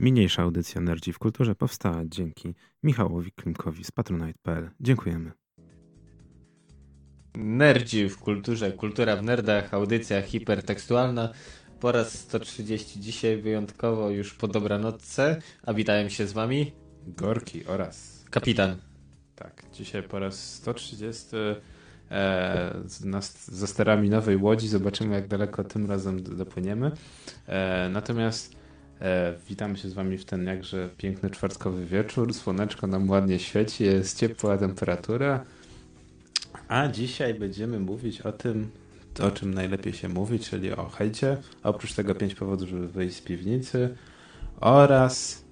Mniejsza 0.00 0.42
audycja 0.42 0.80
Nerdzi 0.80 1.12
w 1.12 1.18
Kulturze 1.18 1.54
powstała 1.54 2.02
dzięki 2.04 2.54
Michałowi 2.82 3.32
Klimkowi 3.32 3.84
z 3.84 3.90
patronite.pl. 3.90 4.70
Dziękujemy. 4.80 5.32
Nerdzi 7.34 8.08
w 8.08 8.18
kulturze, 8.18 8.72
kultura 8.72 9.16
w 9.16 9.22
nerdach, 9.22 9.74
audycja 9.74 10.22
hipertekstualna. 10.22 11.32
Po 11.80 11.92
raz 11.92 12.18
130 12.18 13.00
dzisiaj 13.00 13.42
wyjątkowo 13.42 14.10
już 14.10 14.34
po 14.34 14.48
dobranocce, 14.48 15.42
a 15.62 15.74
witają 15.74 16.08
się 16.08 16.26
z 16.26 16.32
wami 16.32 16.72
Gorki 17.06 17.66
oraz 17.66 18.24
kapitan. 18.30 18.76
Tak, 19.34 19.64
dzisiaj 19.72 20.02
po 20.02 20.18
raz 20.18 20.54
130 20.54 21.26
e, 22.10 22.74
na, 23.04 23.20
za 23.44 23.66
sterami 23.66 24.10
nowej 24.10 24.36
łodzi. 24.36 24.68
Zobaczymy, 24.68 25.14
jak 25.14 25.28
daleko 25.28 25.64
tym 25.64 25.86
razem 25.86 26.22
dopłyniemy. 26.22 26.90
E, 27.46 27.88
natomiast 27.92 28.57
witamy 29.48 29.78
się 29.78 29.88
z 29.88 29.92
Wami 29.92 30.18
w 30.18 30.24
ten 30.24 30.46
jakże 30.46 30.88
piękny 30.98 31.30
czwartkowy 31.30 31.86
wieczór. 31.86 32.34
Słoneczko 32.34 32.86
nam 32.86 33.10
ładnie 33.10 33.38
świeci, 33.38 33.84
jest 33.84 34.18
ciepła 34.18 34.58
temperatura. 34.58 35.44
A 36.68 36.88
dzisiaj 36.88 37.34
będziemy 37.34 37.80
mówić 37.80 38.20
o 38.20 38.32
tym, 38.32 38.70
o 39.20 39.30
czym 39.30 39.54
najlepiej 39.54 39.92
się 39.92 40.08
mówi, 40.08 40.38
czyli 40.38 40.72
o 40.72 40.88
hejcie. 40.88 41.36
Oprócz 41.62 41.92
tego 41.92 42.14
pięć 42.14 42.34
powodów, 42.34 42.68
żeby 42.68 42.88
wyjść 42.88 43.16
z 43.16 43.20
piwnicy 43.20 43.96
oraz 44.60 45.44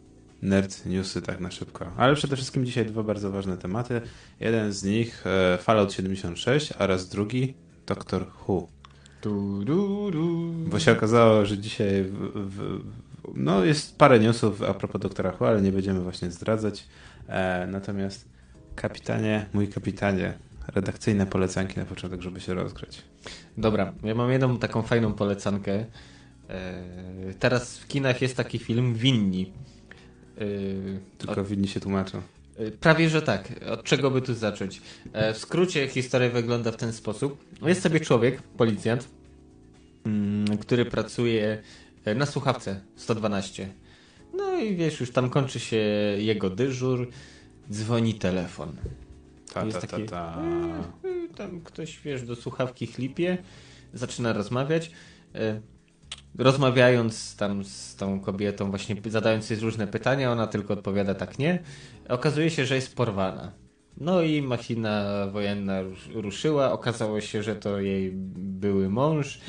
nerd 0.43 0.87
newsy 0.87 1.23
tak 1.23 1.41
na 1.41 1.51
szybko. 1.51 1.93
Ale 1.97 2.15
przede 2.15 2.37
wszystkim 2.37 2.67
dzisiaj 2.67 2.87
dwa 2.87 3.03
bardzo 3.03 3.31
ważne 3.31 3.57
tematy. 3.57 4.01
Jeden 4.41 4.73
z 4.73 4.85
nich 4.85 5.25
e, 5.27 5.59
Fallout 5.59 5.93
76 5.93 6.73
oraz 6.79 7.09
drugi 7.09 7.55
Doctor 7.87 8.27
Who. 8.49 8.69
Du, 9.23 9.65
du, 9.65 10.11
du. 10.11 10.53
Bo 10.71 10.79
się 10.79 10.93
okazało, 10.93 11.47
że 11.47 11.59
dzisiaj 11.59 12.05
w, 12.05 12.31
w, 12.35 12.81
no 13.35 13.65
jest 13.65 13.99
parę 13.99 14.21
newsów 14.21 14.63
a 14.63 14.75
propos 14.75 15.01
Doktora 15.01 15.33
Who, 15.41 15.49
ale 15.49 15.63
nie 15.63 15.73
będziemy 15.73 16.01
właśnie 16.01 16.31
zdradzać. 16.31 16.85
E, 17.29 17.67
natomiast 17.67 18.29
kapitanie, 18.77 19.47
mój 19.53 19.69
kapitanie, 19.69 20.35
redakcyjne 20.75 21.27
polecanki 21.27 21.79
na 21.79 21.85
początek, 21.85 22.23
żeby 22.23 22.41
się 22.41 22.55
rozgrzeć. 22.55 23.03
Dobra, 23.59 23.93
ja 24.03 24.15
mam 24.15 24.31
jedną 24.33 24.59
taką 24.59 24.83
fajną 24.83 25.13
polecankę. 25.13 25.85
E, 26.49 26.83
teraz 27.39 27.79
w 27.79 27.87
kinach 27.87 28.23
jest 28.23 28.37
taki 28.37 28.59
film 28.59 28.95
Winni. 28.95 29.53
E, 30.39 30.45
Tylko 31.19 31.41
od, 31.41 31.47
winni 31.47 31.69
się 31.69 31.81
tłumaczą. 31.81 32.23
e, 32.59 32.71
prawie, 32.71 33.09
że 33.09 33.23
tak. 33.23 33.49
Od 33.71 33.83
czego 33.83 34.11
by 34.11 34.23
tu 34.23 34.35
zacząć? 34.35 34.83
E, 35.13 35.35
w 35.35 35.39
skrócie 35.39 35.89
historia 35.89 36.31
wygląda 36.31 36.73
w 36.73 36.77
ten 36.77 36.93
sposób. 36.93 37.45
Jest 37.63 37.83
sobie 37.83 38.01
człowiek, 38.01 38.43
policjant, 38.43 39.09
mm, 40.07 40.59
który 40.59 40.85
pracuje 40.85 41.63
na 42.15 42.27
słuchawce 42.27 42.81
112. 42.97 43.69
No 44.37 44.57
i 44.59 44.77
wiesz, 44.77 45.01
już 45.01 45.11
tam 45.13 45.31
kończy 45.31 45.61
się 45.61 45.77
jego 46.19 46.51
dyżur, 46.51 47.09
dzwoni 47.73 48.15
telefon. 48.15 48.73
Ta, 49.53 49.65
Jest 49.65 49.81
ta, 49.81 49.87
ta, 49.87 49.97
taki- 49.97 50.09
ta. 50.09 50.43
Y, 51.05 51.35
Tam 51.37 51.61
ktoś, 51.61 52.01
wiesz, 52.05 52.23
do 52.23 52.37
słuchawki 52.37 52.87
chlipie, 52.87 53.39
zaczyna 53.95 54.33
rozmawiać. 54.33 54.91
E, 55.35 55.61
Rozmawiając 56.39 57.37
tam 57.37 57.65
z 57.65 57.97
tą 57.97 58.21
kobietą, 58.21 58.71
właśnie 58.71 58.97
zadając 59.07 59.51
jej 59.51 59.61
różne 59.61 59.87
pytania, 59.87 60.33
ona 60.33 60.47
tylko 60.47 60.75
odpowiada 60.75 61.15
tak 61.15 61.39
nie. 61.39 61.59
Okazuje 62.09 62.51
się, 62.51 62.67
że 62.67 62.75
jest 62.75 62.97
porwana. 62.97 63.53
No 63.97 64.23
i 64.23 64.43
machina 64.43 65.05
wojenna 65.33 65.83
rusz- 65.83 66.09
ruszyła. 66.15 66.73
Okazało 66.73 67.21
się, 67.21 67.43
że 67.43 67.57
to 67.57 67.81
jej 67.81 68.11
były 68.37 68.89
mąż. 68.89 69.41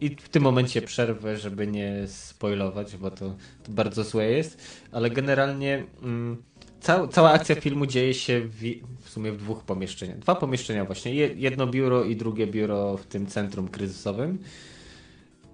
I 0.00 0.16
w 0.16 0.28
tym 0.28 0.42
momencie 0.42 0.82
przerwę, 0.82 1.36
żeby 1.36 1.66
nie 1.66 2.04
spoilować, 2.06 2.96
bo 2.96 3.10
to, 3.10 3.34
to 3.62 3.72
bardzo 3.72 4.04
złe 4.04 4.30
jest. 4.30 4.62
Ale 4.92 5.10
generalnie 5.10 5.84
mm, 6.02 6.42
cał, 6.80 7.08
cała 7.08 7.30
akcja 7.32 7.54
filmu 7.54 7.86
dzieje 7.86 8.14
się 8.14 8.40
w, 8.40 8.60
w 9.00 9.08
sumie 9.10 9.32
w 9.32 9.36
dwóch 9.36 9.62
pomieszczeniach. 9.64 10.18
Dwa 10.18 10.34
pomieszczenia 10.34 10.84
właśnie. 10.84 11.14
Je- 11.14 11.34
Jedno 11.36 11.66
biuro 11.66 12.04
i 12.04 12.16
drugie 12.16 12.46
biuro 12.46 12.96
w 12.96 13.06
tym 13.06 13.26
centrum 13.26 13.68
kryzysowym. 13.68 14.38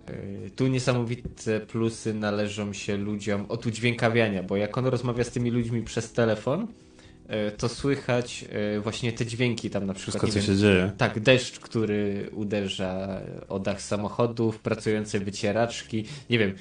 Yy, 0.08 0.50
Tu 0.50 0.66
niesamowite 0.66 1.60
plusy 1.60 2.14
należą 2.14 2.72
się 2.72 2.96
ludziom 2.96 3.46
od 3.48 3.66
udźwiękawiania, 3.66 4.42
bo 4.42 4.56
jak 4.56 4.78
on 4.78 4.86
rozmawia 4.86 5.24
z 5.24 5.30
tymi 5.30 5.50
ludźmi 5.50 5.82
przez 5.82 6.12
telefon, 6.12 6.66
to 7.58 7.68
słychać 7.68 8.42
yy, 8.74 8.80
właśnie 8.80 9.12
te 9.12 9.26
dźwięki 9.26 9.70
tam 9.70 9.86
na 9.86 9.94
przykład. 9.94 10.22
Wszystko, 10.22 10.40
co 10.40 10.46
wiem, 10.46 10.56
się 10.56 10.62
dzieje. 10.62 10.92
tak, 10.98 11.20
deszcz, 11.20 11.58
który 11.60 12.30
uderza 12.32 13.20
o 13.48 13.58
dach 13.58 13.82
samochodów, 13.82 14.58
pracujące 14.60 15.20
wycieraczki. 15.20 16.04
Nie 16.30 16.38
wiem, 16.38 16.54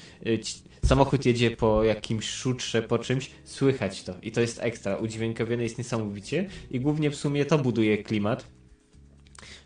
ci- 0.43 0.61
samochód 0.85 1.25
jedzie 1.25 1.51
po 1.51 1.83
jakimś 1.83 2.29
szutrze, 2.29 2.81
po 2.81 2.99
czymś, 2.99 3.31
słychać 3.43 4.03
to. 4.03 4.13
I 4.21 4.31
to 4.31 4.41
jest 4.41 4.59
ekstra. 4.61 4.95
Udźwiękowione 4.95 5.63
jest 5.63 5.77
niesamowicie 5.77 6.49
i 6.71 6.79
głównie 6.79 7.11
w 7.11 7.15
sumie 7.15 7.45
to 7.45 7.57
buduje 7.57 8.03
klimat. 8.03 8.47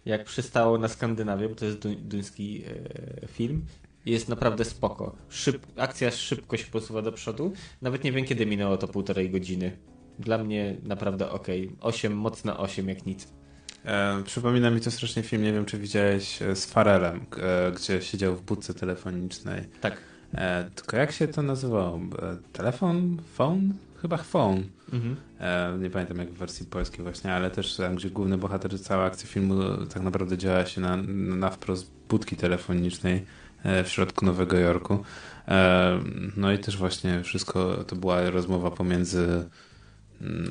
Jak 0.06 0.24
przystało 0.26 0.78
na 0.78 0.88
Skandynawię, 0.88 1.50
bo 1.50 1.56
to 1.56 1.66
jest 1.66 1.80
duń, 1.80 1.96
duński 1.96 2.64
e, 3.24 3.28
film. 3.28 3.66
Jest 4.06 4.30
naprawdę 4.30 4.66
spoko. 4.66 5.16
Szyb, 5.30 5.68
akcja 5.76 6.12
szybko 6.12 6.58
się 6.58 6.66
posuwa 6.72 7.02
do 7.02 7.12
przodu. 7.12 7.54
Nawet 7.82 8.04
nie 8.04 8.12
wiem, 8.12 8.26
kiedy 8.26 8.46
minęło 8.46 8.78
to 8.78 8.88
półtorej 8.88 9.30
godziny. 9.30 9.78
Dla 10.20 10.38
mnie 10.38 10.76
naprawdę 10.84 11.30
ok. 11.30 11.48
8, 11.82 12.18
mocna 12.18 12.58
8 12.58 12.90
jak 12.90 13.06
nic. 13.06 13.28
E, 13.86 14.24
przypomina 14.24 14.70
mi 14.70 14.82
to 14.82 14.92
strasznie 14.92 15.24
film, 15.24 15.44
nie 15.44 15.54
wiem 15.54 15.66
czy 15.66 15.78
widziałeś 15.78 16.42
e, 16.42 16.56
z 16.56 16.66
Farelem, 16.66 17.26
e, 17.38 17.72
gdzie 17.72 18.02
siedział 18.02 18.36
w 18.36 18.42
budce 18.42 18.74
telefonicznej. 18.74 19.64
Tak. 19.82 19.98
E, 20.34 20.70
tylko 20.76 20.98
jak 20.98 21.12
się 21.12 21.28
to 21.28 21.42
nazywało? 21.42 22.00
E, 22.22 22.38
telefon? 22.54 23.18
Phone? 23.34 23.74
Chyba 24.02 24.18
phone. 24.18 24.64
Mhm. 24.94 25.16
E, 25.40 25.78
nie 25.80 25.90
pamiętam 25.90 26.18
jak 26.18 26.30
w 26.30 26.38
wersji 26.38 26.66
polskiej 26.66 27.04
właśnie, 27.04 27.34
ale 27.34 27.52
też 27.52 27.76
tam, 27.76 27.96
gdzie 27.96 28.10
główny 28.10 28.38
bohater, 28.38 28.82
cała 28.82 29.06
akcja 29.06 29.30
filmu 29.30 29.56
tak 29.94 30.04
naprawdę 30.04 30.38
działa 30.38 30.66
się 30.66 30.82
na, 30.82 30.98
na 31.38 31.50
wprost 31.50 31.92
budki 32.10 32.36
telefonicznej 32.36 33.26
w 33.84 33.88
środku 33.88 34.26
Nowego 34.26 34.58
Jorku. 34.58 35.04
No 36.38 36.52
i 36.52 36.60
też 36.60 36.78
właśnie 36.78 37.24
wszystko 37.24 37.84
to 37.84 37.96
była 37.96 38.30
rozmowa 38.30 38.72
pomiędzy 38.72 39.50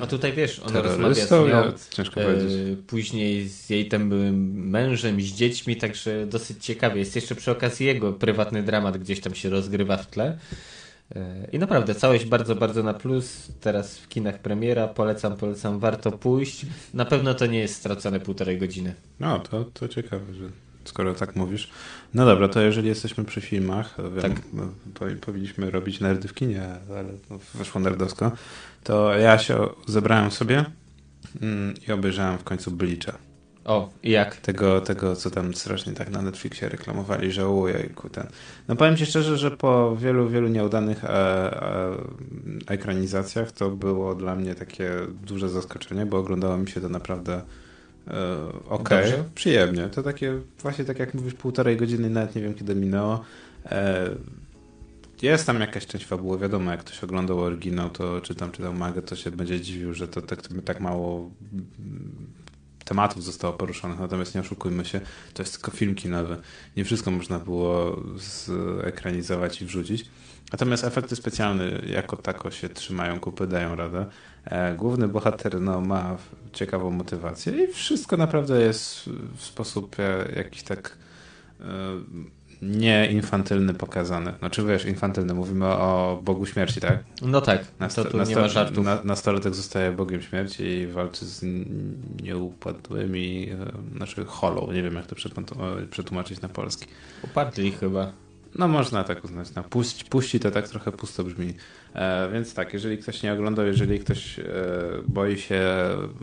A 0.01 0.07
tutaj 0.07 0.33
wiesz, 0.33 0.59
ona 0.61 0.83
rozmawia 0.83 1.15
z 1.27 1.31
nią, 1.31 1.47
ja, 1.47 1.73
ciężko 1.91 2.21
e, 2.21 2.25
powiedzieć. 2.25 2.79
później 2.87 3.49
z 3.49 3.71
jej 3.71 3.89
tam 3.89 4.09
byłym 4.09 4.69
mężem, 4.71 5.21
z 5.21 5.25
dziećmi, 5.25 5.77
także 5.77 6.27
dosyć 6.27 6.65
ciekawie. 6.65 6.99
Jest 6.99 7.17
jeszcze 7.17 7.35
przy 7.35 7.51
okazji 7.51 7.87
jego 7.87 8.13
prywatny 8.13 8.63
dramat 8.63 8.99
gdzieś 8.99 9.21
tam 9.21 9.35
się 9.35 9.51
rozgrywa 9.51 9.97
w 9.97 10.07
tle. 10.07 10.39
E, 11.17 11.49
I 11.53 11.59
naprawdę 11.59 11.95
całość 11.95 12.25
bardzo, 12.25 12.55
bardzo 12.55 12.83
na 12.83 12.95
plus. 12.95 13.49
Teraz 13.61 13.99
w 13.99 14.09
kinach 14.09 14.39
premiera. 14.39 14.89
Polecam, 14.89 15.37
polecam, 15.37 15.79
warto 15.79 16.13
pójść. 16.13 16.67
Na 16.95 17.05
pewno 17.05 17.35
to 17.35 17.47
nie 17.47 17.59
jest 17.59 17.75
stracone 17.75 18.21
półtorej 18.21 18.59
godziny. 18.59 18.95
No, 19.21 19.39
to, 19.39 19.65
to 19.65 19.89
ciekawe, 19.89 20.35
że 20.35 20.45
skoro 20.85 21.15
tak 21.15 21.37
mówisz. 21.37 21.71
No 22.15 22.27
dobra, 22.27 22.49
to 22.49 22.61
jeżeli 22.61 22.89
jesteśmy 22.89 23.25
przy 23.25 23.41
filmach, 23.41 23.95
to 23.97 24.11
wiem, 24.11 24.23
Tak. 24.23 24.33
powi- 24.95 25.17
powinniśmy 25.17 25.71
robić 25.71 26.01
nerdy 26.01 26.29
w 26.29 26.35
kinie, 26.35 26.63
ale 26.91 27.05
wyszło 27.55 27.81
nerdowsko, 27.81 28.33
to 28.87 29.19
ja 29.19 29.39
się 29.39 29.69
zebrałem 29.87 30.31
sobie 30.31 30.65
mm, 31.43 31.75
i 31.89 31.93
obejrzałem 31.93 32.39
w 32.39 32.45
końcu 32.45 32.71
Bleacha. 32.71 33.19
O, 33.65 33.91
i 34.03 34.11
jak? 34.11 34.37
Tego, 34.37 34.81
tego, 34.81 35.17
co 35.17 35.31
tam 35.31 35.55
strasznie 35.55 35.93
tak 35.93 36.11
na 36.11 36.23
Netflixie 36.23 36.69
reklamowali, 36.69 37.33
że 37.33 37.49
ojejku, 37.49 38.09
ten. 38.09 38.27
No 38.69 38.77
powiem 38.77 38.97
ci 38.97 39.07
szczerze, 39.07 39.37
że 39.37 39.51
po 39.51 39.97
wielu, 39.97 40.29
wielu 40.29 40.49
nieudanych 40.49 41.05
e, 41.05 41.09
e, 41.09 41.97
ekranizacjach 42.67 43.53
to 43.53 43.71
było 43.71 44.15
dla 44.15 44.37
mnie 44.37 44.55
takie 44.55 44.91
duże 45.27 45.49
zaskoczenie, 45.49 46.07
bo 46.07 46.19
oglądało 46.19 46.57
mi 46.57 46.69
się 46.69 46.81
to 46.81 46.89
naprawdę 46.89 47.43
e, 48.09 48.13
okej, 48.69 49.11
Dobrze? 49.11 49.25
przyjemnie. 49.35 49.89
To 49.89 50.03
takie, 50.03 50.41
właśnie 50.63 50.85
tak 50.85 50.99
jak 50.99 51.15
mówisz, 51.15 51.35
półtorej 51.35 51.77
godziny, 51.77 52.11
nawet 52.11 52.35
nie 52.35 52.43
wiem 52.43 52.55
kiedy 52.55 52.75
minęło. 52.75 53.25
E, 53.65 54.11
jest 55.23 55.47
tam 55.47 55.61
jakaś 55.61 55.87
część 55.87 56.07
fabuły, 56.07 56.39
wiadomo, 56.39 56.71
jak 56.71 56.81
ktoś 56.81 57.05
oglądał 57.05 57.41
oryginał, 57.41 57.91
to 57.91 58.21
czy 58.21 58.35
tam 58.35 58.53
czytał 58.53 58.75
magę, 58.75 59.03
to 59.03 59.17
się 59.17 59.31
będzie 59.31 59.61
dziwił, 59.61 59.95
że 59.95 60.09
to 60.09 60.23
tak, 60.23 60.43
tak 60.65 60.81
mało 60.81 61.31
tematów 62.85 63.25
zostało 63.25 63.53
poruszonych, 63.53 63.99
natomiast 63.99 64.35
nie 64.35 64.41
oszukujmy 64.41 64.85
się, 64.85 65.01
to 65.35 65.43
jest 65.43 65.53
tylko 65.53 65.71
film 65.71 65.95
kinowy. 65.95 66.37
Nie 66.77 66.85
wszystko 66.85 67.11
można 67.11 67.39
było 67.39 68.03
zekranizować 68.85 69.63
i 69.63 69.67
wrzucić. 69.67 70.05
Natomiast 70.53 70.85
efekty 70.85 71.17
specjalne 71.17 71.65
jako 71.87 72.17
tako 72.17 72.51
się 72.51 72.69
trzymają 72.69 73.21
kupy, 73.21 73.47
dają 73.47 73.77
radę. 73.77 74.07
E, 74.45 74.75
Główny 74.75 75.09
bohater 75.09 75.61
no, 75.61 75.81
ma 75.81 76.17
ciekawą 76.53 76.91
motywację 76.91 77.65
i 77.65 77.73
wszystko 77.73 78.17
naprawdę 78.17 78.63
jest 78.63 79.11
w 79.37 79.43
sposób 79.43 79.97
e, 79.99 80.33
jakiś 80.37 80.63
tak 80.63 80.99
e, 81.61 81.65
nie 82.63 83.09
infantylny 83.11 83.75
pokazany. 83.75 84.33
Znaczy 84.39 84.65
wiesz, 84.65 84.85
infantylny, 84.85 85.35
mówimy 85.35 85.67
o 85.67 86.21
Bogu 86.25 86.47
Śmierci, 86.47 86.81
tak? 86.81 86.99
No 87.23 87.41
tak, 87.41 87.67
to 87.67 87.73
Nasto- 87.85 88.05
tu 88.05 88.13
nie 88.17 88.23
nasto- 88.25 88.41
ma 88.41 88.49
żartów. 88.49 88.85
Na, 88.85 88.99
nastolatek 89.05 89.55
zostaje 89.55 89.93
Bogiem 89.93 90.23
Śmierci 90.23 90.63
i 90.65 90.87
walczy 90.87 91.25
z 91.25 91.45
nieupadłymi, 92.23 93.49
e, 93.93 93.97
znaczy 93.97 94.25
holą, 94.25 94.73
nie 94.73 94.83
wiem 94.83 94.95
jak 94.95 95.07
to 95.07 95.15
przetłum- 95.17 95.87
przetłumaczyć 95.91 96.41
na 96.41 96.49
polski. 96.49 96.87
Upadli 97.25 97.73
chyba. 97.73 98.13
No 98.59 98.69
można 98.69 99.05
tak 99.05 99.25
uznać. 99.25 99.49
No, 99.55 99.63
puść, 99.65 100.05
puści 100.05 100.41
to 100.41 100.51
tak 100.51 100.69
trochę 100.69 100.93
pusto 100.93 101.25
brzmi. 101.25 101.55
E, 101.95 102.29
więc 102.33 102.55
tak, 102.55 102.73
jeżeli 102.73 102.99
ktoś 102.99 103.23
nie 103.23 103.33
oglądał, 103.33 103.67
jeżeli 103.67 103.99
ktoś 104.01 104.39
e, 104.39 104.45
boi 105.09 105.39
się 105.39 105.63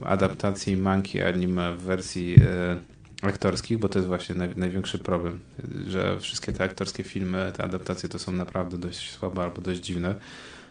adaptacji 0.06 0.77
manki 0.77 1.21
anime 1.21 1.74
w 1.74 1.81
wersji 1.81 2.36
e, 2.41 2.77
aktorskich, 3.25 3.77
bo 3.77 3.89
to 3.89 3.99
jest 3.99 4.07
właśnie 4.07 4.35
naj, 4.35 4.49
największy 4.55 4.99
problem, 4.99 5.39
że 5.87 6.19
wszystkie 6.19 6.53
te 6.53 6.63
aktorskie 6.63 7.03
filmy, 7.03 7.51
te 7.57 7.63
adaptacje 7.63 8.09
to 8.09 8.19
są 8.19 8.31
naprawdę 8.31 8.77
dość 8.77 9.11
słabe 9.11 9.43
albo 9.43 9.61
dość 9.61 9.79
dziwne, 9.79 10.15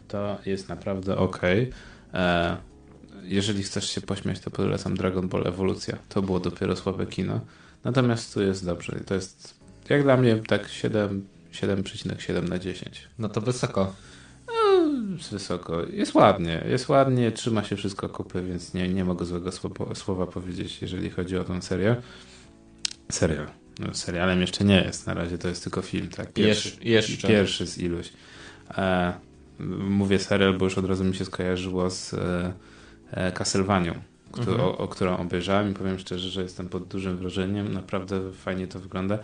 to 0.09 0.39
jest 0.47 0.69
naprawdę 0.69 1.17
ok. 1.17 1.41
E, 2.15 2.57
jeżeli 3.23 3.63
chcesz 3.63 3.91
się 3.91 4.01
pośmiać, 4.01 4.41
to 4.41 4.51
polecam 4.51 4.97
Dragon 4.97 5.29
Ball 5.29 5.47
Ewolucja. 5.47 5.99
To 6.09 6.23
było 6.23 6.41
dopiero 6.41 6.77
słabe 6.77 7.07
kino. 7.07 7.41
Natomiast 7.85 8.35
tu 8.35 8.43
jest 8.43 8.65
dobrze. 8.65 9.01
To 9.07 9.15
jest 9.15 9.55
jak 9.89 10.03
dla 10.03 10.17
mnie 10.17 10.37
tak 10.37 10.69
7 10.69 11.27
7,7 11.53 12.49
na 12.49 12.59
10. 12.59 13.09
No 13.19 13.29
to 13.29 13.41
wysoko. 13.41 13.95
No, 14.47 14.89
wysoko. 15.31 15.83
Jest 15.83 16.15
ładnie, 16.15 16.65
jest 16.69 16.89
ładnie, 16.89 17.33
trzyma 17.33 17.65
się 17.65 17.77
wszystko 17.77 18.09
kupy, 18.09 18.43
więc 18.43 18.75
nie, 18.75 18.89
nie 18.89 19.05
mogę 19.05 19.25
złego 19.25 19.51
słowa, 19.95 20.27
powiedzieć, 20.27 20.83
jeżeli 20.83 21.11
chodzi 21.11 21.39
o 21.39 21.45
tą 21.45 21.63
serię. 21.63 21.97
Serial. 23.15 23.47
No, 23.79 23.95
serialem 23.95 24.41
jeszcze 24.41 24.65
nie 24.65 24.83
jest, 24.83 25.07
na 25.07 25.15
razie 25.15 25.39
to 25.39 25.49
jest 25.49 25.63
tylko 25.63 25.83
film, 25.83 26.09
tak? 26.09 26.33
Pierwszy, 26.33 26.69
Jesz, 26.69 27.11
jeszcze. 27.11 27.29
pierwszy 27.29 27.67
z 27.67 27.79
iluś. 27.79 28.13
E, 28.79 29.13
mówię 29.89 30.19
serial, 30.19 30.59
bo 30.59 30.65
już 30.65 30.79
od 30.79 30.85
razu 30.85 31.05
mi 31.05 31.15
się 31.15 31.25
skojarzyło 31.25 31.91
z 31.91 32.15
e, 32.15 32.53
e 33.13 33.33
mhm. 34.39 34.61
o, 34.61 34.79
o, 34.79 34.89
którą 34.89 35.17
obejrzałem 35.17 35.71
i 35.71 35.75
powiem 35.75 35.99
szczerze, 35.99 36.29
że 36.29 36.43
jestem 36.43 36.69
pod 36.69 36.89
dużym 36.89 37.17
wrażeniem. 37.17 37.73
Naprawdę 37.73 38.33
fajnie 38.33 38.67
to 38.67 38.81
wygląda. 38.81 39.19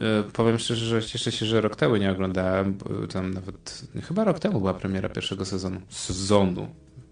E, 0.00 0.22
powiem 0.32 0.58
szczerze, 0.58 0.86
że 0.86 1.08
cieszę 1.08 1.32
się, 1.32 1.46
że 1.46 1.60
rok 1.60 1.76
temu 1.76 1.96
nie 1.96 2.10
oglądałem. 2.10 2.78
Tam 3.12 3.34
nawet 3.34 3.82
chyba 4.08 4.24
rok 4.24 4.38
temu 4.38 4.58
była 4.58 4.74
premiera 4.74 5.08
pierwszego 5.08 5.44
sezonu. 5.44 5.80
Sezonu. 5.88 6.68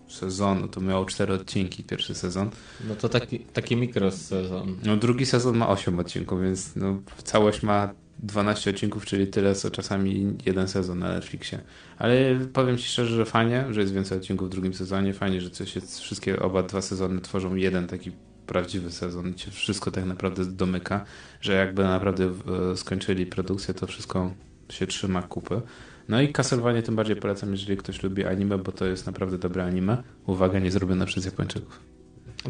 Sezonu. 0.09 0.69
To 0.69 0.81
miało 0.81 1.05
cztery 1.05 1.33
odcinki 1.33 1.85
pierwszy 1.85 2.15
sezon. 2.15 2.51
No 2.89 2.95
to 2.95 3.09
taki, 3.09 3.39
taki 3.39 3.77
mikrosezon. 3.77 4.77
No 4.85 4.97
drugi 4.97 5.27
sezon 5.27 5.57
ma 5.57 5.69
osiem 5.69 5.99
odcinków, 5.99 6.43
więc 6.43 6.77
no, 6.77 6.99
całość 7.25 7.63
ma 7.63 7.95
12 8.19 8.71
odcinków, 8.71 9.07
czyli 9.07 9.27
tyle 9.27 9.55
co 9.55 9.71
czasami 9.71 10.37
jeden 10.47 10.69
sezon 10.69 10.99
na 10.99 11.09
Netflixie. 11.09 11.59
Ale 11.99 12.41
powiem 12.53 12.79
Ci 12.79 12.89
szczerze, 12.89 13.17
że 13.17 13.25
fajnie, 13.25 13.65
że 13.71 13.81
jest 13.81 13.93
więcej 13.93 14.19
odcinków 14.19 14.49
w 14.49 14.51
drugim 14.51 14.75
sezonie. 14.75 15.15
Fajnie, 15.15 15.41
że 15.41 15.51
coś 15.51 15.77
jest, 15.77 16.01
wszystkie 16.01 16.41
oba 16.41 16.63
dwa 16.63 16.83
sezony 16.83 17.21
tworzą 17.21 17.55
jeden 17.55 17.87
taki 17.87 18.13
prawdziwy 18.47 18.91
sezon 18.91 19.35
i 19.35 19.39
się 19.39 19.51
wszystko 19.51 19.91
tak 19.91 20.05
naprawdę 20.05 20.45
domyka, 20.45 21.05
że 21.41 21.53
jakby 21.53 21.83
naprawdę 21.83 22.33
skończyli 22.77 23.27
produkcję, 23.27 23.75
to 23.75 23.87
wszystko 23.87 24.35
się 24.71 24.87
trzyma 24.87 25.23
kupy. 25.23 25.61
No 26.09 26.21
i 26.21 26.33
Castlevania 26.33 26.83
tym 26.83 26.97
bardziej 26.97 27.17
polecam, 27.17 27.51
jeżeli 27.53 27.77
ktoś 27.77 28.03
lubi 28.03 28.25
anime, 28.25 28.59
bo 28.59 28.73
to 28.73 28.87
jest 28.87 29.07
naprawdę 29.07 29.39
dobre 29.39 29.65
anime. 29.65 30.03
Uwaga, 30.27 30.59
nie 30.59 30.71
zrobione 30.71 31.07
przez 31.07 31.25
Japończyków. 31.25 31.81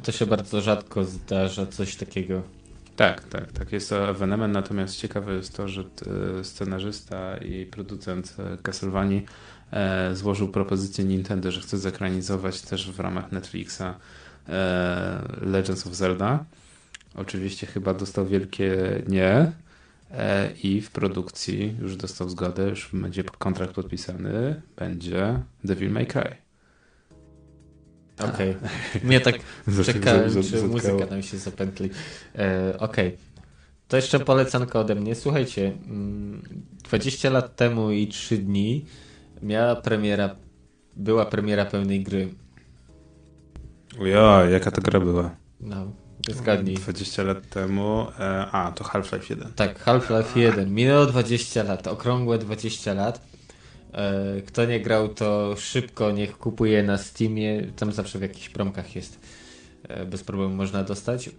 To 0.03 0.13
się 0.13 0.27
bardzo 0.27 0.61
rzadko 0.61 1.05
zdarza, 1.05 1.67
coś 1.67 1.97
takiego. 1.97 2.43
Tak, 2.97 3.25
tak, 3.25 3.53
tak. 3.53 3.73
Jest 3.73 3.89
to 3.91 4.09
ewenement, 4.09 4.55
natomiast 4.55 4.97
ciekawe 4.97 5.35
jest 5.35 5.57
to, 5.57 5.69
że 5.69 5.85
e, 6.41 6.45
scenarzysta 6.45 7.37
i 7.37 7.67
producent 7.67 8.37
e, 8.39 8.59
Castlevanii 8.63 9.27
e, 9.73 10.17
złożył 10.17 10.49
propozycję 10.49 11.05
Nintendo, 11.05 11.51
że 11.53 11.61
chce 11.61 11.79
zekranizować 11.79 12.63
też 12.63 12.91
w 12.91 13.01
ramach 13.01 13.33
Netflixa 13.33 13.95
Legends 15.41 15.87
of 15.87 15.95
Zelda. 15.95 16.45
Oczywiście 17.15 17.67
chyba 17.67 17.95
dostał 17.95 18.27
wielkie 18.27 18.77
nie 19.09 19.53
i 20.63 20.81
w 20.81 20.91
produkcji 20.91 21.77
już 21.81 21.97
dostał 21.97 22.29
zgodę, 22.29 22.69
już 22.69 22.91
będzie 22.93 23.25
kontrakt 23.25 23.75
podpisany, 23.75 24.63
będzie 24.77 25.43
Devil 25.65 25.91
May 25.91 26.07
Cry. 26.07 26.37
Okej. 28.19 28.51
Okay. 28.51 29.05
Mnie 29.05 29.21
tak 29.21 29.35
czekałem, 29.85 30.43
czy 30.43 30.63
muzyka 30.63 31.07
nam 31.07 31.23
się 31.23 31.39
zapętli. 31.39 31.91
E, 32.39 32.75
Okej. 32.79 33.09
Okay. 33.09 33.19
To 33.89 33.97
jeszcze 33.97 34.21
polecanka 34.21 34.81
ode 34.81 34.95
mnie. 34.95 35.15
Słuchajcie, 35.15 35.73
20 36.85 37.29
mm, 37.29 37.35
lat 37.35 37.57
temu 37.57 37.91
i 37.91 38.09
3 38.09 38.39
dni 38.39 38.85
miała 39.43 39.77
premiera, 39.77 40.37
była 40.97 41.27
premiera 41.27 41.65
pełnej 41.65 42.03
gry. 42.03 42.29
Ja, 44.05 44.45
jaka 44.45 44.71
to 44.71 44.83
gra 44.83 45.01
była? 45.01 45.37
No, 45.61 45.93
zgadnij. 46.31 46.77
20 46.77 47.23
lat 47.23 47.51
temu, 47.51 48.07
e, 48.19 48.47
a 48.53 48.73
to 48.73 48.85
Half-Life 48.85 49.35
1. 49.35 49.53
Tak, 49.57 49.79
Half-Life 49.79 50.41
1. 50.41 50.71
Minęło 50.71 51.07
20 51.07 51.63
lat, 51.63 51.87
okrągłe 51.87 52.39
20 52.39 52.95
lat. 52.95 53.21
E, 53.93 54.43
kto 54.43 54.65
nie 54.65 54.81
grał, 54.81 55.09
to 55.09 55.55
szybko 55.57 56.11
niech 56.11 56.39
kupuje 56.39 56.83
na 56.83 56.99
Steamie. 56.99 57.63
Tam 57.77 57.93
zawsze 57.93 58.19
w 58.19 58.23
jakichś 58.23 58.49
promkach 58.49 58.97
jest. 58.97 59.21
E, 59.89 60.07
bez 60.07 60.25
problemu 60.25 60.55
można 60.55 60.85
dostać. 60.85 61.31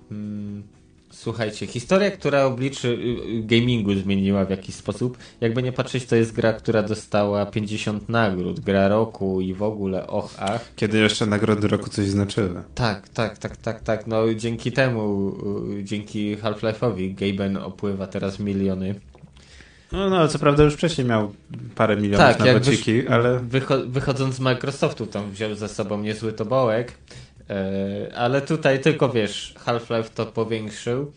Słuchajcie, 1.11 1.67
historia, 1.67 2.11
która 2.11 2.45
obliczy 2.45 2.88
y, 2.88 2.91
y, 2.91 3.44
gamingu 3.44 3.94
zmieniła 3.95 4.45
w 4.45 4.50
jakiś 4.50 4.75
sposób. 4.75 5.17
Jakby 5.41 5.63
nie 5.63 5.71
patrzeć, 5.71 6.06
to 6.06 6.15
jest 6.15 6.31
gra, 6.31 6.53
która 6.53 6.83
dostała 6.83 7.45
50 7.45 8.09
nagród, 8.09 8.59
gra 8.59 8.88
roku 8.88 9.41
i 9.41 9.53
w 9.53 9.63
ogóle 9.63 10.07
och, 10.07 10.35
ach. 10.39 10.75
Kiedy 10.75 10.97
jeszcze 10.97 11.25
nagrody 11.25 11.67
roku 11.67 11.89
coś 11.89 12.06
znaczyły. 12.06 12.63
Tak, 12.75 13.09
tak, 13.09 13.38
tak, 13.38 13.57
tak, 13.57 13.81
tak. 13.81 14.07
No 14.07 14.33
dzięki 14.33 14.71
temu, 14.71 15.35
y, 15.79 15.83
dzięki 15.83 16.38
Half-Life'owi 16.38 17.15
Gaben 17.15 17.57
opływa 17.57 18.07
teraz 18.07 18.39
miliony 18.39 18.95
no, 19.91 20.09
no, 20.09 20.27
co 20.27 20.39
prawda 20.39 20.63
już 20.63 20.73
wcześniej 20.73 21.07
miał 21.07 21.33
parę 21.75 21.97
milionów 21.97 22.38
tak, 22.38 22.39
na 22.39 22.53
bociki, 22.53 23.07
ale... 23.07 23.39
Wycho 23.39 23.75
wychodząc 23.85 24.35
z 24.35 24.39
Microsoftu 24.39 25.06
tam 25.06 25.31
wziął 25.31 25.56
ze 25.56 25.67
sobą 25.67 26.01
niezły 26.01 26.33
tobołek, 26.33 26.91
ale 28.15 28.41
tutaj 28.41 28.79
tylko 28.79 29.09
wiesz, 29.09 29.53
Half-Life 29.57 30.09
to 30.15 30.25
powiększył. 30.25 31.11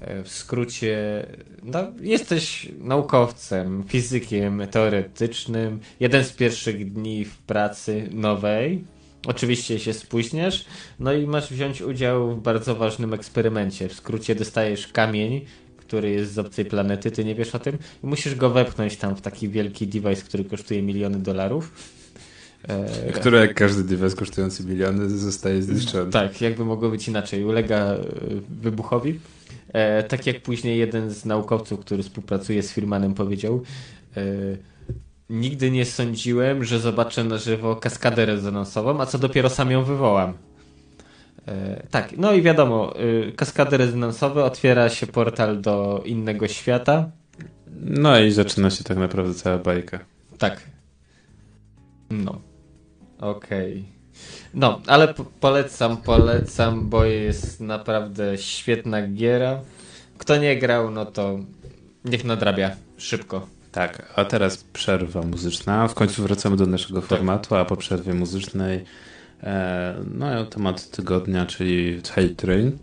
E, 0.00 0.22
w 0.22 0.28
skrócie, 0.28 1.26
no, 1.62 1.78
jesteś 2.00 2.68
naukowcem, 2.78 3.84
fizykiem 3.88 4.62
teoretycznym. 4.70 5.80
Jeden 6.00 6.24
z 6.24 6.32
pierwszych 6.32 6.92
dni 6.92 7.24
w 7.24 7.38
pracy 7.38 8.08
nowej. 8.10 8.84
Oczywiście 9.26 9.78
się 9.78 9.92
spóźniasz, 9.92 10.64
no 10.98 11.12
i 11.12 11.26
masz 11.26 11.50
wziąć 11.50 11.82
udział 11.82 12.36
w 12.36 12.42
bardzo 12.42 12.74
ważnym 12.74 13.14
eksperymencie. 13.14 13.88
W 13.88 13.92
skrócie 13.92 14.34
dostajesz 14.34 14.88
kamień, 14.88 15.44
który 15.76 16.10
jest 16.10 16.32
z 16.32 16.38
obcej 16.38 16.64
planety, 16.64 17.10
ty 17.10 17.24
nie 17.24 17.34
wiesz 17.34 17.54
o 17.54 17.58
tym 17.58 17.78
i 18.04 18.06
musisz 18.06 18.34
go 18.34 18.50
wepchnąć 18.50 18.96
tam 18.96 19.16
w 19.16 19.20
taki 19.20 19.48
wielki 19.48 19.86
device, 19.86 20.22
który 20.22 20.44
kosztuje 20.44 20.82
miliony 20.82 21.18
dolarów. 21.18 21.72
E... 22.62 23.12
Który 23.12 23.38
jak 23.38 23.54
każdy 23.54 23.84
device 23.84 24.16
kosztujący 24.16 24.64
miliony 24.64 25.08
zostaje 25.08 25.62
zniszczony. 25.62 26.12
Tak, 26.12 26.40
jakby 26.40 26.64
mogło 26.64 26.90
być 26.90 27.08
inaczej. 27.08 27.44
Ulega 27.44 27.76
e, 27.76 27.98
wybuchowi. 28.62 29.20
E, 29.72 30.02
tak 30.02 30.26
jak 30.26 30.42
później 30.42 30.78
jeden 30.78 31.10
z 31.10 31.24
naukowców, 31.24 31.80
który 31.80 32.02
współpracuje 32.02 32.62
z 32.62 32.72
Firmanem 32.72 33.14
powiedział, 33.14 33.62
e, 34.16 34.22
nigdy 35.30 35.70
nie 35.70 35.84
sądziłem, 35.84 36.64
że 36.64 36.80
zobaczę 36.80 37.24
na 37.24 37.38
żywo 37.38 37.76
kaskadę 37.76 38.26
rezonansową, 38.26 39.00
a 39.00 39.06
co 39.06 39.18
dopiero 39.18 39.50
sam 39.50 39.70
ją 39.70 39.84
wywołam. 39.84 40.32
E, 41.48 41.82
tak, 41.90 42.12
no 42.16 42.32
i 42.32 42.42
wiadomo, 42.42 42.94
kaskady 43.36 43.76
rezonansowe, 43.76 44.44
otwiera 44.44 44.88
się 44.88 45.06
portal 45.06 45.60
do 45.60 46.02
innego 46.04 46.48
świata. 46.48 47.10
No 47.80 48.20
i 48.20 48.30
zaczyna 48.30 48.70
się 48.70 48.84
tak 48.84 48.96
naprawdę 48.96 49.34
cała 49.34 49.58
bajka. 49.58 49.98
Tak. 50.38 50.60
No. 52.10 52.47
Okej. 53.18 53.72
Okay. 53.72 53.84
No, 54.54 54.80
ale 54.86 55.14
polecam, 55.40 55.96
polecam, 55.96 56.88
bo 56.88 57.04
jest 57.04 57.60
naprawdę 57.60 58.38
świetna 58.38 59.08
giera. 59.08 59.60
Kto 60.18 60.36
nie 60.36 60.58
grał, 60.58 60.90
no 60.90 61.06
to 61.06 61.38
niech 62.04 62.24
nadrabia 62.24 62.70
szybko. 62.96 63.46
Tak, 63.72 64.12
a 64.16 64.24
teraz 64.24 64.56
przerwa 64.56 65.22
muzyczna. 65.22 65.88
W 65.88 65.94
końcu 65.94 66.22
wracamy 66.22 66.56
do 66.56 66.66
naszego 66.66 67.00
tak. 67.00 67.08
formatu, 67.08 67.54
a 67.54 67.64
po 67.64 67.76
przerwie 67.76 68.14
muzycznej 68.14 68.84
E, 69.42 69.94
no 70.14 70.44
temat 70.44 70.90
tygodnia, 70.90 71.46
czyli 71.46 72.00
Hate 72.08 72.28
Train. 72.28 72.78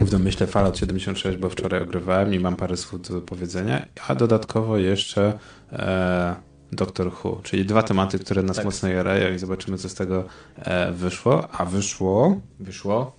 W 0.00 0.10
domyśle 0.10 0.46
Fallout 0.46 0.78
76, 0.78 1.38
bo 1.38 1.50
wczoraj 1.50 1.82
ogrywałem 1.82 2.34
i 2.34 2.38
mam 2.38 2.56
parę 2.56 2.76
słów 2.76 3.08
do 3.08 3.20
powiedzenia, 3.20 3.86
a 4.08 4.14
dodatkowo 4.14 4.78
jeszcze 4.78 5.38
e, 5.72 6.34
Doctor 6.74 7.12
Who, 7.24 7.40
czyli 7.42 7.64
dwa 7.64 7.82
tematy, 7.82 8.18
które 8.18 8.42
nas 8.42 8.56
tak. 8.56 8.64
mocno 8.64 8.88
jarają 8.88 9.34
i 9.34 9.38
zobaczymy, 9.38 9.78
co 9.78 9.88
z 9.88 9.94
tego 9.94 10.24
e, 10.56 10.92
wyszło. 10.92 11.48
A 11.52 11.64
wyszło... 11.64 12.40
Wyszło? 12.60 13.16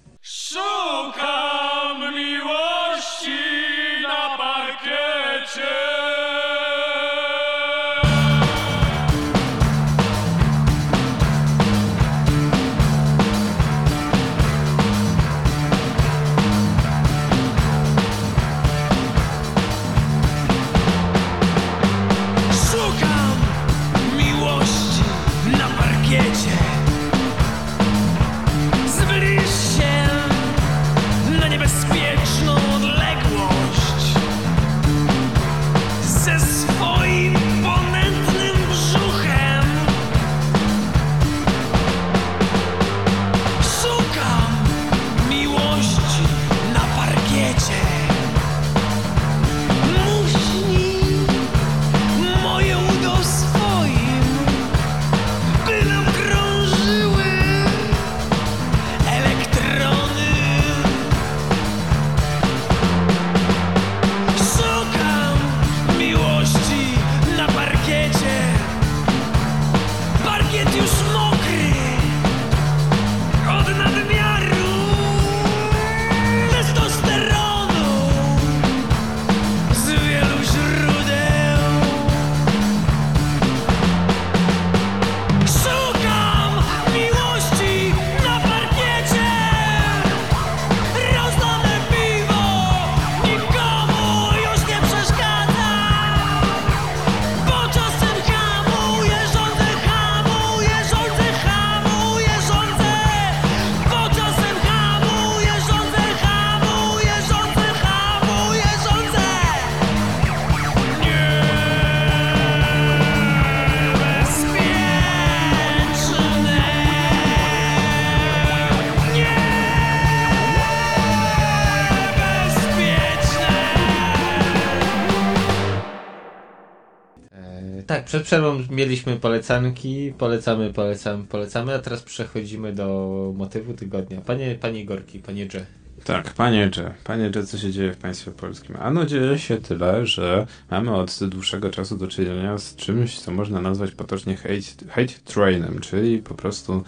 Przed 128.16 128.28
przerwą 128.28 128.64
mieliśmy 128.70 129.16
polecanki, 129.16 130.14
polecamy, 130.18 130.74
polecamy, 130.74 131.24
polecamy, 131.24 131.74
a 131.74 131.80
teraz 131.80 132.04
przechodzimy 132.04 132.74
do 132.74 133.34
motywu 133.38 133.74
tygodnia. 133.74 134.22
Panie, 134.22 134.56
panie 134.62 134.86
Gorki, 134.86 135.20
panie 135.20 135.48
Dże. 135.48 135.66
Tak, 136.04 136.34
panie 136.34 136.70
Dże, 136.70 136.94
panie 137.04 137.30
Dże, 137.30 137.44
co 137.44 137.58
się 137.58 137.72
dzieje 137.72 137.94
w 137.94 137.98
państwie 137.98 138.32
polskim? 138.32 138.76
Ano 138.80 139.06
dzieje 139.06 139.40
się 139.40 139.58
tyle, 139.58 140.06
że 140.06 140.48
mamy 140.72 140.96
od 140.96 141.20
dłuższego 141.24 141.70
czasu 141.70 141.98
do 141.98 142.08
czynienia 142.08 142.58
z 142.58 142.76
czymś, 142.76 143.20
co 143.20 143.32
można 143.32 143.62
nazwać 143.62 143.92
potocznie 143.92 144.36
hate, 144.36 144.88
hate 144.90 145.14
trainem, 145.26 145.80
czyli 145.80 146.20
po 146.20 146.36
prostu 146.36 146.84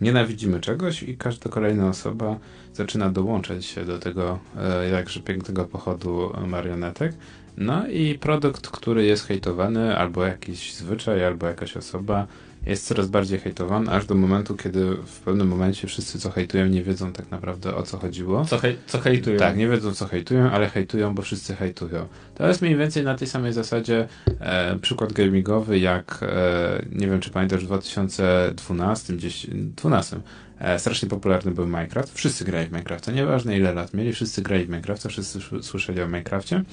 nienawidzimy 0.00 0.60
czegoś 0.60 1.02
i 1.02 1.16
każda 1.16 1.50
kolejna 1.50 1.88
osoba 1.88 2.38
zaczyna 2.74 3.10
dołączać 3.10 3.64
się 3.64 3.84
do 3.84 3.98
tego 3.98 4.38
e, 4.56 4.88
jakże 4.88 5.20
pięknego 5.20 5.64
pochodu 5.64 6.32
marionetek. 6.46 7.12
No 7.56 7.86
i 7.88 8.18
produkt, 8.18 8.68
który 8.68 9.04
jest 9.04 9.26
hejtowany, 9.26 9.96
albo 9.96 10.24
jakiś 10.26 10.74
zwyczaj, 10.74 11.24
albo 11.24 11.46
jakaś 11.46 11.76
osoba 11.76 12.26
jest 12.66 12.86
coraz 12.86 13.06
bardziej 13.08 13.38
hejtowany, 13.40 13.90
aż 13.90 14.06
do 14.06 14.14
momentu, 14.14 14.56
kiedy 14.56 14.94
w 15.06 15.20
pewnym 15.20 15.48
momencie 15.48 15.88
wszyscy, 15.88 16.18
co 16.18 16.30
hejtują, 16.30 16.66
nie 16.66 16.82
wiedzą 16.82 17.12
tak 17.12 17.30
naprawdę 17.30 17.74
o 17.76 17.82
co 17.82 17.98
chodziło. 17.98 18.44
Co, 18.44 18.58
hej, 18.58 18.76
co 18.86 18.98
hejtują? 18.98 19.38
Tak, 19.38 19.56
nie 19.56 19.68
wiedzą 19.68 19.94
co 19.94 20.06
hejtują, 20.06 20.50
ale 20.50 20.68
hejtują, 20.68 21.14
bo 21.14 21.22
wszyscy 21.22 21.54
hejtują. 21.54 22.06
To 22.34 22.48
jest 22.48 22.62
mniej 22.62 22.76
więcej 22.76 23.04
na 23.04 23.14
tej 23.14 23.28
samej 23.28 23.52
zasadzie 23.52 24.08
e, 24.40 24.78
przykład 24.78 25.12
gamingowy, 25.12 25.78
jak 25.78 26.18
e, 26.22 26.82
nie 26.92 27.06
wiem, 27.06 27.20
czy 27.20 27.30
pamiętasz, 27.30 27.62
w 27.64 27.66
2012, 27.66 29.12
gdzieś, 29.12 29.46
12, 29.50 30.20
e, 30.58 30.78
strasznie 30.78 31.08
popularny 31.08 31.50
był 31.50 31.66
Minecraft. 31.66 32.14
Wszyscy 32.14 32.44
grali 32.44 32.66
w 32.66 32.70
Minecrafta, 32.72 33.12
nieważne 33.12 33.56
ile 33.56 33.74
lat 33.74 33.94
mieli, 33.94 34.12
wszyscy 34.12 34.42
grali 34.42 34.64
w 34.64 34.68
Minecrafta, 34.68 35.08
wszyscy 35.08 35.38
sz- 35.38 35.64
słyszeli 35.64 36.02
o 36.02 36.06
Minecrafcie. 36.06 36.64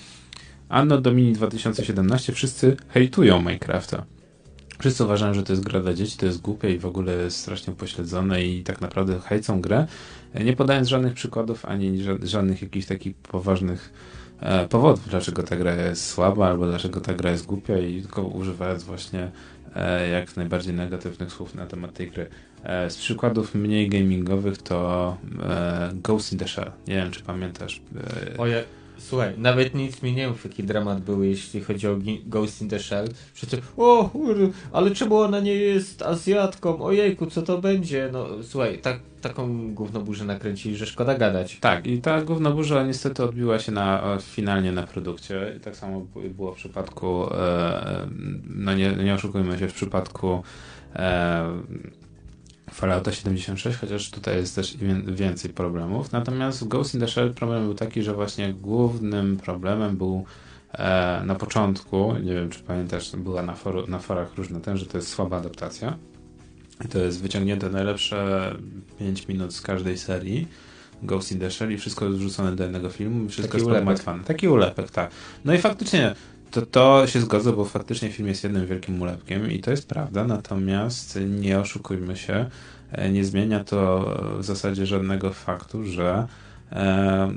Anno 0.70 1.02
Domini 1.02 1.34
2017 1.34 2.34
wszyscy 2.34 2.78
hejtują 2.90 3.40
Minecrafta. 3.40 4.06
Wszyscy 4.80 5.04
uważają, 5.04 5.34
że 5.34 5.44
to 5.44 5.54
jest 5.54 5.64
gra 5.64 5.80
dla 5.80 5.94
dzieci, 5.94 6.18
to 6.18 6.26
jest 6.26 6.42
głupie 6.42 6.74
i 6.76 6.80
w 6.80 6.86
ogóle 6.86 7.32
strasznie 7.32 7.74
upośledzone 7.74 8.44
i 8.44 8.64
tak 8.64 8.82
naprawdę 8.82 9.20
hejcą 9.20 9.62
grę, 9.62 9.88
nie 10.44 10.54
podając 10.54 10.88
żadnych 10.88 11.14
przykładów 11.14 11.66
ani 11.66 12.04
ża- 12.04 12.26
żadnych 12.26 12.62
jakichś 12.62 12.88
takich 12.88 13.16
poważnych 13.16 13.94
e, 14.40 14.68
powodów, 14.68 15.10
dlaczego 15.10 15.44
ta 15.44 15.56
gra 15.56 15.76
jest 15.76 16.06
słaba 16.06 16.48
albo 16.48 16.66
dlaczego 16.68 17.02
ta 17.02 17.14
gra 17.14 17.32
jest 17.32 17.46
głupia 17.46 17.78
i 17.78 18.02
tylko 18.02 18.24
używając 18.24 18.84
właśnie 18.84 19.32
e, 19.76 20.10
jak 20.10 20.38
najbardziej 20.38 20.74
negatywnych 20.74 21.32
słów 21.34 21.56
na 21.56 21.66
temat 21.66 21.94
tej 21.94 22.12
gry. 22.12 22.28
E, 22.64 22.90
z 22.90 22.98
przykładów 22.98 23.56
mniej 23.56 23.90
gamingowych 23.90 24.58
to 24.58 25.18
e, 25.44 25.92
Ghost 26.04 26.34
in 26.34 26.40
the 26.40 26.48
Shell. 26.48 26.72
Nie 26.88 26.96
wiem, 26.96 27.12
czy 27.12 27.24
pamiętasz. 27.24 27.82
E, 28.34 28.38
Oje, 28.38 28.64
słuchaj, 28.98 29.34
nawet 29.38 29.76
nic 29.76 30.02
mi 30.02 30.14
nie 30.14 30.28
mów, 30.28 30.44
jaki 30.44 30.64
dramat 30.64 31.02
był, 31.02 31.24
jeśli 31.24 31.62
chodzi 31.62 31.88
o 31.88 31.96
Ghost 32.26 32.62
in 32.62 32.70
the 32.70 32.80
Shell. 32.80 33.08
Przecież, 33.34 33.60
o 33.78 34.10
ale 34.72 34.92
czemu 34.92 35.18
ona 35.18 35.40
nie 35.40 35.54
jest 35.54 36.02
Azjatką? 36.02 36.82
Ojejku, 36.82 37.26
co 37.26 37.42
to 37.42 37.58
będzie? 37.58 38.10
No 38.12 38.28
słuchaj, 38.44 38.80
tak, 38.80 39.00
taką 39.22 39.74
gównoburzę 39.74 40.26
nakręcili, 40.26 40.76
że 40.76 40.86
szkoda 40.86 41.16
gadać. 41.16 41.60
Tak, 41.60 41.88
i 41.88 42.02
ta 42.02 42.22
główna 42.22 42.52
burza 42.52 42.84
niestety 42.84 43.24
odbiła 43.24 43.60
się 43.60 43.72
na, 43.72 44.16
e, 44.16 44.20
finalnie 44.22 44.72
na 44.72 44.84
produkcie. 44.84 45.54
I 45.58 45.60
tak 45.60 45.76
samo 45.76 46.06
było 46.36 46.54
w 46.54 46.56
przypadku, 46.56 47.34
e, 47.34 48.08
no 48.50 48.74
nie, 48.74 48.92
nie 48.92 49.14
oszukujmy 49.14 49.60
się, 49.60 49.68
w 49.68 49.74
przypadku 49.74 50.44
e, 50.96 51.50
Fallouta 52.78 53.12
76, 53.12 53.78
chociaż 53.78 54.12
tutaj 54.12 54.36
jest 54.38 54.56
też 54.56 54.78
wię- 54.78 55.02
więcej 55.16 55.54
problemów. 55.54 56.12
Natomiast 56.12 56.64
w 56.64 56.68
Ghost 56.68 56.94
in 56.94 57.00
the 57.02 57.08
Shell 57.08 57.34
problem 57.34 57.64
był 57.66 57.74
taki, 57.74 58.04
że 58.04 58.14
właśnie 58.14 58.54
głównym 58.54 59.38
problemem 59.38 59.98
był 59.98 60.26
e, 60.74 61.22
na 61.26 61.36
początku, 61.36 62.14
nie 62.24 62.34
wiem 62.34 62.50
czy 62.50 62.60
pamiętasz, 62.60 63.16
była 63.16 63.42
na, 63.44 63.54
foru, 63.56 63.88
na 63.88 64.00
forach 64.00 64.36
różne 64.36 64.62
ten, 64.62 64.78
że 64.78 64.86
to 64.86 64.98
jest 64.98 65.10
słaba 65.10 65.38
adaptacja. 65.38 65.98
I 66.86 66.88
to 66.88 67.00
jest 67.00 67.22
wyciągnięte 67.22 67.70
najlepsze 67.70 68.56
5 69.00 69.28
minut 69.28 69.54
z 69.54 69.62
każdej 69.62 69.98
serii. 69.98 70.48
Ghost 71.04 71.32
in 71.32 71.40
the 71.40 71.52
Shell 71.52 71.72
i 71.74 71.78
wszystko 71.78 72.06
jest 72.06 72.18
wrzucone 72.18 72.56
do 72.56 72.64
jednego 72.64 72.90
filmu 72.90 73.30
wszystko 73.30 73.52
Taki 73.52 73.58
jest 73.58 73.68
ulepek. 73.68 73.86
pogmatwane. 73.86 74.24
Taki 74.24 74.48
ulepek, 74.48 74.92
tak. 74.92 75.12
No 75.46 75.54
i 75.54 75.58
faktycznie 75.58 76.16
to, 76.52 76.62
to 76.66 77.08
się 77.08 77.22
zgodzę, 77.22 77.54
bo 77.54 77.66
faktycznie 77.66 78.10
film 78.12 78.28
jest 78.28 78.44
jednym 78.44 78.68
wielkim 78.68 79.02
ulepkiem 79.02 79.52
i 79.52 79.60
to 79.60 79.72
jest 79.72 79.88
prawda, 79.88 80.24
natomiast 80.24 81.20
nie 81.30 81.60
oszukujmy 81.60 82.18
się, 82.18 82.50
e, 82.92 83.10
nie 83.10 83.26
zmienia 83.26 83.64
to 83.64 84.06
w 84.40 84.44
zasadzie 84.44 84.86
żadnego 84.86 85.34
faktu, 85.34 85.86
że 85.86 86.28
e, 86.72 87.32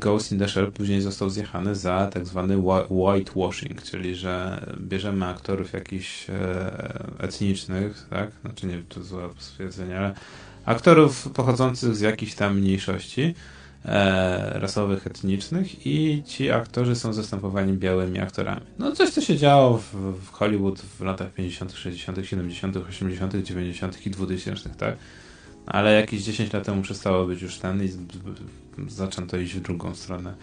Ghost 0.00 0.32
in 0.32 0.38
the 0.38 0.48
Shell 0.48 0.72
później 0.72 1.00
został 1.00 1.30
zjechany 1.30 1.74
za 1.74 2.10
tak 2.12 2.26
zwany 2.26 2.56
whi- 2.56 2.86
whitewashing, 2.90 3.82
czyli 3.82 4.14
że 4.14 4.66
bierzemy 4.80 5.26
aktorów 5.26 5.72
jakichś 5.72 6.30
e, 6.30 6.34
etnicznych, 7.18 8.06
tak? 8.10 8.30
Znaczy 8.40 8.66
nie 8.66 8.82
to 8.88 9.02
złe 9.02 9.28
stwierdzenie, 9.38 9.98
ale 9.98 10.14
aktorów 10.64 11.28
pochodzących 11.32 11.96
z 11.96 12.00
jakichś 12.00 12.34
tam 12.34 12.58
mniejszości 12.58 13.34
e, 13.84 14.58
rasowych, 14.60 15.06
etnicznych 15.06 15.86
i 15.86 16.22
ci 16.26 16.50
aktorzy 16.50 16.96
są 16.96 17.12
zastępowani 17.12 17.72
białymi 17.72 18.18
aktorami. 18.18 18.60
No 18.78 18.92
coś, 18.92 19.10
co 19.10 19.20
się 19.20 19.36
działo 19.36 19.78
w, 19.78 19.94
w 20.24 20.30
Hollywood 20.32 20.80
w 20.80 21.00
latach 21.00 21.32
50., 21.34 21.72
60., 21.72 22.18
70., 22.26 22.76
80., 22.76 23.34
90. 23.36 24.06
i 24.06 24.10
2000, 24.10 24.70
tak? 24.70 24.96
Ale 25.66 25.92
jakieś 26.00 26.22
10 26.22 26.52
lat 26.52 26.64
temu 26.64 26.82
przestało 26.82 27.26
być 27.26 27.42
już 27.42 27.58
ten 27.58 27.84
i 27.84 27.88
zaczęto 28.88 29.36
iść 29.36 29.54
w 29.54 29.60
drugą 29.60 29.94
stronę, 29.94 30.34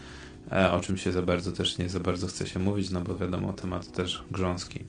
e, 0.51 0.71
o 0.71 0.79
czym 0.79 0.97
się 0.97 1.11
za 1.11 1.21
bardzo 1.21 1.51
też 1.51 1.77
nie 1.77 1.89
za 1.89 1.99
bardzo 1.99 2.27
chce 2.27 2.47
się 2.47 2.59
mówić, 2.59 2.89
no 2.89 3.01
bo 3.01 3.15
wiadomo, 3.15 3.53
temat 3.53 3.91
też 3.91 4.23
grząski. 4.31 4.79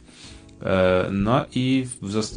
E, 0.63 1.09
No 1.13 1.45
i 1.55 1.87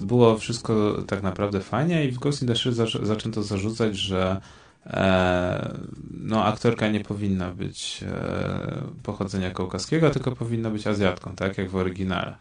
było 0.04 0.38
wszystko 0.38 1.04
tak 1.08 1.24
naprawdę 1.24 1.60
fajnie 1.60 2.06
i 2.06 2.12
w 2.12 2.20
Ghost 2.20 2.42
in 2.42 2.48
the 2.48 2.56
Shell 2.56 2.74
zac- 2.74 3.06
zaczęto 3.06 3.44
zarzucać, 3.44 3.98
że 3.98 4.42
no 6.12 6.46
aktorka 6.46 6.88
nie 6.88 7.00
powinna 7.00 7.52
być 7.52 8.04
e, 8.08 8.84
pochodzenia 9.04 9.52
kaukaskiego, 9.52 10.10
tylko 10.10 10.32
powinna 10.32 10.70
być 10.70 10.88
Azjatką, 10.88 11.36
tak 11.36 11.58
jak 11.58 11.70
w 11.70 11.76
oryginale. 11.76 12.36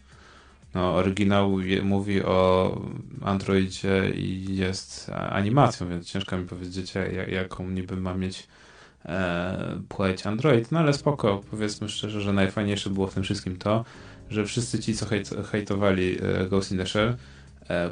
No, 0.75 0.95
oryginał 0.95 1.61
je, 1.61 1.83
mówi 1.83 2.23
o 2.23 2.81
Androidzie 3.23 4.11
i 4.11 4.57
jest 4.57 5.11
animacją, 5.11 5.89
więc 5.89 6.07
ciężko 6.07 6.37
mi 6.37 6.47
powiedzieć, 6.47 6.95
jak, 6.95 7.29
jaką 7.29 7.71
niby 7.71 7.97
ma 7.97 8.15
mieć 8.15 8.49
e, 9.05 9.81
płeć 9.89 10.27
Android. 10.27 10.73
No 10.73 10.79
ale 10.79 10.93
spoko, 10.93 11.43
powiedzmy 11.51 11.89
szczerze, 11.89 12.21
że 12.21 12.33
najfajniejsze 12.33 12.91
było 12.91 13.07
w 13.07 13.15
tym 13.15 13.23
wszystkim 13.23 13.57
to, 13.57 13.85
że 14.31 14.45
wszyscy 14.45 14.79
ci, 14.79 14.95
co 14.95 15.07
hejt, 15.07 15.31
hejtowali 15.51 16.19
e, 16.23 16.47
Ghost 16.47 16.73
in 16.73 16.79
the 16.79 16.87
Shell, 16.87 17.09
e, 17.09 17.17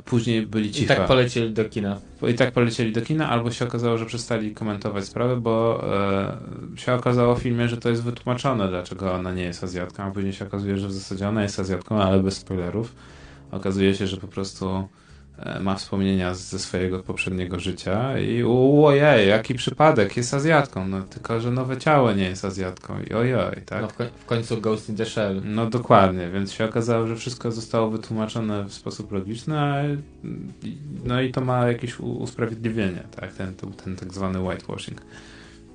później 0.04 0.46
byli 0.46 0.68
I 0.68 0.72
cicho. 0.72 0.94
tak 0.94 1.06
polecieli 1.06 1.52
do 1.52 1.64
kina. 1.64 2.00
I 2.28 2.34
tak 2.34 2.52
polecieli 2.52 2.92
do 2.92 3.00
kina, 3.02 3.28
albo 3.28 3.50
się 3.50 3.64
okazało, 3.64 3.98
że 3.98 4.06
przestali 4.06 4.54
komentować 4.54 5.04
sprawę, 5.04 5.36
bo 5.36 5.84
e, 6.74 6.78
się 6.78 6.94
okazało 6.94 7.34
w 7.34 7.42
filmie, 7.42 7.68
że 7.68 7.76
to 7.76 7.88
jest 7.88 8.02
wytłumaczone, 8.02 8.68
dlaczego 8.68 9.12
ona 9.12 9.32
nie 9.32 9.42
jest 9.42 9.64
Azjatką, 9.64 10.02
a 10.02 10.10
później 10.10 10.32
się 10.32 10.46
okazuje, 10.46 10.78
że 10.78 10.88
w 10.88 10.92
zasadzie 10.92 11.28
ona 11.28 11.42
jest 11.42 11.60
Azjatką, 11.60 12.02
ale 12.02 12.22
bez 12.22 12.36
spoilerów. 12.36 12.94
Okazuje 13.50 13.94
się, 13.94 14.06
że 14.06 14.16
po 14.16 14.28
prostu 14.28 14.68
e, 14.68 14.86
ma 15.60 15.74
wspomnienia 15.74 16.34
ze 16.34 16.58
swojego 16.58 17.02
poprzedniego 17.02 17.60
życia 17.60 18.18
i 18.18 18.42
ojej, 18.42 19.28
jaki 19.28 19.54
przypadek, 19.54 20.16
jest 20.16 20.34
Azjatką, 20.34 20.88
no 20.88 21.02
tylko, 21.02 21.40
że 21.40 21.50
nowe 21.50 21.76
ciało 21.76 22.12
nie 22.12 22.24
jest 22.24 22.44
Azjatką 22.44 22.94
i 23.10 23.14
ojej, 23.14 23.62
tak? 23.66 23.82
No 23.82 23.88
w, 23.88 23.96
koń- 23.96 24.10
w 24.20 24.24
końcu 24.24 24.60
Ghost 24.60 24.88
in 24.88 24.96
the 24.96 25.06
Shell. 25.06 25.42
No 25.44 25.66
dokładnie, 25.66 26.28
więc 26.28 26.52
się 26.52 26.64
okazało, 26.64 27.06
że 27.06 27.16
wszystko 27.16 27.52
zostało 27.52 27.90
wytłumaczone 27.90 28.64
w 28.64 28.72
sposób 28.72 29.12
logiczny, 29.12 29.58
a, 29.58 29.82
no 31.04 31.20
i 31.20 31.32
to 31.32 31.40
ma 31.40 31.68
jakieś 31.68 32.00
usprawiedliwienie, 32.00 33.02
tak, 33.16 33.32
ten, 33.32 33.54
ten, 33.54 33.72
ten 33.72 33.96
tak 33.96 34.14
zwany 34.14 34.40
whitewashing. 34.40 35.02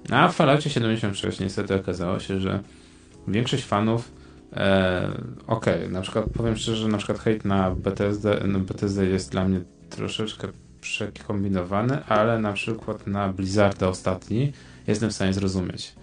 A 0.10 0.28
w 0.28 0.36
Falloutie 0.36 0.70
76 0.70 1.40
niestety 1.40 1.76
okazało 1.76 2.20
się, 2.20 2.40
że 2.40 2.60
większość 3.28 3.66
fanów 3.66 4.12
e, 4.56 5.12
okej, 5.48 5.90
na 5.90 6.02
przykład 6.02 6.26
powiem 6.38 6.56
szczerze, 6.56 6.78
że 6.78 6.88
na 6.88 6.98
przykład 6.98 7.20
hejt 7.20 7.46
na 7.46 7.72
BTSD, 7.72 8.44
no 8.48 8.60
BTSD 8.60 9.06
jest 9.06 9.32
dla 9.32 9.46
mnie 9.48 9.60
troszeczkę 9.90 10.48
przekombinowany, 10.82 12.06
ale 12.06 12.40
na 12.40 12.54
przykład 12.54 13.08
na 13.08 13.34
Blizzarda 13.34 13.88
ostatni 13.88 14.52
jestem 14.88 15.10
w 15.10 15.14
stanie 15.14 15.34
zrozumieć. 15.34 15.96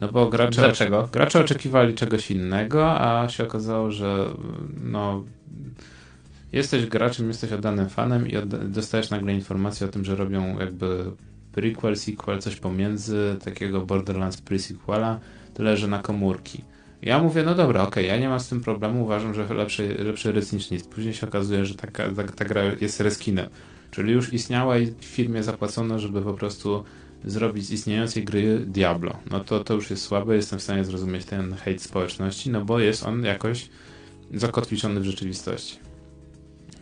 No 0.00 0.08
bo 0.08 0.26
gracze, 0.28 0.60
Dlaczego? 0.60 1.08
gracze 1.12 1.40
oczekiwali 1.40 1.94
czegoś 1.94 2.30
innego, 2.30 3.00
a 3.00 3.28
się 3.28 3.44
okazało, 3.44 3.90
że 3.90 4.26
no 4.84 5.24
jesteś 6.52 6.86
graczem, 6.86 7.28
jesteś 7.28 7.52
oddanym 7.52 7.88
fanem 7.88 8.28
i 8.28 8.32
odda- 8.36 8.68
dostajesz 8.68 9.10
nagle 9.10 9.34
informację 9.34 9.86
o 9.86 9.90
tym, 9.90 10.04
że 10.04 10.16
robią 10.16 10.58
jakby 10.58 11.04
prequel, 11.52 11.96
sequel, 11.96 12.38
coś 12.38 12.56
pomiędzy 12.56 13.36
takiego 13.44 13.80
Borderlands 13.80 14.42
pre-sequela, 14.42 15.16
tyle 15.54 15.76
że 15.76 15.88
na 15.88 15.98
komórki. 15.98 16.64
Ja 17.04 17.18
mówię, 17.18 17.42
no 17.42 17.54
dobra, 17.54 17.82
okej, 17.82 18.06
ja 18.06 18.16
nie 18.16 18.28
mam 18.28 18.40
z 18.40 18.48
tym 18.48 18.60
problemu, 18.60 19.04
uważam, 19.04 19.34
że 19.34 19.54
lepszy, 19.54 19.96
lepszy 19.98 20.32
rys 20.32 20.52
niż 20.52 20.70
nic. 20.70 20.84
Później 20.84 21.14
się 21.14 21.26
okazuje, 21.26 21.66
że 21.66 21.74
taka, 21.74 22.10
ta, 22.10 22.22
ta 22.22 22.44
gra 22.44 22.62
jest 22.80 23.00
reskinem. 23.00 23.48
Czyli 23.90 24.12
już 24.12 24.32
istniała 24.32 24.78
i 24.78 24.94
firmie 25.00 25.42
zapłacono, 25.42 25.98
żeby 25.98 26.22
po 26.22 26.34
prostu 26.34 26.84
zrobić 27.24 27.66
z 27.66 27.70
istniejącej 27.70 28.24
gry 28.24 28.58
Diablo. 28.58 29.18
No 29.30 29.40
to, 29.40 29.64
to 29.64 29.74
już 29.74 29.90
jest 29.90 30.02
słabe, 30.02 30.36
jestem 30.36 30.58
w 30.58 30.62
stanie 30.62 30.84
zrozumieć 30.84 31.24
ten 31.24 31.54
hejt 31.54 31.82
społeczności, 31.82 32.50
no 32.50 32.64
bo 32.64 32.80
jest 32.80 33.06
on 33.06 33.24
jakoś 33.24 33.68
zakotwiczony 34.34 35.00
w 35.00 35.04
rzeczywistości. 35.04 35.78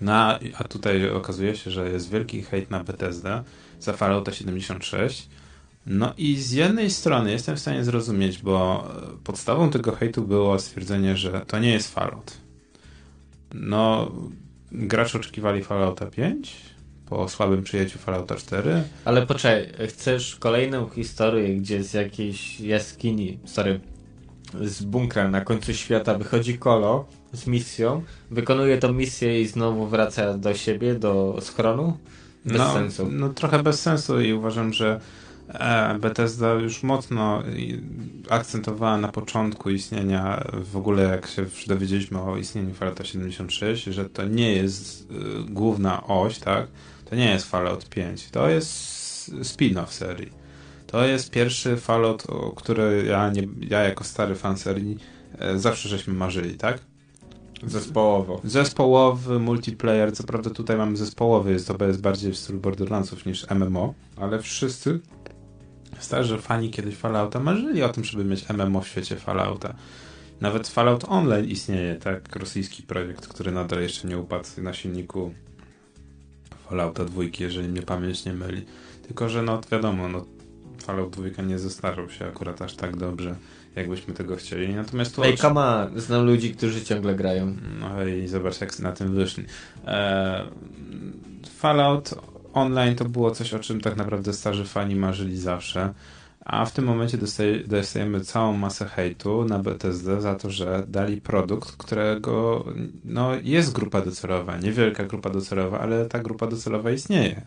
No, 0.01 0.13
a 0.59 0.65
tutaj 0.69 1.11
okazuje 1.11 1.57
się, 1.57 1.71
że 1.71 1.91
jest 1.91 2.11
wielki 2.11 2.43
hejt 2.43 2.71
na 2.71 2.85
Bethesda 2.85 3.45
za 3.81 3.93
Fallouta 3.93 4.33
76. 4.33 5.29
No 5.87 6.15
i 6.17 6.37
z 6.37 6.53
jednej 6.53 6.91
strony 6.91 7.33
jestem 7.33 7.57
w 7.57 7.61
stanie 7.61 7.85
zrozumieć, 7.85 8.39
bo 8.39 8.85
e, 9.13 9.25
podstawą 9.25 9.71
tego 9.71 9.93
hejtu 9.93 10.23
było 10.23 10.59
stwierdzenie, 10.59 11.17
że 11.17 11.45
to 11.47 11.59
nie 11.59 11.73
jest 11.73 11.95
Fallout. 11.95 12.37
No, 13.55 14.13
gracze 14.73 15.19
oczekiwali 15.19 15.65
Fallouta 15.65 16.07
5 16.07 16.57
po 17.07 17.29
słabym 17.29 17.63
przyjęciu 17.63 17.99
Fallouta 17.99 18.35
4. 18.35 18.83
Ale 19.05 19.27
poczekaj, 19.27 19.89
chcesz 19.89 20.37
kolejną 20.37 20.89
historię, 20.89 21.57
gdzie 21.57 21.83
z 21.83 21.95
jakiejś 21.95 22.61
jaskini, 22.61 23.39
sorry, 23.45 23.81
z 24.61 24.83
bunkra 24.83 25.29
na 25.29 25.41
końcu 25.41 25.75
świata 25.75 26.19
wychodzi 26.19 26.59
Kolo 26.59 27.05
z 27.33 27.47
misją, 27.47 28.03
wykonuje 28.31 28.79
tą 28.79 28.93
misję 28.93 29.43
i 29.43 29.47
znowu 29.47 29.87
wraca 29.87 30.39
do 30.39 30.55
siebie, 30.55 30.95
do 30.95 31.39
schronu? 31.41 31.99
Bez 32.45 32.59
no, 32.59 32.73
sensu. 32.73 33.09
No 33.11 33.29
trochę 33.29 33.63
bez 33.63 33.81
sensu 33.81 34.21
i 34.21 34.33
uważam, 34.33 34.73
że 34.73 35.01
Bethesda 36.01 36.55
już 36.55 36.83
mocno 36.83 37.43
akcentowała 38.31 38.99
na 38.99 39.09
początku 39.09 39.71
istnienia, 39.71 40.45
w 40.53 40.77
ogóle 40.77 41.03
jak 41.03 41.27
się 41.27 41.47
dowiedzieliśmy 41.67 42.21
o 42.21 42.37
istnieniu 42.37 42.75
Fallouta 42.75 43.05
76, 43.05 43.85
że 43.85 44.11
to 44.11 44.25
nie 44.25 44.53
jest 44.53 45.09
e, 45.11 45.15
główna 45.53 46.07
oś, 46.07 46.39
tak? 46.39 46.67
To 47.05 47.17
nie 47.17 47.31
jest 47.31 47.51
Fallout 47.51 47.89
5, 47.89 48.31
to 48.31 48.49
jest 48.49 49.29
spin-off 49.43 49.93
serii. 49.93 50.33
To 50.87 51.05
jest 51.05 51.31
pierwszy 51.31 51.77
Fallout, 51.77 52.27
o 52.27 52.51
który 52.51 53.05
ja, 53.09 53.31
nie, 53.31 53.49
ja 53.61 53.81
jako 53.81 54.05
stary 54.05 54.35
fan 54.35 54.59
serii 54.59 54.99
e, 55.39 55.59
zawsze 55.59 55.89
żeśmy 55.89 56.15
marzyli, 56.15 56.55
tak? 56.55 56.79
Zespołowo. 57.67 58.41
Zespołowy 58.45 59.39
multiplayer, 59.39 60.13
co 60.13 60.25
prawda 60.25 60.51
tutaj 60.51 60.77
mamy 60.77 60.97
zespołowy, 60.97 61.53
jest 61.53 61.69
to 61.69 61.85
jest 61.87 62.01
bardziej 62.01 62.33
w 62.33 62.39
stylu 62.39 62.61
Borderlandsów 62.61 63.27
niż 63.27 63.51
MMO, 63.51 63.95
ale 64.17 64.39
wszyscy 64.39 65.01
starzy 66.03 66.39
fani 66.39 66.71
kiedyś 66.71 66.97
Fallouta 66.97 67.41
marzyli 67.41 67.83
o 67.83 67.89
tym, 67.89 68.05
żeby 68.05 68.25
mieć 68.25 68.49
MMO 68.49 68.81
w 68.81 68.89
świecie 68.89 69.17
Fallouta. 69.17 69.75
Nawet 70.41 70.69
Fallout 70.69 71.05
Online 71.09 71.45
istnieje, 71.49 71.95
tak? 71.95 72.37
Rosyjski 72.37 72.83
projekt, 72.83 73.29
który 73.29 73.53
nadal 73.53 73.83
jeszcze 73.83 74.09
nie 74.09 74.19
upadł 74.19 74.49
na 74.59 74.73
silniku 74.73 75.35
Fallouta 76.69 77.05
2, 77.05 77.23
jeżeli 77.41 77.69
mnie 77.69 77.83
pamięć 77.83 78.25
nie 78.25 78.33
myli. 78.33 78.65
Tylko, 79.07 79.29
że 79.29 79.43
no 79.43 79.61
wiadomo, 79.71 80.09
no 80.09 80.25
Fallout 80.83 81.17
2 81.17 81.43
nie 81.43 81.59
zestarzał 81.59 82.11
się 82.11 82.27
akurat 82.27 82.63
aż 82.63 82.75
tak 82.75 82.97
dobrze, 82.97 83.37
jakbyśmy 83.77 84.15
tego 84.15 84.37
chcieli. 84.37 84.75
Natomiast 84.75 85.17
tu 85.17 85.25
Ej, 85.25 85.37
come 85.37 85.61
on, 85.61 86.01
znam 86.01 86.27
ludzi, 86.27 86.55
którzy 86.55 86.85
ciągle 86.85 87.15
grają. 87.15 87.57
no 87.81 88.07
i 88.07 88.29
zobacz, 88.29 88.61
jak 88.61 88.79
na 88.79 88.93
tym 88.93 89.15
wyszli. 89.15 89.45
E, 89.87 90.45
Fallout 91.59 92.15
Online 92.53 92.97
to 92.97 93.05
było 93.05 93.31
coś, 93.31 93.55
o 93.55 93.59
czym 93.59 93.81
tak 93.81 93.97
naprawdę 93.97 94.33
starzy 94.33 94.65
fani 94.65 94.97
marzyli 94.97 95.39
zawsze. 95.39 95.95
A 96.45 96.65
w 96.65 96.73
tym 96.73 96.85
momencie 96.85 97.19
dostaje, 97.19 97.59
dostajemy 97.65 98.21
całą 98.21 98.53
masę 98.53 98.85
hejtu 98.89 99.45
na 99.45 99.59
BTSD 99.59 100.21
za 100.21 100.35
to, 100.35 100.51
że 100.51 100.85
dali 100.89 101.21
produkt, 101.21 101.77
którego 101.77 102.65
no, 103.05 103.31
jest 103.43 103.73
grupa 103.73 104.01
docelowa. 104.01 104.57
Niewielka 104.57 105.05
grupa 105.05 105.31
docelowa, 105.31 105.81
ale 105.81 106.07
ta 106.07 106.19
grupa 106.19 106.47
docelowa 106.47 106.91
istnieje. 106.91 107.43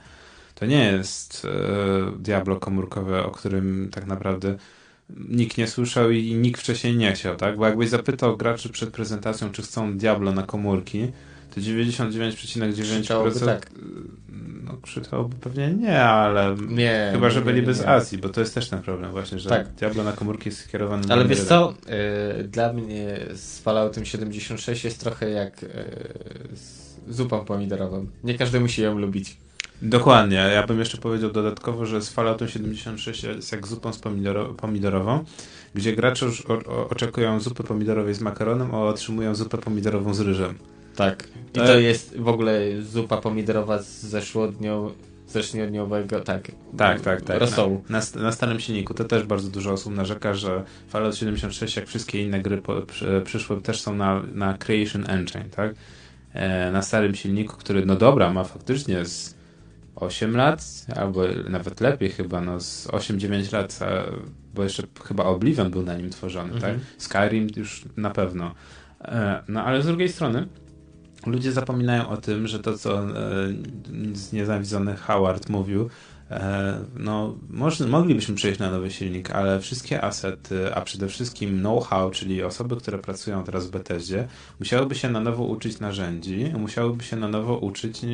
To 0.55 0.65
nie 0.65 0.85
jest 0.85 1.45
e, 1.45 2.19
Diablo 2.19 2.55
komórkowe, 2.55 3.25
o 3.25 3.31
którym 3.31 3.89
tak 3.91 4.05
naprawdę 4.05 4.55
nikt 5.09 5.57
nie 5.57 5.67
słyszał 5.67 6.11
i 6.11 6.35
nikt 6.35 6.61
wcześniej 6.61 6.97
nie 6.97 7.13
chciał, 7.13 7.35
tak? 7.35 7.57
Bo 7.57 7.65
jakbyś 7.65 7.89
zapytał 7.89 8.37
graczy 8.37 8.69
przed 8.69 8.89
prezentacją, 8.89 9.51
czy 9.51 9.61
chcą 9.61 9.97
Diablo 9.97 10.31
na 10.31 10.43
komórki, 10.43 11.11
to 11.55 11.61
99,9% 11.61 12.81
Krzyczałoby 12.83 13.39
tak. 13.39 13.69
no 14.63 14.77
krzyczałoby 14.81 15.35
pewnie 15.35 15.71
nie, 15.71 16.01
ale 16.01 16.55
Nie. 16.67 17.09
chyba, 17.13 17.29
że 17.29 17.41
byliby 17.41 17.73
z. 17.73 17.81
Azji, 17.85 18.17
bo 18.17 18.29
to 18.29 18.39
jest 18.39 18.53
też 18.53 18.69
ten 18.69 18.81
problem 18.81 19.11
właśnie, 19.11 19.39
że 19.39 19.49
Tak. 19.49 19.67
Diablo 19.73 20.03
na 20.03 20.11
komórki 20.11 20.49
jest 20.49 20.61
skierowany 20.61 21.03
Ale 21.09 21.23
do 21.23 21.29
wiesz 21.29 21.43
co, 21.43 21.73
y, 22.39 22.43
dla 22.43 22.73
mnie 22.73 23.19
z 23.33 23.59
Falloutem 23.59 24.05
76 24.05 24.83
jest 24.83 24.99
trochę 24.99 25.29
jak 25.29 25.63
y, 25.63 25.67
z 26.53 26.95
zupą 27.07 27.45
pomidorową. 27.45 28.07
Nie 28.23 28.37
każdy 28.37 28.59
musi 28.59 28.81
ją 28.81 28.99
lubić. 28.99 29.37
Dokładnie, 29.81 30.35
ja 30.35 30.67
bym 30.67 30.79
jeszcze 30.79 30.97
powiedział 30.97 31.31
dodatkowo, 31.31 31.85
że 31.85 32.01
z 32.01 32.09
Falloutem 32.09 32.47
76 32.47 33.23
jest 33.23 33.51
jak 33.51 33.67
zupą 33.67 33.93
z 33.93 33.99
pomidoro 33.99 34.45
pomidorową, 34.53 35.25
gdzie 35.75 35.95
gracze 35.95 36.25
już 36.25 36.43
oczekują 36.89 37.39
zupy 37.39 37.63
pomidorowej 37.63 38.13
z 38.13 38.21
makaronem, 38.21 38.75
a 38.75 38.79
otrzymują 38.79 39.35
zupę 39.35 39.57
pomidorową 39.57 40.13
z 40.13 40.19
ryżem. 40.19 40.55
Tak. 40.95 41.27
I 41.53 41.58
Tak. 41.58 41.67
to 41.67 41.79
jest 41.79 42.17
w 42.17 42.27
ogóle 42.27 42.60
zupa 42.81 43.17
pomidorowa 43.17 43.81
z 43.81 43.89
zeszłodnią, 44.03 44.91
zeszłodniowego, 45.27 46.19
tak. 46.19 46.51
Tak, 46.77 47.01
tak, 47.01 47.21
tak. 47.21 47.39
Rosołu. 47.39 47.84
Na, 47.89 47.99
na, 48.15 48.21
na 48.21 48.31
starym 48.31 48.60
silniku 48.60 48.93
to 48.93 49.03
też 49.03 49.23
bardzo 49.23 49.49
dużo 49.49 49.71
osób 49.71 49.95
narzeka, 49.95 50.34
że 50.34 50.63
Fallout 50.89 51.15
76, 51.15 51.75
jak 51.75 51.88
wszystkie 51.88 52.23
inne 52.23 52.41
gry 52.41 52.58
po, 52.58 52.81
przy, 52.81 53.21
przyszłe, 53.25 53.62
też 53.62 53.81
są 53.81 53.95
na, 53.95 54.21
na 54.34 54.58
Creation 54.58 55.10
Engine, 55.10 55.49
tak? 55.55 55.75
E, 56.34 56.71
na 56.71 56.81
starym 56.81 57.15
silniku, 57.15 57.58
który, 57.58 57.86
no 57.86 57.95
dobra, 57.95 58.34
ma 58.34 58.43
faktycznie 58.43 59.05
z 59.05 59.36
8 59.95 60.38
lat, 60.38 60.65
albo 60.95 61.21
nawet 61.49 61.81
lepiej 61.81 62.10
chyba, 62.10 62.41
no 62.41 62.60
z 62.60 62.88
8-9 62.88 63.53
lat, 63.53 63.79
a, 63.81 63.86
bo 64.53 64.63
jeszcze 64.63 64.84
chyba 65.08 65.23
Oblivion 65.23 65.71
był 65.71 65.84
na 65.84 65.95
nim 65.95 66.10
tworzony, 66.10 66.53
Mhm. 66.53 66.62
tak? 66.79 66.86
Skyrim 66.97 67.47
już 67.55 67.86
na 67.97 68.10
pewno. 68.10 68.53
E, 69.01 69.43
no 69.47 69.63
ale 69.63 69.81
z 69.81 69.86
drugiej 69.86 70.10
strony 70.10 70.47
ludzie 71.25 71.51
zapominają 71.51 72.09
o 72.09 72.17
tym, 72.17 72.47
że 72.47 72.59
to 72.59 72.77
co 72.77 72.99
e, 72.99 73.13
nienawidzony 74.33 74.95
Howard 74.95 75.49
mówił, 75.49 75.89
E, 76.31 76.79
no, 76.97 77.38
moglibyśmy 77.88 78.35
przejść 78.35 78.59
na 78.59 78.71
nowy 78.71 78.91
silnik, 78.91 79.31
ale 79.31 79.59
wszystkie 79.59 80.01
asety, 80.03 80.75
a 80.75 80.81
przede 80.81 81.07
wszystkim 81.07 81.59
know-how, 81.59 82.11
czyli 82.11 82.43
osoby, 82.43 82.75
które 82.75 82.97
pracują 82.97 83.43
teraz 83.43 83.67
w 83.67 83.71
Bethesdzie, 83.71 84.27
musiałyby 84.59 84.95
się 84.95 85.09
na 85.09 85.19
nowo 85.19 85.43
uczyć 85.43 85.79
narzędzi, 85.79 86.51
musiałyby 86.57 87.03
się 87.03 87.15
na 87.15 87.27
nowo 87.27 87.57
uczyć 87.57 88.03
e, 88.03 88.07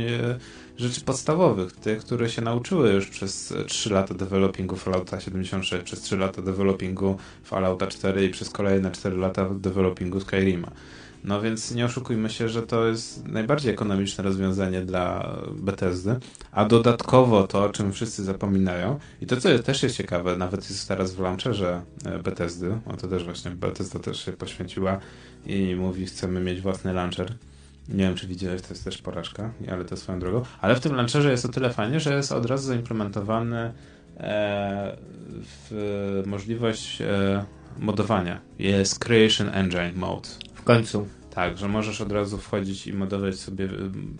rzeczy 0.77 1.01
podstawowych, 1.01 1.71
tych, 1.71 1.99
które 1.99 2.29
się 2.29 2.41
nauczyły 2.41 2.93
już 2.93 3.07
przez 3.07 3.53
3 3.67 3.89
lata 3.89 4.13
developingu 4.13 4.75
Fallouta 4.75 5.19
76, 5.19 5.83
przez 5.83 6.01
3 6.01 6.17
lata 6.17 6.41
developingu 6.41 7.17
Fallouta 7.43 7.87
4 7.87 8.25
i 8.25 8.29
przez 8.29 8.49
kolejne 8.49 8.91
4 8.91 9.17
lata 9.17 9.49
developingu 9.49 10.19
Skyrima. 10.19 10.71
No 11.23 11.41
więc 11.41 11.71
nie 11.71 11.85
oszukujmy 11.85 12.29
się, 12.29 12.49
że 12.49 12.61
to 12.61 12.87
jest 12.87 13.27
najbardziej 13.27 13.73
ekonomiczne 13.73 14.23
rozwiązanie 14.23 14.81
dla 14.81 15.35
Bethesdy, 15.55 16.15
a 16.51 16.65
dodatkowo 16.65 17.47
to, 17.47 17.63
o 17.63 17.69
czym 17.69 17.93
wszyscy 17.93 18.23
zapominają 18.23 18.99
i 19.21 19.25
to, 19.25 19.37
co 19.37 19.59
też 19.59 19.83
jest 19.83 19.95
ciekawe, 19.95 20.37
nawet 20.37 20.69
jest 20.69 20.87
teraz 20.87 21.15
w 21.15 21.19
launcherze 21.19 21.81
e, 22.05 22.19
Bethesdy, 22.19 22.79
o 22.85 22.97
to 22.97 23.07
też 23.07 23.23
właśnie 23.23 23.51
Bethesda 23.51 23.99
też 23.99 24.25
się 24.25 24.31
poświęciła 24.31 24.99
i 25.45 25.75
mówi, 25.75 26.05
chcemy 26.05 26.39
mieć 26.39 26.61
własny 26.61 26.93
launcher. 26.93 27.33
Nie 27.89 28.03
wiem, 28.03 28.15
czy 28.15 28.27
widziałeś, 28.27 28.61
to 28.61 28.67
jest 28.69 28.83
też 28.83 28.97
porażka, 28.97 29.51
ale 29.71 29.85
to 29.85 29.97
swoją 29.97 30.19
drogą. 30.19 30.43
Ale 30.61 30.75
w 30.75 30.79
tym 30.79 30.95
launcherze 30.95 31.31
jest 31.31 31.45
o 31.45 31.49
tyle 31.49 31.69
fajnie, 31.69 31.99
że 31.99 32.13
jest 32.15 32.31
od 32.31 32.45
razu 32.45 32.67
zaimplementowany 32.67 33.73
e, 34.17 34.97
w 35.69 36.23
możliwość 36.25 37.01
e, 37.01 37.45
modowania. 37.79 38.41
Jest 38.59 38.99
Creation 38.99 39.49
Engine 39.49 39.93
Mode. 39.95 40.29
W 40.61 40.63
końcu. 40.63 41.07
Tak, 41.29 41.57
że 41.57 41.67
możesz 41.67 42.01
od 42.01 42.11
razu 42.11 42.37
wchodzić 42.37 42.87
i 42.87 42.93
modować 42.93 43.35
sobie, 43.35 43.65
y, 43.65 43.69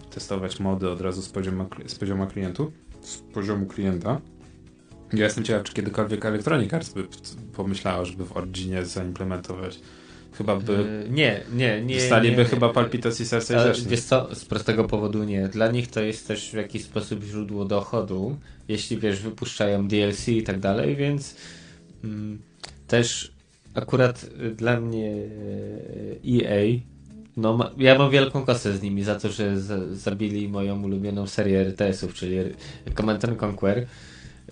testować 0.09 0.59
mody 0.59 0.89
od 0.89 1.01
razu 1.01 1.21
z 1.21 1.29
poziomu, 1.29 1.65
z 1.85 1.95
poziomu 1.95 2.27
klientu, 2.27 2.71
z 3.01 3.17
poziomu 3.17 3.65
klienta. 3.65 4.21
Ja 5.13 5.23
jestem 5.23 5.43
ciekaw, 5.43 5.63
czy 5.63 5.73
kiedykolwiek 5.73 6.25
Electronic 6.25 6.73
Arts 6.73 6.93
by 6.93 7.07
pomyślała, 7.53 8.05
żeby 8.05 8.25
w 8.25 8.37
Originie 8.37 8.85
zaimplementować. 8.85 9.79
Chyba 10.37 10.55
by... 10.55 10.73
Yy, 10.73 11.09
nie, 11.09 11.41
nie, 11.53 11.81
nie. 11.81 11.95
Dostaliby 11.95 12.37
nie, 12.37 12.43
nie. 12.43 12.49
chyba 12.49 12.69
palpitacji 12.69 13.25
serca 13.25 13.53
i 13.53 13.57
Ale 13.57 13.67
zacznie. 13.67 13.91
wiesz 13.91 14.01
co, 14.01 14.35
z 14.35 14.45
prostego 14.45 14.83
powodu 14.83 15.23
nie. 15.23 15.47
Dla 15.47 15.71
nich 15.71 15.87
to 15.87 16.01
jest 16.01 16.27
też 16.27 16.51
w 16.51 16.53
jakiś 16.53 16.83
sposób 16.83 17.23
źródło 17.23 17.65
dochodu, 17.65 18.37
jeśli 18.67 18.97
wiesz, 18.97 19.19
wypuszczają 19.21 19.87
DLC 19.87 20.27
i 20.27 20.43
tak 20.43 20.59
dalej, 20.59 20.95
więc 20.95 21.35
mm, 22.03 22.41
też 22.87 23.31
akurat 23.73 24.23
y, 24.23 24.51
dla 24.51 24.79
mnie 24.79 25.11
y, 25.15 26.19
EA, 26.27 26.79
no 27.37 27.71
ja 27.77 27.97
mam 27.97 28.11
wielką 28.11 28.45
kosę 28.45 28.77
z 28.77 28.81
nimi 28.81 29.03
za 29.03 29.19
to, 29.19 29.29
że 29.29 29.61
za, 29.61 29.95
zabili 29.95 30.49
moją 30.49 30.83
ulubioną 30.83 31.27
serię 31.27 31.59
RTS-ów, 31.59 32.13
czyli 32.13 32.37
Command 32.95 33.25
and 33.25 33.43
Conquer, 33.43 33.87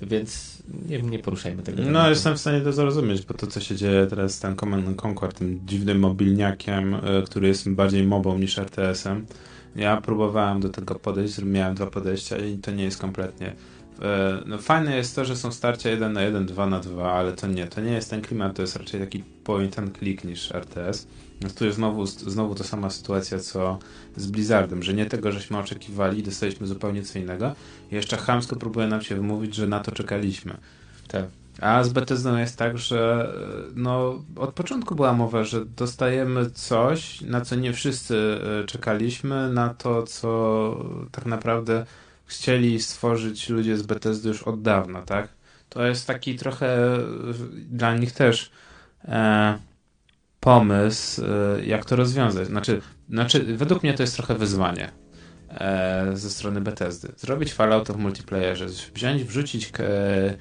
więc 0.02 0.64
nie, 0.90 1.02
nie 1.02 1.20
poruszajmy 1.20 1.64
tego. 1.64 1.78
No, 1.78 1.86
tematu. 1.86 2.10
jestem 2.10 2.36
w 2.36 2.40
stanie 2.40 2.62
to 2.62 2.74
zrozumieć, 2.74 3.26
bo 3.26 3.34
to, 3.34 3.48
co 3.48 3.60
się 3.60 3.76
dzieje 3.76 4.08
teraz 4.08 4.36
z 4.36 4.40
ten 4.40 4.56
Command 4.56 4.88
and 4.88 5.06
Conquer, 5.06 5.34
tym 5.34 5.60
dziwnym 5.66 6.00
mobilniakiem, 6.00 6.94
y, 6.94 7.00
który 7.26 7.48
jest 7.48 7.70
bardziej 7.70 8.04
mobą 8.04 8.40
niż 8.40 8.58
RTS-em. 8.58 9.26
Ja 9.76 10.02
próbowałem 10.02 10.60
do 10.60 10.70
tego 10.70 10.96
podejść, 10.96 11.42
miałem 11.44 11.76
dwa 11.76 11.88
podejścia 11.88 12.38
i 12.38 12.58
to 12.58 12.72
nie 12.72 12.84
jest 12.84 12.98
kompletnie. 12.98 13.56
E, 14.02 14.44
No, 14.46 14.58
fajne 14.58 14.96
jest 14.96 15.16
to, 15.16 15.26
że 15.26 15.36
są 15.36 15.52
starcia 15.52 15.90
1 15.90 16.14
na 16.14 16.22
1, 16.22 16.46
2 16.46 16.66
na 16.66 16.80
2, 16.80 17.12
ale 17.12 17.34
to 17.34 17.48
nie, 17.48 17.68
to 17.68 17.82
nie 17.82 17.92
jest 17.92 18.10
ten 18.10 18.22
klimat, 18.22 18.56
to 18.56 18.62
jest 18.62 18.76
raczej 18.76 19.00
taki 19.00 19.24
point 19.44 19.80
and 19.80 19.98
click 19.98 20.24
niż 20.24 20.52
RTS. 20.52 21.08
No, 21.42 21.50
tu 21.50 21.66
jest 21.66 21.78
znowu, 21.78 22.06
znowu 22.06 22.56
ta 22.56 22.64
sama 22.64 22.90
sytuacja 22.90 23.40
co 23.40 23.80
z 24.16 24.28
Blizzardem, 24.28 24.84
że 24.84 24.94
nie 24.94 25.06
tego, 25.06 25.32
żeśmy 25.32 25.58
oczekiwali, 25.58 26.24
dostaliśmy 26.24 26.68
zupełnie 26.68 27.04
co 27.04 27.20
innego. 27.20 27.56
I 27.92 27.96
jeszcze 27.96 28.18
chamsko 28.18 28.56
próbuje 28.56 28.88
nam 28.88 29.02
się 29.02 29.16
wymówić, 29.16 29.56
że 29.56 29.68
na 29.68 29.80
to 29.80 29.92
czekaliśmy. 29.92 30.58
Tak. 31.08 31.26
A 31.62 31.84
z 31.84 31.90
Bethesdą 31.90 32.38
jest 32.38 32.58
tak, 32.58 32.78
że 32.78 33.32
e, 33.68 33.72
no, 33.76 34.24
od 34.36 34.54
początku 34.54 34.96
była 34.96 35.14
mowa, 35.14 35.44
że 35.44 35.66
dostajemy 35.66 36.50
coś, 36.50 37.22
na 37.22 37.42
co 37.42 37.56
nie 37.56 37.74
wszyscy 37.74 38.40
e, 38.64 38.66
czekaliśmy, 38.66 39.54
na 39.54 39.74
to, 39.74 40.04
co 40.04 40.86
tak 41.12 41.26
naprawdę 41.26 41.86
chcieli 42.30 42.82
stworzyć 42.82 43.50
ludzie 43.50 43.78
z 43.78 43.82
Bethesdy 43.82 44.30
już 44.30 44.44
od 44.44 44.62
dawna, 44.62 45.02
tak? 45.02 45.28
To 45.70 45.86
jest 45.86 46.08
taki 46.08 46.36
trochę 46.36 46.96
e, 46.96 47.00
dla 47.70 47.98
nich 47.98 48.12
też 48.12 48.52
e, 49.06 49.60
pomysł, 50.40 51.22
e, 51.26 51.66
jak 51.66 51.86
to 51.86 51.96
rozwiązać. 51.96 52.48
Znaczy, 52.48 52.82
znaczy, 53.10 53.58
według 53.58 53.84
mnie 53.84 53.94
to 53.94 54.04
jest 54.04 54.16
trochę 54.16 54.36
wyzwanie 54.36 54.92
e, 55.50 56.12
ze 56.14 56.30
strony 56.30 56.62
Bethesdy. 56.62 57.12
Zrobić 57.18 57.54
Fallouta 57.54 57.94
w 57.94 57.98
multiplayerze, 57.98 58.66
wziąć, 58.96 59.24
wrzucić 59.24 59.72
e, 59.80 60.38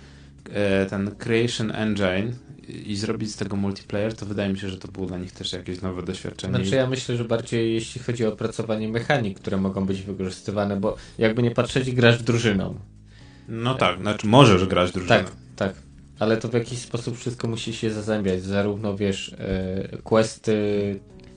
e, 0.53 0.87
ten 0.87 1.11
Creation 1.17 1.71
Engine 1.71 2.33
i 2.69 2.97
zrobić 2.97 3.33
z 3.33 3.37
tego 3.37 3.57
multiplayer, 3.57 4.15
to 4.17 4.27
wydaje 4.27 4.53
mi 4.53 4.59
się, 4.59 4.69
że 4.69 4.77
to 4.79 4.89
było 4.89 5.07
dla 5.07 5.19
nich 5.19 5.33
też 5.33 5.53
jakieś 5.53 5.81
nowe 5.81 6.03
doświadczenie. 6.03 6.57
Znaczy 6.57 6.75
ja 6.77 6.87
myślę, 6.87 7.17
że 7.17 7.25
bardziej 7.25 7.75
jeśli 7.75 8.01
chodzi 8.01 8.27
o 8.27 8.29
opracowanie 8.29 8.89
mechanik, 8.89 9.41
które 9.41 9.57
mogą 9.57 9.87
być 9.87 10.03
wykorzystywane, 10.03 10.77
bo 10.81 10.97
jakby 11.19 11.43
nie 11.43 11.51
patrzeć, 11.51 11.91
grasz 11.91 12.23
drużyną. 12.23 12.75
No 13.49 13.75
tak, 13.75 14.01
znaczy 14.01 14.27
możesz 14.27 14.67
grać 14.67 14.93
drużyną. 14.93 15.17
Tak, 15.17 15.33
tak. 15.57 15.75
Ale 16.19 16.37
to 16.37 16.49
w 16.49 16.53
jakiś 16.55 16.79
sposób 16.79 17.19
wszystko 17.19 17.49
musi 17.49 17.73
się 17.73 17.91
zazębiać. 17.91 18.43
Zarówno 18.43 18.97
wiesz, 18.97 19.35
e, 19.39 19.99
questy, 20.05 20.55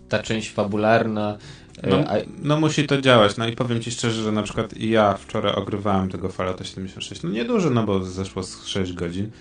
ta 0.10 0.20
część 0.20 0.52
fabularna. 0.52 1.38
E, 1.84 1.90
No, 1.90 1.98
a, 1.98 2.16
no 2.42 2.60
musi 2.60 2.88
to 2.88 3.02
działać. 3.02 3.38
No 3.38 3.48
i 3.48 3.56
powiem 3.56 3.82
ci 3.82 3.92
szczerze, 3.92 4.24
że 4.24 4.32
na 4.32 4.44
przykład 4.44 4.78
i 4.78 4.90
ja 4.90 5.14
wczoraj 5.14 5.54
ogrywałem 5.54 6.10
tego 6.10 6.30
Fallouta 6.30 6.64
76. 6.64 7.24
No 7.24 7.30
niedużo, 7.30 7.70
no 7.70 7.84
bo 7.84 8.04
zeszło 8.04 8.44
z 8.44 8.66
6 8.66 8.94
godzin. 8.94 9.32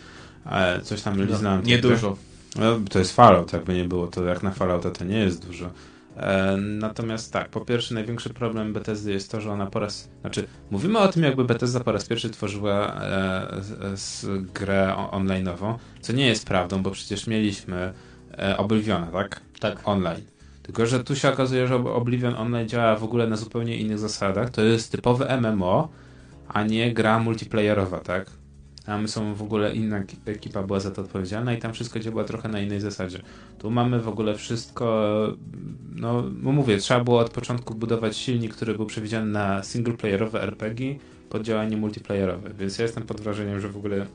Ale 0.45 0.81
coś 0.81 1.03
tam 1.03 1.23
liznąłem. 1.27 1.61
No, 1.61 1.67
nie 1.69 1.79
trochę. 1.79 1.95
dużo. 1.97 2.17
No, 2.59 2.81
to 2.91 2.99
jest 2.99 3.17
Fallout, 3.17 3.53
jakby 3.53 3.75
nie 3.75 3.85
było, 3.85 4.07
to 4.07 4.25
jak 4.25 4.43
na 4.43 4.51
Fallouta 4.51 4.91
to 4.91 5.05
nie 5.05 5.19
jest 5.19 5.47
dużo. 5.47 5.71
E, 6.17 6.57
natomiast 6.57 7.33
tak, 7.33 7.49
po 7.49 7.61
pierwsze 7.61 7.95
największy 7.95 8.31
problem 8.31 8.73
Bethesdy 8.73 9.13
jest 9.13 9.31
to, 9.31 9.41
że 9.41 9.53
ona 9.53 9.67
po 9.67 9.81
raz, 9.81 10.09
znaczy 10.21 10.47
mówimy 10.71 10.99
o 10.99 11.09
tym 11.09 11.23
jakby 11.23 11.45
Bethesda 11.45 11.81
po 11.81 11.93
raz 11.93 12.05
pierwszy 12.05 12.31
tworzyła 12.31 12.95
e, 12.95 13.47
z, 13.61 14.01
z 14.01 14.27
grę 14.53 14.95
online'ową, 15.13 15.75
co 16.01 16.13
nie 16.13 16.27
jest 16.27 16.47
prawdą, 16.47 16.83
bo 16.83 16.91
przecież 16.91 17.27
mieliśmy 17.27 17.93
e, 18.39 18.57
Obliviona, 18.57 19.07
tak? 19.07 19.41
Tak. 19.61 19.81
Online. 19.85 20.23
Tylko, 20.63 20.87
że 20.87 21.05
tu 21.05 21.17
się 21.17 21.29
okazuje, 21.29 21.67
że 21.67 21.75
Ob- 21.75 21.87
Oblivion 21.97 22.35
Online 22.35 22.69
działa 22.69 22.97
w 22.97 23.05
ogóle 23.05 23.27
na 23.27 23.37
zupełnie 23.37 23.77
innych 23.77 23.99
zasadach. 23.99 24.51
To 24.51 24.63
jest 24.63 24.93
typowe 24.93 25.41
MMO, 25.41 25.89
a 26.49 26.63
nie 26.63 26.95
gra 26.95 27.19
multiplayerowa, 27.19 27.99
tak? 27.99 28.31
Tam 28.91 29.09
są 29.09 29.35
w 29.35 29.43
ogóle 29.43 29.75
inna 29.75 30.05
ki- 30.05 30.17
ekipa 30.27 30.63
była 30.63 30.81
za 30.81 30.91
to 30.91 31.03
odpowiedzialna 31.03 31.55
i 31.55 31.59
tam 31.59 31.73
wszystko 31.73 32.01
działa 32.01 32.25
trochę 32.25 32.49
na 32.49 32.61
innej 32.61 32.81
zasadzie. 32.81 33.23
Tu 33.59 33.71
mamy 33.71 34.01
w 34.01 34.09
ogóle 34.09 34.35
wszystko, 34.35 35.13
no, 35.95 36.25
no 36.43 36.53
mówię, 36.53 36.79
trzeba 36.79 37.05
było 37.05 37.21
od 37.21 37.31
początku 37.31 37.75
budować 37.75 38.17
silnik, 38.17 38.55
który 38.55 38.75
był 38.75 38.87
przewidziany 38.87 39.33
na 39.33 39.63
singleplayerowe 39.63 40.43
RPG 40.43 40.99
pod 41.29 41.43
działanie 41.43 41.77
multiplayerowe, 41.77 42.51
więc 42.59 42.79
ja 42.79 42.83
jestem 42.83 43.03
pod 43.03 43.21
wrażeniem, 43.21 43.61
że 43.61 43.69
w 43.69 43.77
ogóle 43.77 44.07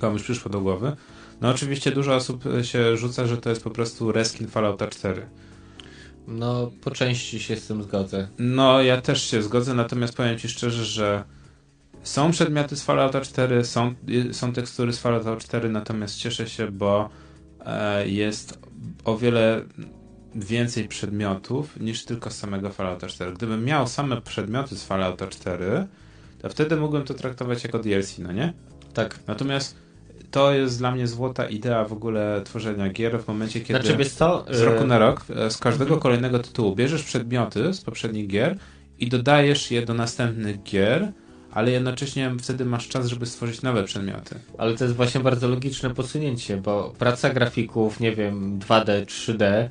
komuś 0.00 0.22
przyszło 0.22 0.50
do 0.50 0.60
głowy. 0.60 0.96
No 1.40 1.50
oczywiście 1.50 1.90
dużo 1.90 2.14
osób 2.14 2.46
e, 2.46 2.64
się 2.64 2.96
rzuca, 2.96 3.26
że 3.26 3.36
to 3.36 3.50
jest 3.50 3.64
po 3.64 3.70
prostu 3.70 4.12
reskin 4.12 4.48
Fallouta 4.48 4.86
4. 4.86 5.26
No, 6.28 6.70
po 6.80 6.90
części 6.90 7.40
się 7.40 7.56
z 7.56 7.66
tym 7.66 7.82
zgodzę. 7.82 8.28
No, 8.38 8.82
ja 8.82 9.00
też 9.00 9.22
się 9.30 9.42
zgodzę, 9.42 9.74
natomiast 9.74 10.16
powiem 10.16 10.38
Ci 10.38 10.48
szczerze, 10.48 10.84
że 10.84 11.24
są 12.04 12.30
przedmioty 12.30 12.76
z 12.76 12.82
Fallouta 12.82 13.20
4, 13.20 13.64
są, 13.64 13.94
są 14.32 14.52
tekstury 14.52 14.92
z 14.92 14.98
Fallouta 14.98 15.36
4, 15.36 15.68
natomiast 15.68 16.16
cieszę 16.16 16.48
się, 16.48 16.70
bo 16.70 17.08
e, 17.66 18.08
jest 18.08 18.58
o 19.04 19.16
wiele 19.16 19.62
więcej 20.34 20.88
przedmiotów 20.88 21.80
niż 21.80 22.04
tylko 22.04 22.30
z 22.30 22.36
samego 22.36 22.70
Fallouta 22.70 23.06
4. 23.06 23.32
Gdybym 23.32 23.64
miał 23.64 23.86
same 23.86 24.20
przedmioty 24.20 24.76
z 24.76 24.84
Fallouta 24.84 25.26
4, 25.26 25.86
to 26.38 26.48
wtedy 26.48 26.76
mógłbym 26.76 27.02
to 27.02 27.14
traktować 27.14 27.64
jako 27.64 27.78
DLC, 27.78 28.18
no 28.18 28.32
nie? 28.32 28.52
Tak. 28.94 29.18
Natomiast 29.26 29.76
to 30.30 30.52
jest 30.52 30.78
dla 30.78 30.90
mnie 30.90 31.06
złota 31.06 31.48
idea 31.48 31.84
w 31.84 31.92
ogóle 31.92 32.42
tworzenia 32.44 32.88
gier 32.88 33.22
w 33.22 33.28
momencie, 33.28 33.60
kiedy 33.60 33.80
Znaczy, 33.80 34.10
co? 34.10 34.46
z 34.50 34.60
roku 34.60 34.82
E, 34.82 34.86
na 34.86 34.98
rok 34.98 35.24
e, 35.36 35.50
z 35.50 35.58
każdego 35.58 35.96
kolejnego 35.96 36.38
tytułu 36.38 36.74
bierzesz 36.76 37.02
przedmioty 37.02 37.74
z 37.74 37.80
poprzednich 37.80 38.26
gier 38.26 38.58
i 38.98 39.08
dodajesz 39.08 39.70
je 39.70 39.82
do 39.82 39.94
następnych 39.94 40.62
gier, 40.62 41.12
ale 41.54 41.70
jednocześnie 41.70 42.32
wtedy 42.42 42.64
masz 42.64 42.88
czas, 42.88 43.06
żeby 43.06 43.26
stworzyć 43.26 43.62
nowe 43.62 43.84
przedmioty. 43.84 44.34
Ale 44.58 44.76
to 44.76 44.84
jest 44.84 44.96
właśnie 44.96 45.20
bardzo 45.20 45.48
logiczne 45.48 45.94
posunięcie, 45.94 46.56
bo 46.56 46.94
praca 46.98 47.30
grafików, 47.30 48.00
nie 48.00 48.12
wiem, 48.12 48.58
2D, 48.58 49.04
3D, 49.04 49.68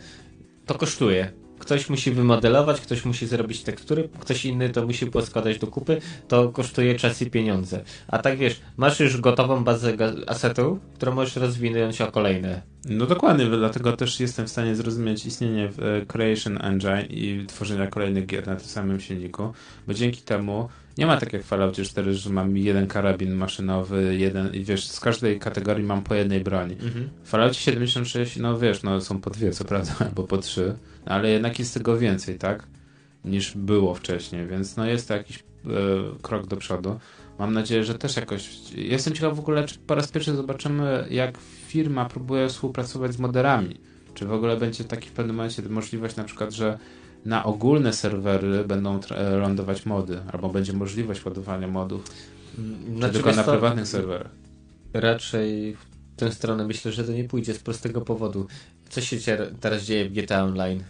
to 0.65 0.75
kosztuje. 0.75 1.42
Ktoś 1.63 1.89
musi 1.89 2.11
wymodelować, 2.11 2.81
ktoś 2.81 3.05
musi 3.05 3.27
zrobić 3.27 3.63
tekstury, 3.63 4.09
ktoś 4.19 4.45
inny 4.45 4.69
to 4.69 4.85
musi 4.85 5.05
poskładać 5.05 5.59
do 5.59 5.67
kupy, 5.67 6.01
to 6.27 6.49
kosztuje 6.49 6.95
czas 6.95 7.21
i 7.21 7.29
pieniądze. 7.31 7.83
A 8.07 8.17
tak 8.17 8.37
wiesz, 8.37 8.61
masz 8.77 8.99
już 8.99 9.21
gotową 9.21 9.63
bazę 9.63 9.93
asetów, 10.27 10.79
którą 10.95 11.15
możesz 11.15 11.35
rozwinąć 11.35 12.01
o 12.01 12.11
kolejne 12.11 12.61
No 12.89 13.05
dokładnie, 13.05 13.45
dlatego 13.45 13.97
też 13.97 14.19
jestem 14.19 14.47
w 14.47 14.49
stanie 14.49 14.75
zrozumieć 14.75 15.25
istnienie 15.25 15.65
e, 15.65 16.05
Creation 16.05 16.61
Engine 16.61 17.05
i 17.09 17.45
tworzenia 17.47 17.87
kolejnych 17.87 18.25
gier 18.25 18.47
na 18.47 18.55
tym 18.55 18.67
samym 18.67 18.99
silniku, 18.99 19.53
bo 19.87 19.93
dzięki 19.93 20.21
temu 20.21 20.69
nie 20.97 21.05
ma 21.05 21.17
tak 21.17 21.33
jak 21.33 21.43
w 21.43 21.45
Falloutie 21.45 21.83
4, 21.83 22.13
że 22.13 22.29
mam 22.29 22.57
jeden 22.57 22.87
karabin 22.87 23.35
maszynowy, 23.35 24.15
jeden 24.17 24.53
i 24.53 24.63
wiesz, 24.63 24.87
z 24.87 24.99
każdej 24.99 25.39
kategorii 25.39 25.83
mam 25.83 26.03
po 26.03 26.15
jednej 26.15 26.39
broni. 26.41 26.73
Mhm. 26.73 27.09
W 27.23 27.29
Falloutie 27.29 27.59
76, 27.59 28.37
no 28.37 28.59
wiesz, 28.59 28.83
no 28.83 29.01
są 29.01 29.21
po 29.21 29.29
dwie, 29.29 29.51
co 29.51 29.65
prawda, 29.65 29.93
albo 29.99 30.23
po 30.23 30.37
trzy, 30.37 30.75
ale 31.05 31.29
jednak 31.29 31.59
jest 31.59 31.73
tego 31.73 31.97
więcej, 31.97 32.37
tak? 32.37 32.67
Niż 33.25 33.57
było 33.57 33.95
wcześniej, 33.95 34.47
więc 34.47 34.77
no 34.77 34.85
jest 34.85 35.07
to 35.07 35.13
jakiś 35.13 35.39
e, 35.39 35.41
krok 36.21 36.47
do 36.47 36.57
przodu. 36.57 36.99
Mam 37.39 37.53
nadzieję, 37.53 37.83
że 37.83 37.95
też 37.95 38.15
jakoś. 38.15 38.71
Jestem 38.75 39.13
ciekaw 39.13 39.35
w 39.35 39.39
ogóle, 39.39 39.65
czy 39.65 39.79
po 39.79 39.95
raz 39.95 40.11
pierwszy 40.11 40.35
zobaczymy, 40.35 41.07
jak 41.09 41.37
firma 41.67 42.05
próbuje 42.05 42.49
współpracować 42.49 43.13
z 43.13 43.19
moderami. 43.19 43.79
Czy 44.13 44.25
w 44.25 44.33
ogóle 44.33 44.57
będzie 44.57 44.83
taki 44.83 45.09
w 45.09 45.11
pewnym 45.11 45.35
momencie 45.35 45.61
możliwość, 45.61 46.15
na 46.15 46.23
przykład, 46.23 46.51
że 46.51 46.79
na 47.25 47.43
ogólne 47.43 47.93
serwery 47.93 48.63
będą 48.63 48.99
lądować 49.41 49.85
mody, 49.85 50.21
albo 50.31 50.49
będzie 50.49 50.73
możliwość 50.73 51.25
ładowania 51.25 51.67
modów, 51.67 52.03
czy 52.55 52.95
Znaczy, 52.97 53.13
tylko 53.13 53.31
na 53.31 53.43
prywatnych 53.43 53.87
serwerach. 53.87 54.31
Raczej 54.93 55.75
w 55.75 55.85
tę 56.15 56.31
stronę 56.31 56.67
myślę, 56.67 56.91
że 56.91 57.03
to 57.03 57.11
nie 57.11 57.23
pójdzie 57.23 57.53
z 57.53 57.59
prostego 57.59 58.01
powodu. 58.01 58.47
Co 58.93 59.01
się 59.01 59.17
teraz 59.59 59.83
dzieje 59.83 60.09
w 60.09 60.13
GTA 60.13 60.43
Online? 60.43 60.83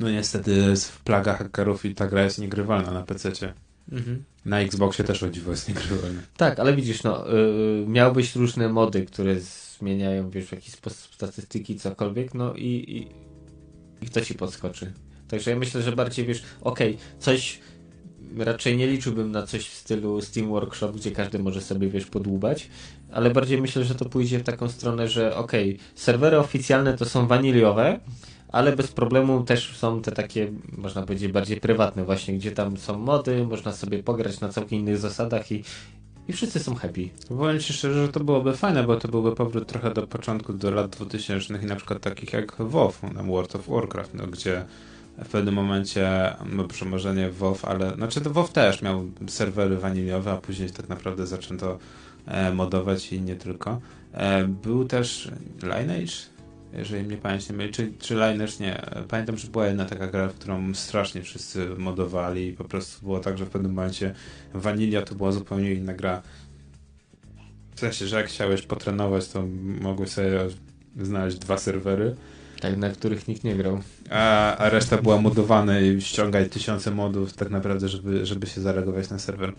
No 0.00 0.10
niestety 0.10 0.76
w 0.76 1.00
plaga 1.00 1.34
hakerów 1.34 1.84
i 1.84 1.94
ta 1.94 2.06
gra 2.06 2.22
jest 2.22 2.38
niegrywalna 2.38 2.90
na 2.90 3.02
PC-cie. 3.02 3.54
Na 4.44 4.60
Xboxie 4.60 5.04
też 5.04 5.22
o 5.22 5.30
dziwo 5.30 5.50
jest 5.50 5.68
niegrywalna. 5.68 6.20
Tak, 6.36 6.60
ale 6.60 6.74
widzisz, 6.76 7.02
no, 7.02 7.24
miałbyś 7.86 8.36
różne 8.36 8.68
mody, 8.68 9.06
które 9.06 9.36
zmieniają, 9.78 10.30
wiesz, 10.30 10.46
w 10.46 10.52
jakiś 10.52 10.72
sposób 10.72 11.14
statystyki, 11.14 11.78
cokolwiek, 11.78 12.34
no 12.34 12.54
i, 12.54 12.66
i, 12.66 13.06
i 14.04 14.06
kto 14.06 14.20
ci 14.20 14.34
podskoczy. 14.34 14.92
Także 15.28 15.50
ja 15.50 15.56
myślę, 15.56 15.82
że 15.82 15.92
bardziej, 15.92 16.26
wiesz, 16.26 16.42
okej, 16.60 16.98
coś 17.18 17.60
raczej 18.36 18.76
nie 18.76 18.86
liczyłbym 18.86 19.32
na 19.32 19.46
coś 19.46 19.68
w 19.68 19.74
stylu 19.74 20.20
Steam 20.20 20.48
Workshop, 20.48 20.92
gdzie 20.92 21.10
każdy 21.10 21.38
może 21.38 21.60
sobie, 21.60 21.88
wiesz, 21.88 22.06
podłubać, 22.06 22.68
ale 23.12 23.30
bardziej 23.30 23.60
myślę, 23.60 23.84
że 23.84 23.94
to 23.94 24.04
pójdzie 24.04 24.38
w 24.38 24.42
taką 24.42 24.68
stronę, 24.68 25.08
że 25.08 25.36
okej, 25.36 25.78
serwery 25.94 26.38
oficjalne 26.38 26.96
to 26.96 27.04
są 27.04 27.26
waniliowe, 27.26 28.00
ale 28.52 28.76
bez 28.76 28.92
problemu 28.92 29.44
też 29.44 29.76
są 29.76 30.02
te 30.02 30.12
takie, 30.12 30.52
można 30.78 31.02
powiedzieć, 31.02 31.32
bardziej 31.32 31.60
prywatne 31.60 32.04
właśnie, 32.04 32.34
gdzie 32.34 32.52
tam 32.52 32.76
są 32.76 32.98
mody, 32.98 33.46
można 33.46 33.72
sobie 33.72 34.02
pograć 34.02 34.40
na 34.40 34.48
całkiem 34.48 34.78
innych 34.78 34.98
zasadach 34.98 35.52
i, 35.52 35.64
i 36.28 36.32
wszyscy 36.32 36.60
są 36.60 36.74
happy. 36.74 37.08
Powiem 37.28 37.60
Ci 37.60 37.72
szczerze, 37.72 38.06
że 38.06 38.12
to 38.12 38.20
byłoby 38.20 38.56
fajne, 38.56 38.84
bo 38.84 38.96
to 38.96 39.08
byłby 39.08 39.34
powrót 39.34 39.68
trochę 39.68 39.94
do 39.94 40.06
początku, 40.06 40.52
do 40.52 40.70
lat 40.70 40.90
2000 40.90 41.54
i 41.62 41.66
na 41.66 41.76
przykład 41.76 42.00
takich 42.00 42.32
jak 42.32 42.56
WoW, 42.58 43.02
na 43.14 43.22
World 43.22 43.56
of 43.56 43.68
Warcraft, 43.68 44.14
no, 44.14 44.26
gdzie 44.26 44.64
w 45.24 45.28
pewnym 45.28 45.54
momencie 45.54 46.34
no, 46.52 46.64
przemożenie 46.64 47.30
WoW, 47.30 47.64
ale 47.64 47.94
znaczy 47.94 48.20
to 48.20 48.30
WoW 48.30 48.52
też 48.52 48.82
miał 48.82 49.04
serwery 49.28 49.76
waniliowe, 49.76 50.32
a 50.32 50.36
później 50.36 50.70
tak 50.70 50.88
naprawdę 50.88 51.26
zaczęto 51.26 51.78
modować 52.54 53.12
i 53.12 53.20
nie 53.20 53.36
tylko. 53.36 53.80
E, 54.12 54.44
był 54.44 54.84
też 54.84 55.30
Lineage, 55.62 56.12
jeżeli 56.72 57.04
mnie 57.04 57.16
pamięć 57.16 57.48
nie 57.48 57.56
myli, 57.56 57.72
czy, 57.72 57.92
czy 57.98 58.14
Lineage 58.14 58.52
nie. 58.60 58.82
Pamiętam, 59.08 59.36
że 59.38 59.48
była 59.48 59.66
jedna 59.66 59.84
taka 59.84 60.06
gra, 60.06 60.28
w 60.28 60.34
którą 60.34 60.74
strasznie 60.74 61.22
wszyscy 61.22 61.68
modowali 61.78 62.46
i 62.48 62.52
po 62.52 62.64
prostu 62.64 63.02
było 63.06 63.20
tak, 63.20 63.38
że 63.38 63.44
w 63.46 63.50
pewnym 63.50 63.72
momencie 63.74 64.14
Vanilla 64.54 65.02
to 65.02 65.14
była 65.14 65.32
zupełnie 65.32 65.74
inna 65.74 65.94
gra. 65.94 66.22
W 67.74 67.80
sensie, 67.80 68.06
że 68.06 68.16
jak 68.16 68.26
chciałeś 68.26 68.62
potrenować, 68.62 69.28
to 69.28 69.44
mogłeś 69.80 70.10
sobie 70.10 70.38
znaleźć 71.00 71.38
dwa 71.38 71.58
serwery, 71.58 72.14
Tak, 72.60 72.76
na 72.76 72.90
których 72.90 73.28
nikt 73.28 73.44
nie 73.44 73.56
grał. 73.56 73.80
a, 74.10 74.56
a 74.56 74.68
reszta 74.70 74.96
była 75.02 75.20
modowana 75.20 75.80
i 75.80 76.00
ściągaj 76.00 76.50
tysiące 76.50 76.90
modów 76.90 77.32
tak 77.32 77.50
naprawdę, 77.50 77.88
żeby, 77.88 78.26
żeby 78.26 78.46
się 78.46 78.60
zareagować 78.60 79.10
na 79.10 79.18
serwer. 79.18 79.52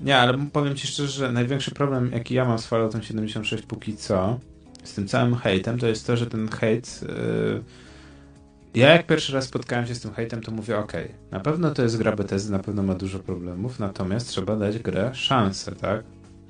Nie, 0.00 0.18
ale 0.18 0.38
powiem 0.52 0.74
Ci 0.74 0.86
szczerze, 0.86 1.08
że 1.08 1.32
największy 1.32 1.70
problem, 1.70 2.10
jaki 2.12 2.34
ja 2.34 2.44
mam 2.44 2.58
z 2.58 2.66
Falloutem 2.66 3.02
76 3.02 3.66
póki 3.66 3.96
co, 3.96 4.38
z 4.84 4.94
tym 4.94 5.08
całym 5.08 5.34
hejtem, 5.34 5.78
to 5.78 5.86
jest 5.86 6.06
to, 6.06 6.16
że 6.16 6.26
ten 6.26 6.48
hejt... 6.48 7.00
Yy... 7.02 7.62
Ja 8.74 8.92
jak 8.92 9.06
pierwszy 9.06 9.32
raz 9.32 9.44
spotkałem 9.44 9.86
się 9.86 9.94
z 9.94 10.00
tym 10.00 10.14
hejtem, 10.14 10.42
to 10.42 10.52
mówię, 10.52 10.78
ok, 10.78 10.92
na 11.30 11.40
pewno 11.40 11.70
to 11.70 11.82
jest 11.82 11.98
gra 11.98 12.16
Bethesdy, 12.16 12.52
na 12.52 12.58
pewno 12.58 12.82
ma 12.82 12.94
dużo 12.94 13.18
problemów, 13.18 13.78
natomiast 13.78 14.28
trzeba 14.28 14.56
dać 14.56 14.78
grę 14.78 15.10
szansę, 15.14 15.72
tak? 15.72 16.02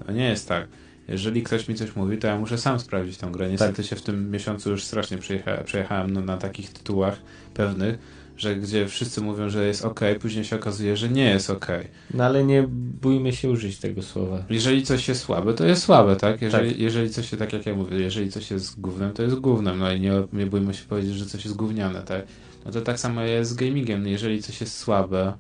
To 0.07 0.13
nie 0.13 0.29
jest 0.29 0.49
tak. 0.49 0.69
Jeżeli 1.09 1.43
ktoś 1.43 1.69
mi 1.69 1.75
coś 1.75 1.97
mówi, 1.97 2.19
to 2.19 2.27
ja 2.27 2.39
muszę 2.39 2.59
sam 2.59 2.81
sprawdzić 2.81 3.19
tą 3.19 3.33
grę. 3.33 3.51
Niestety 3.51 3.85
się 3.85 3.97
w 3.97 4.03
tym 4.03 4.31
miesiącu 4.31 4.71
już 4.71 4.85
strasznie 4.85 5.19
przejecha, 5.19 5.65
przejechałem 5.65 6.11
no, 6.11 6.21
na 6.21 6.37
takich 6.37 6.73
tytułach 6.73 7.19
pewnych, 7.55 7.99
że 8.43 8.57
gdzie 8.57 8.89
wszyscy 8.89 9.21
mówią, 9.21 9.49
że 9.49 9.67
jest 9.67 9.85
ok, 9.85 10.01
później 10.21 10.45
się 10.45 10.57
okazuje, 10.57 10.97
że 10.97 11.09
nie 11.09 11.25
jest 11.25 11.51
ok. 11.51 11.67
No 12.15 12.25
ale 12.25 12.45
nie 12.45 12.65
bójmy 13.03 13.33
się 13.33 13.51
użyć 13.51 13.79
tego 13.79 14.03
słowa. 14.03 14.45
Jeżeli 14.51 14.83
coś 14.83 15.09
jest 15.09 15.21
słabe, 15.21 15.55
to 15.55 15.65
jest 15.67 15.83
słabe, 15.83 16.17
tak? 16.17 16.43
Jeżeli, 16.43 16.71
Tak. 16.71 16.79
jeżeli 16.79 17.11
coś 17.11 17.31
się, 17.31 17.37
tak 17.37 17.53
jak 17.53 17.67
ja 17.67 17.75
mówię, 17.75 17.97
jeżeli 17.97 18.31
coś 18.31 18.51
jest 18.51 18.81
gównem, 18.81 19.13
to 19.13 19.23
jest 19.23 19.35
gównem, 19.35 19.79
no 19.79 19.93
i 19.93 20.01
nie, 20.01 20.13
nie 20.33 20.47
bójmy 20.47 20.75
się 20.75 20.85
powiedzieć, 20.85 21.15
że 21.15 21.27
coś 21.27 21.45
jest 21.45 21.57
gówniane, 21.57 22.03
tak? 22.03 22.27
No 22.65 22.71
to 22.71 22.81
tak 22.81 23.01
samo 23.01 23.23
jest 23.23 23.51
z 23.51 23.55
gamingiem, 23.55 24.07
jeżeli 24.07 24.43
coś 24.43 24.61
jest 24.61 24.79
słabe, 24.79 25.33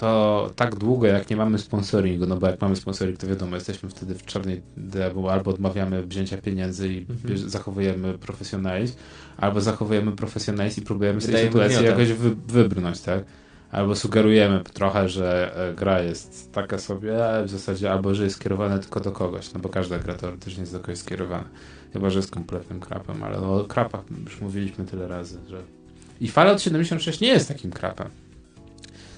to 0.00 0.50
tak 0.56 0.74
długo 0.74 1.06
jak 1.06 1.30
nie 1.30 1.36
mamy 1.36 1.58
sponsoringu, 1.58 2.26
no 2.26 2.36
bo 2.36 2.46
jak 2.46 2.60
mamy 2.60 2.76
sponsoring, 2.76 3.18
to 3.18 3.26
wiadomo, 3.26 3.54
jesteśmy 3.56 3.88
wtedy 3.88 4.14
w 4.14 4.24
czarnej 4.24 4.62
diabłu, 4.76 5.28
albo 5.28 5.50
odmawiamy 5.50 6.06
wzięcia 6.06 6.36
pieniędzy 6.38 6.88
i 6.92 7.06
Mhm. 7.10 7.38
zachowujemy 7.38 8.18
profesjonalizm, 8.18 8.94
albo 9.36 9.60
zachowujemy 9.60 10.12
profesjonalizm 10.12 10.80
i 10.80 10.84
próbujemy 10.84 11.20
z 11.20 11.26
tej 11.26 11.46
sytuacji 11.46 11.84
jakoś 11.84 12.12
wy, 12.12 12.30
wybrnąć, 12.48 13.00
tak? 13.00 13.24
Albo 13.72 13.96
sugerujemy 13.96 14.60
trochę, 14.72 15.08
że 15.08 15.56
e, 15.70 15.74
gra 15.74 16.00
jest 16.00 16.52
taka 16.52 16.78
sobie, 16.78 17.26
ale 17.26 17.44
w 17.44 17.50
zasadzie 17.50 17.92
albo, 17.92 18.14
że 18.14 18.24
jest 18.24 18.36
skierowana 18.36 18.78
tylko 18.78 19.00
do 19.00 19.12
kogoś, 19.12 19.52
no 19.52 19.60
bo 19.60 19.68
każda 19.68 19.98
gra 19.98 20.14
teoretycznie 20.14 20.60
jest 20.60 20.72
do 20.72 20.80
kogoś 20.80 20.98
skierowana. 20.98 21.44
Chyba, 21.92 22.10
że 22.10 22.18
jest 22.18 22.30
kompletnym 22.30 22.80
krapem, 22.80 23.22
ale 23.22 23.38
o 23.38 23.64
krapach 23.64 24.00
już 24.24 24.40
mówiliśmy 24.40 24.84
tyle 24.84 25.08
razy, 25.08 25.38
że... 25.48 25.62
I 26.20 26.28
Fallout 26.28 26.62
76 26.62 27.20
nie 27.20 27.28
jest 27.28 27.48
takim 27.48 27.70
krapem. 27.70 28.08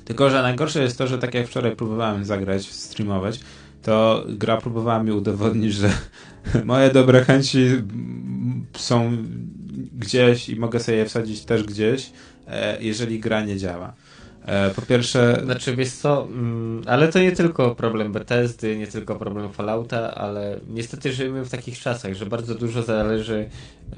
Tylko, 0.05 0.31
że 0.31 0.43
najgorsze 0.43 0.83
jest 0.83 0.99
to, 0.99 1.07
że 1.07 1.19
tak 1.19 1.35
jak 1.35 1.47
wczoraj 1.47 1.77
próbowałem 1.77 2.25
zagrać, 2.25 2.71
streamować, 2.71 3.41
to 3.83 4.25
gra 4.29 4.57
próbowała 4.57 5.03
mi 5.03 5.12
udowodnić, 5.12 5.75
że 5.75 5.91
moje 6.65 6.91
dobre 6.91 7.25
chęci 7.25 7.69
są 8.77 9.17
gdzieś 9.99 10.49
i 10.49 10.57
mogę 10.57 10.81
sobie 10.81 10.99
je 10.99 11.07
wsadzić 11.07 11.45
też 11.45 11.62
gdzieś, 11.65 12.11
e, 12.49 12.83
jeżeli 12.83 13.21
gra 13.21 13.45
nie 13.45 13.57
działa. 13.57 13.93
E, 14.47 14.71
Po 14.71 14.83
pierwsze, 14.83 15.41
Znaczy, 15.45 15.77
wiesz 15.77 15.91
co, 15.93 16.25
mm, 16.25 16.83
ale 16.87 17.09
to 17.09 17.19
nie 17.19 17.33
tylko 17.33 17.75
problem 17.75 18.12
Bethesdy, 18.12 18.77
nie 18.77 18.87
tylko 18.87 19.17
problem 19.17 19.53
Fallouta, 19.53 20.15
ale 20.15 20.61
niestety 20.69 21.12
żyjemy 21.12 21.45
w 21.45 21.51
takich 21.51 21.79
czasach, 21.79 22.15
że 22.15 22.27
bardzo 22.27 22.55
dużo 22.55 22.83
zależy 22.83 23.49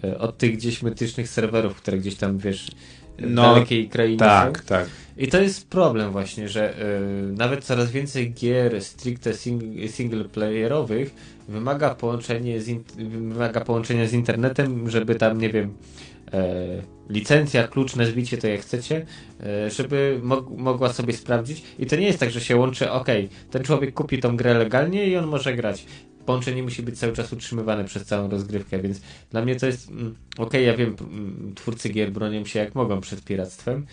e, 0.04 0.18
od 0.18 0.38
tych 0.38 0.56
gdzieś 0.56 0.82
mitycznych 0.82 1.28
serwerów, 1.28 1.74
które 1.74 1.98
gdzieś 1.98 2.14
tam, 2.14 2.38
wiesz, 2.38 2.70
No, 3.18 3.42
dalekiej 3.42 3.88
krainie 3.88 4.16
tak, 4.16 4.58
są. 4.58 4.64
tak. 4.64 4.86
I 5.16 5.28
to 5.28 5.40
jest 5.40 5.68
problem 5.68 6.12
właśnie, 6.12 6.48
że 6.48 6.78
e, 6.78 7.00
nawet 7.36 7.64
coraz 7.64 7.90
więcej 7.90 8.32
gier 8.32 8.82
stricte 8.82 9.34
sing 9.34 9.62
single 9.86 10.24
playerowych 10.24 11.14
wymaga, 11.48 11.94
połączenie 11.94 12.60
z 12.60 12.70
wymaga 12.96 13.60
połączenia 13.60 14.06
z 14.06 14.12
internetem, 14.12 14.90
żeby 14.90 15.14
tam, 15.14 15.40
nie 15.40 15.50
wiem, 15.50 15.74
e, 16.32 16.44
licencja, 17.08 17.68
klucz, 17.68 17.96
nazwijcie 17.96 18.38
to 18.38 18.48
jak 18.48 18.60
chcecie, 18.60 19.06
e, 19.40 19.70
żeby 19.70 20.20
mog- 20.22 20.56
mogła 20.56 20.92
sobie 20.92 21.12
sprawdzić. 21.12 21.62
I 21.78 21.86
to 21.86 21.96
nie 21.96 22.06
jest 22.06 22.18
tak, 22.18 22.30
że 22.30 22.40
się 22.40 22.56
łączy, 22.56 22.90
ok, 22.90 23.08
ten 23.50 23.62
człowiek 23.62 23.94
kupi 23.94 24.18
tą 24.18 24.36
grę 24.36 24.54
legalnie 24.54 25.06
i 25.06 25.16
on 25.16 25.26
może 25.26 25.54
grać. 25.54 25.86
Połączenie 26.26 26.62
musi 26.62 26.82
być 26.82 26.98
cały 26.98 27.12
czas 27.12 27.32
utrzymywane 27.32 27.84
przez 27.84 28.04
całą 28.04 28.30
rozgrywkę, 28.30 28.78
więc 28.78 29.00
dla 29.30 29.42
mnie 29.42 29.56
to 29.56 29.66
jest, 29.66 29.90
mm, 29.90 30.14
okej, 30.38 30.66
ja 30.66 30.76
wiem, 30.76 30.96
mm, 31.00 31.52
twórcy 31.54 31.88
gier 31.88 32.12
bronią 32.12 32.44
się 32.44 32.58
jak 32.58 32.74
mogą 32.74 33.00
przed 33.00 33.24
piractwem, 33.24 33.86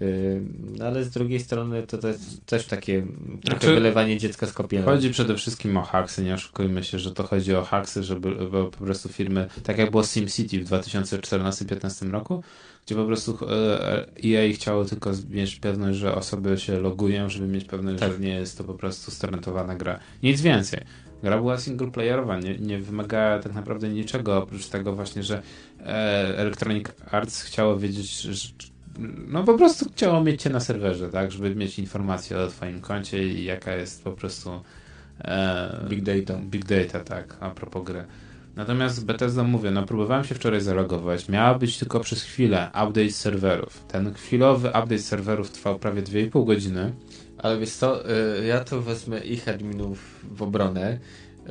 Yy, 0.00 0.42
no 0.78 0.84
ale 0.84 1.04
z 1.04 1.10
drugiej 1.10 1.40
strony 1.40 1.82
to, 1.82 1.98
to 1.98 2.08
jest 2.08 2.46
też 2.46 2.66
takie 2.66 3.02
trochę 3.44 3.60
Znaczy, 3.60 3.74
wylewanie 3.74 4.18
dziecka 4.18 4.46
z 4.46 4.52
kąpielą. 4.52 4.84
Chodzi 4.84 5.10
przede 5.10 5.36
wszystkim 5.36 5.76
o 5.76 5.82
haksy, 5.82 6.22
nie 6.22 6.34
oszukujmy 6.34 6.84
się, 6.84 6.98
że 6.98 7.12
to 7.12 7.22
chodzi 7.22 7.54
o 7.54 7.64
haksy, 7.64 8.02
żeby 8.02 8.50
po 8.50 8.84
prostu 8.84 9.08
firmy, 9.08 9.48
tak 9.62 9.78
jak 9.78 9.90
było 9.90 10.04
SimCity 10.04 10.64
w 10.64 10.68
2014-2015 10.68 12.10
roku, 12.10 12.42
gdzie 12.86 12.94
po 12.94 13.04
prostu 13.04 13.38
e, 13.50 14.06
EA 14.24 14.54
chciało 14.54 14.84
tylko 14.84 15.10
mieć 15.30 15.56
pewność, 15.56 15.98
że 15.98 16.14
osoby 16.14 16.58
się 16.58 16.80
logują, 16.80 17.28
żeby 17.28 17.46
mieć 17.46 17.64
pewność, 17.64 18.00
Tak. 18.00 18.12
że 18.12 18.18
nie 18.18 18.34
jest 18.34 18.58
to 18.58 18.64
po 18.64 18.74
prostu 18.74 19.10
starentowana 19.10 19.76
gra. 19.76 19.98
Nic 20.22 20.40
więcej. 20.40 20.80
Gra 21.24 21.36
była 21.36 21.58
singleplayerowa, 21.58 22.38
nie, 22.38 22.58
nie 22.58 22.78
wymagała 22.78 23.38
tak 23.38 23.54
naprawdę 23.54 23.88
niczego, 23.88 24.38
oprócz 24.38 24.66
tego 24.66 24.92
właśnie, 24.92 25.22
że 25.22 25.42
e, 25.80 26.38
Electronic 26.38 26.86
Arts 27.10 27.42
chciało 27.42 27.78
wiedzieć, 27.78 28.20
że 28.20 28.48
no 29.28 29.44
po 29.44 29.54
prostu 29.54 29.90
chciało 29.90 30.24
mieć 30.24 30.42
cię 30.42 30.50
na 30.50 30.60
serwerze, 30.60 31.08
tak, 31.08 31.32
żeby 31.32 31.54
mieć 31.54 31.78
informacje 31.78 32.38
o 32.38 32.46
twoim 32.48 32.80
koncie 32.80 33.28
i 33.28 33.44
jaka 33.44 33.76
jest 33.76 34.04
po 34.04 34.12
prostu 34.12 34.60
e, 35.20 35.86
Big 35.88 36.02
data. 36.02 36.40
Big 36.42 36.64
data, 36.64 37.00
tak, 37.00 37.36
a 37.40 37.50
propos 37.50 37.84
gry. 37.84 38.04
Natomiast 38.56 39.06
Bethesda 39.06 39.42
mówię, 39.42 39.70
no 39.70 39.82
próbowałem 39.82 40.24
się 40.24 40.34
wczoraj 40.34 40.60
zalogować. 40.60 41.28
Miała 41.28 41.58
być 41.58 41.78
tylko 41.78 42.00
przez 42.00 42.22
chwilę 42.22 42.66
update 42.66 43.10
serwerów. 43.10 43.84
Ten 43.88 44.14
chwilowy 44.14 44.68
update 44.68 44.98
serwerów 44.98 45.50
trwał 45.50 45.78
prawie 45.78 46.02
2,5 46.02 46.46
godziny. 46.46 46.92
Ale 47.44 47.58
wiesz 47.58 47.70
co, 47.70 48.10
y, 48.40 48.46
ja 48.46 48.60
to 48.60 48.80
wezmę 48.82 49.20
ich 49.20 49.48
adminów 49.48 49.98
w 50.36 50.42
obronę, 50.42 50.98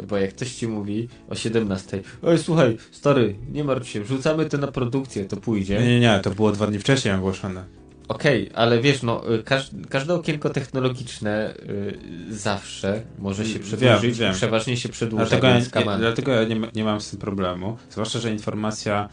bo 0.08 0.18
jak 0.18 0.34
ktoś 0.34 0.54
ci 0.54 0.68
mówi 0.68 1.08
o 1.30 1.36
17, 1.36 2.02
oj 2.22 2.40
słuchaj, 2.40 2.78
stary, 2.92 3.36
nie 3.52 3.64
martw 3.64 3.90
się, 3.90 4.04
wrzucamy 4.04 4.46
to 4.46 4.58
na 4.58 4.68
produkcję, 4.68 5.26
to 5.26 5.38
pójdzie. 5.38 5.80
Nie, 5.80 5.86
nie, 5.86 6.00
nie, 6.00 6.20
to 6.24 6.32
było 6.32 6.52
dwa 6.52 6.68
dni 6.68 6.80
wcześniej 6.80 7.14
ogłoszone. 7.14 7.64
Okej, 8.08 8.50
ale 8.54 8.82
wiesz, 8.82 9.04
no, 9.04 9.34
y, 9.36 9.44
każ 9.44 9.72
każde 9.90 10.14
okienko 10.14 10.50
technologiczne 10.50 11.56
y, 11.56 11.98
zawsze 12.30 13.02
może 13.20 13.46
się 13.46 13.60
Wiem, 13.60 13.64
przedłużyć, 13.64 14.20
wiem. 14.20 14.34
przeważnie 14.34 14.78
się 14.78 14.90
przedłuża, 14.90 15.26
Dlatego 15.26 15.48
ja, 15.48 15.60
nie, 15.60 15.98
dlatego 15.98 16.32
ja 16.32 16.44
nie, 16.44 16.62
nie 16.76 16.84
mam 16.84 17.02
z 17.02 17.10
tym 17.10 17.20
problemu. 17.20 17.78
Zwłaszcza, 17.90 18.20
że 18.20 18.32
informacja 18.32 19.10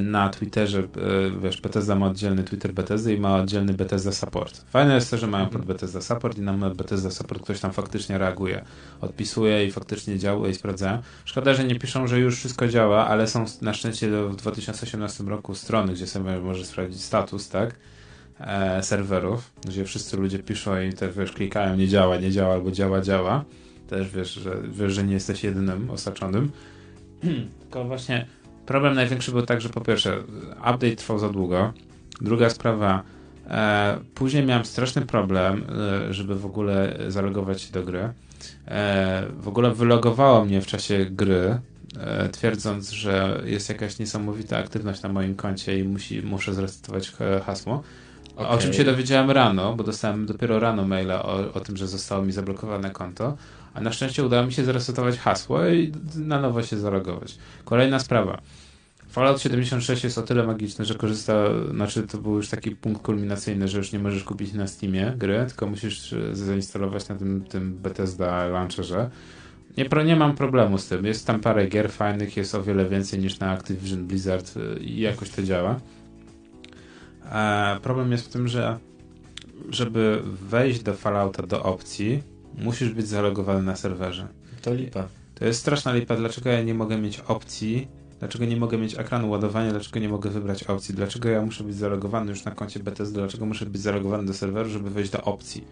na 0.00 0.28
Twitterze, 0.28 0.78
e, 0.78 0.84
wiesz, 1.42 1.60
Bethesda 1.60 1.94
ma 1.94 2.06
oddzielny 2.06 2.44
Twitter 2.44 2.72
Bethesda 2.72 3.10
i 3.10 3.20
ma 3.20 3.36
oddzielny 3.36 3.74
Bethesda 3.74 4.12
Support. 4.12 4.64
Fajne 4.70 4.94
jest 4.94 5.10
to, 5.10 5.18
że 5.18 5.26
mają 5.26 5.46
pod 5.46 5.64
Bethesda 5.64 6.00
Support 6.00 6.38
i 6.38 6.40
na 6.40 6.70
Bethesda 6.70 7.10
Support 7.10 7.42
ktoś 7.42 7.60
tam 7.60 7.72
faktycznie 7.72 8.18
reaguje, 8.18 8.64
odpisuje 9.00 9.66
i 9.66 9.70
faktycznie 9.70 10.18
działa 10.18 10.48
i 10.48 10.54
sprawdzają. 10.54 11.02
Szkoda, 11.24 11.54
że 11.54 11.64
nie 11.64 11.78
piszą, 11.78 12.06
że 12.06 12.18
już 12.18 12.36
wszystko 12.36 12.68
działa, 12.68 13.06
ale 13.08 13.26
są 13.26 13.44
na 13.62 13.74
szczęście 13.74 14.08
w 14.10 14.36
2018 14.36 15.24
roku 15.24 15.54
strony, 15.54 15.92
gdzie 15.92 16.06
sobie 16.06 16.38
możesz 16.38 16.66
sprawdzić 16.66 17.02
status, 17.02 17.48
tak? 17.48 17.74
E, 18.40 18.82
serwerów, 18.82 19.52
gdzie 19.66 19.84
wszyscy 19.84 20.16
ludzie 20.16 20.38
piszą 20.38 20.80
i 20.80 20.92
też 20.92 21.16
wiesz, 21.16 21.32
klikają, 21.32 21.76
nie 21.76 21.88
działa, 21.88 22.16
nie 22.16 22.30
działa, 22.30 22.54
albo 22.54 22.70
działa, 22.70 23.00
działa. 23.00 23.44
Też 23.88 24.10
wiesz, 24.10 24.34
że, 24.34 24.56
wiesz, 24.68 24.92
że 24.92 25.04
nie 25.04 25.14
jesteś 25.14 25.44
jedynym 25.44 25.90
osaczonym. 25.90 26.50
Tylko 27.60 27.84
właśnie 27.84 28.26
problem 28.66 28.94
największy 28.94 29.32
był 29.32 29.42
tak, 29.42 29.60
że 29.60 29.68
po 29.68 29.80
pierwsze, 29.80 30.18
update 30.58 30.96
trwał 30.96 31.18
za 31.18 31.28
długo. 31.28 31.72
Druga 32.20 32.50
sprawa, 32.50 33.02
e, 33.46 33.98
później 34.14 34.46
miałem 34.46 34.64
straszny 34.64 35.02
problem, 35.02 35.64
e, 36.08 36.14
żeby 36.14 36.34
w 36.34 36.46
ogóle 36.46 36.98
zalogować 37.08 37.62
się 37.62 37.72
do 37.72 37.82
gry. 37.82 38.12
E, 38.68 39.26
w 39.38 39.48
ogóle 39.48 39.70
wylogowało 39.70 40.44
mnie 40.44 40.60
w 40.60 40.66
czasie 40.66 41.06
gry, 41.10 41.58
e, 42.00 42.28
twierdząc, 42.28 42.90
że 42.90 43.42
jest 43.44 43.68
jakaś 43.68 43.98
niesamowita 43.98 44.58
aktywność 44.58 45.02
na 45.02 45.08
moim 45.08 45.34
koncie 45.34 45.78
i 45.78 45.84
musi, 45.84 46.22
muszę 46.22 46.54
zresetować 46.54 47.12
hasło. 47.46 47.82
O 48.36 48.48
Okej. 48.48 48.58
czym 48.58 48.72
się 48.72 48.84
dowiedziałem 48.84 49.30
rano, 49.30 49.74
bo 49.76 49.84
dostałem 49.84 50.26
dopiero 50.26 50.60
rano 50.60 50.86
maila 50.86 51.22
o, 51.22 51.52
o 51.54 51.60
tym, 51.60 51.76
że 51.76 51.88
zostało 51.88 52.22
mi 52.22 52.32
zablokowane 52.32 52.90
konto, 52.90 53.36
a 53.74 53.80
na 53.80 53.92
szczęście 53.92 54.24
udało 54.24 54.46
mi 54.46 54.52
się 54.52 54.64
zresetować 54.64 55.18
hasło 55.18 55.66
i 55.66 55.92
na 56.16 56.40
nowo 56.40 56.62
się 56.62 56.78
zalogować. 56.78 57.38
Kolejna 57.64 57.98
sprawa. 57.98 58.42
Fallout 59.12 59.40
76 59.40 60.04
jest 60.04 60.18
o 60.18 60.22
tyle 60.22 60.46
magiczny, 60.46 60.84
że 60.84 60.94
korzysta, 60.94 61.34
znaczy 61.70 62.02
to 62.02 62.18
był 62.18 62.36
już 62.36 62.48
taki 62.48 62.70
punkt 62.70 63.02
kulminacyjny, 63.02 63.68
że 63.68 63.78
już 63.78 63.92
nie 63.92 63.98
możesz 63.98 64.24
kupić 64.24 64.52
na 64.52 64.66
Steamie 64.66 65.14
gry, 65.16 65.44
tylko 65.48 65.66
musisz 65.66 66.12
e, 66.12 66.36
zainstalować 66.36 67.08
na 67.08 67.14
tym, 67.14 67.44
tym 67.44 67.74
Bethesda 67.74 68.46
launcherze. 68.46 69.10
Nie, 69.76 70.04
nie 70.04 70.16
mam 70.16 70.34
problemu 70.34 70.78
z 70.78 70.88
tym. 70.88 71.04
Jest 71.04 71.26
tam 71.26 71.40
parę 71.40 71.66
gier 71.66 71.90
fajnych, 71.90 72.36
jest 72.36 72.54
o 72.54 72.62
wiele 72.62 72.88
więcej 72.88 73.20
niż 73.20 73.38
na 73.38 73.50
Activision 73.50 74.06
Blizzard 74.06 74.54
e, 74.56 74.80
i 74.80 75.00
jakoś 75.00 75.30
to 75.30 75.42
działa. 75.42 75.80
E, 77.32 77.78
problem 77.82 78.12
jest 78.12 78.26
w 78.26 78.32
tym, 78.32 78.48
że 78.48 78.78
żeby 79.70 80.22
wejść 80.24 80.82
do 80.82 80.94
Fallouta 80.94 81.46
do 81.46 81.62
opcji, 81.62 82.22
musisz 82.58 82.90
być 82.90 83.08
zalogowany 83.08 83.62
na 83.62 83.76
serwerze. 83.76 84.28
To 84.62 84.74
lipa. 84.74 85.08
To 85.34 85.44
jest 85.44 85.60
straszna 85.60 85.92
lipa, 85.92 86.16
dlaczego 86.16 86.50
ja 86.50 86.62
nie 86.62 86.74
mogę 86.74 86.98
mieć 86.98 87.20
opcji, 87.20 87.88
dlaczego 88.18 88.44
nie 88.44 88.56
mogę 88.56 88.78
mieć 88.78 88.98
ekranu 88.98 89.30
ładowania, 89.30 89.70
dlaczego 89.70 90.00
nie 90.00 90.08
mogę 90.08 90.30
wybrać 90.30 90.64
opcji, 90.64 90.94
dlaczego 90.94 91.28
ja 91.28 91.42
muszę 91.42 91.64
być 91.64 91.76
zalogowany 91.76 92.30
już 92.30 92.44
na 92.44 92.50
koncie 92.50 92.80
Bethesda, 92.80 93.20
dlaczego 93.20 93.46
muszę 93.46 93.66
być 93.66 93.82
zalogowany 93.82 94.24
do 94.24 94.34
serweru, 94.34 94.70
żeby 94.70 94.90
wejść 94.90 95.10
do 95.10 95.22
opcji. 95.22 95.64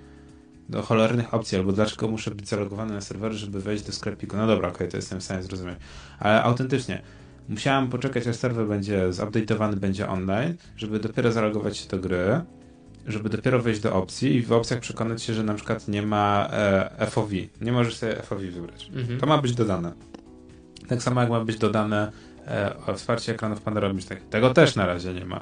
Do 0.69 0.83
cholernych 0.83 1.35
opcji, 1.35 1.59
albo 1.59 1.73
dlaczego 1.73 2.09
muszę 2.09 2.31
być 2.31 2.49
zalogowany 2.49 2.95
na 2.95 3.01
serwerze, 3.01 3.39
żeby 3.39 3.61
wejść 3.61 3.85
do 3.85 3.93
sklepiku. 3.93 4.37
No 4.37 4.47
dobra, 4.47 4.69
okej, 4.69 4.89
to 4.89 4.97
jestem 4.97 5.21
w 5.21 5.25
stanie 5.25 5.43
zrozumieć. 5.43 5.79
Ale 6.19 6.43
autentycznie, 6.43 7.03
musiałem 7.49 7.89
poczekać, 7.89 8.27
aż 8.27 8.37
serwer 8.37 8.67
będzie 8.67 9.09
zupdate'owany, 9.11 9.75
będzie 9.75 10.09
online, 10.09 10.55
żeby 10.77 11.01
dopiero 11.01 11.33
zalogować 11.33 11.77
się 11.77 11.89
do 11.89 11.99
gry, 11.99 12.41
żeby 13.07 13.29
dopiero 13.29 13.63
wejść 13.63 13.81
do 13.81 13.95
opcji 13.95 14.35
i 14.37 14.43
w 14.43 14.53
opcjach 14.53 14.81
przekonać 14.81 15.23
się, 15.23 15.35
że 15.35 15.43
na 15.43 15.55
przykład 15.55 15.89
nie 15.89 16.03
ma 16.03 16.49
e, 16.53 17.07
FOV. 17.07 17.31
Nie 17.61 17.73
możesz 17.73 17.97
sobie 17.97 18.15
FOV 18.23 18.41
wybrać. 18.51 18.91
Mhm. 18.95 19.21
To 19.21 19.27
ma 19.27 19.39
być 19.39 19.55
dodane. 19.55 19.93
Tak 20.89 21.03
samo 21.03 21.21
jak 21.21 21.31
ma 21.31 21.45
być 21.45 21.59
dodane 21.59 22.13
e, 22.47 22.75
o 22.87 22.95
wsparcie 22.95 23.33
ekranów 23.33 23.61
panoramicznych. 23.61 24.29
Tego 24.31 24.55
też 24.55 24.77
na 24.77 24.87
razie 24.87 25.15
nie 25.15 25.25
ma. 25.25 25.41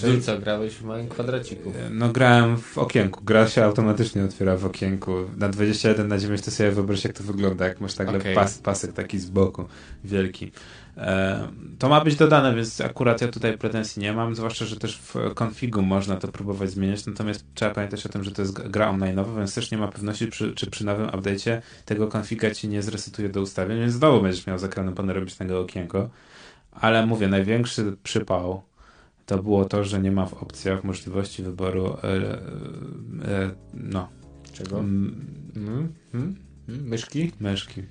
Czyli 0.00 0.22
co, 0.22 0.38
grałeś 0.38 0.74
w 0.74 0.84
małym 0.84 1.08
kwadraciku? 1.08 1.70
e, 1.86 1.90
No 1.90 2.08
grałem 2.08 2.58
w 2.58 2.78
okienku. 2.78 3.24
Gra 3.24 3.48
się 3.48 3.64
automatycznie 3.64 4.24
otwiera 4.24 4.56
w 4.56 4.64
okienku. 4.64 5.12
Na 5.36 5.48
21 5.48 6.08
na 6.08 6.18
9 6.18 6.42
to 6.42 6.50
sobie 6.50 6.70
wyobraź 6.70 7.04
jak 7.04 7.12
to 7.12 7.24
wygląda, 7.24 7.68
jak 7.68 7.80
masz 7.80 7.96
nagle 7.96 8.18
Okej. 8.18 8.34
pas, 8.34 8.58
pasek 8.58 8.92
taki 8.92 9.18
z 9.18 9.30
boku, 9.30 9.64
wielki. 10.04 10.52
E, 10.98 11.48
to 11.78 11.88
ma 11.88 12.04
być 12.04 12.16
dodane, 12.16 12.54
więc 12.54 12.80
akurat 12.80 13.20
ja 13.20 13.28
tutaj 13.28 13.58
pretensji 13.58 14.02
nie 14.02 14.12
mam, 14.12 14.34
zwłaszcza, 14.34 14.64
że 14.64 14.76
też 14.76 14.98
w 14.98 15.34
konfigu 15.34 15.82
można 15.82 16.16
to 16.16 16.28
próbować 16.28 16.70
zmieniać, 16.70 17.06
natomiast 17.06 17.44
trzeba 17.54 17.74
pamiętać 17.74 18.06
o 18.06 18.08
tym, 18.08 18.24
że 18.24 18.30
to 18.30 18.42
jest 18.42 18.68
gra 18.68 18.92
online'owa, 18.92 19.36
więc 19.36 19.54
też 19.54 19.70
nie 19.70 19.78
ma 19.78 19.88
pewności, 19.88 20.26
przy, 20.26 20.52
czy 20.52 20.70
przy 20.70 20.86
nowym 20.86 21.06
update'cie 21.06 21.60
tego 21.84 22.08
konfiga 22.08 22.50
ci 22.50 22.68
nie 22.68 22.82
zresetuje 22.82 23.28
do 23.28 23.40
ustawień, 23.40 23.78
więc 23.78 23.92
znowu 23.92 24.22
będziesz 24.22 24.46
miał 24.46 24.58
z 24.58 24.64
ekranu 24.64 24.92
panoramicznego 24.92 25.60
okienko. 25.60 26.10
Ale 26.72 27.06
mówię, 27.06 27.28
największy 27.28 27.96
przypał 28.02 28.62
to 29.26 29.42
było 29.42 29.64
to, 29.64 29.84
że 29.84 30.00
nie 30.00 30.12
ma 30.12 30.26
w 30.26 30.34
opcjach 30.34 30.84
możliwości 30.84 31.42
wyboru 31.42 31.96
e, 32.02 32.08
e, 33.28 33.50
no, 33.74 34.08
Czego? 34.52 34.78
Mm? 34.78 35.28
m, 35.56 35.94
Mm? 36.14 36.36
Myszki? 36.68 37.32
myszki. 37.40 37.82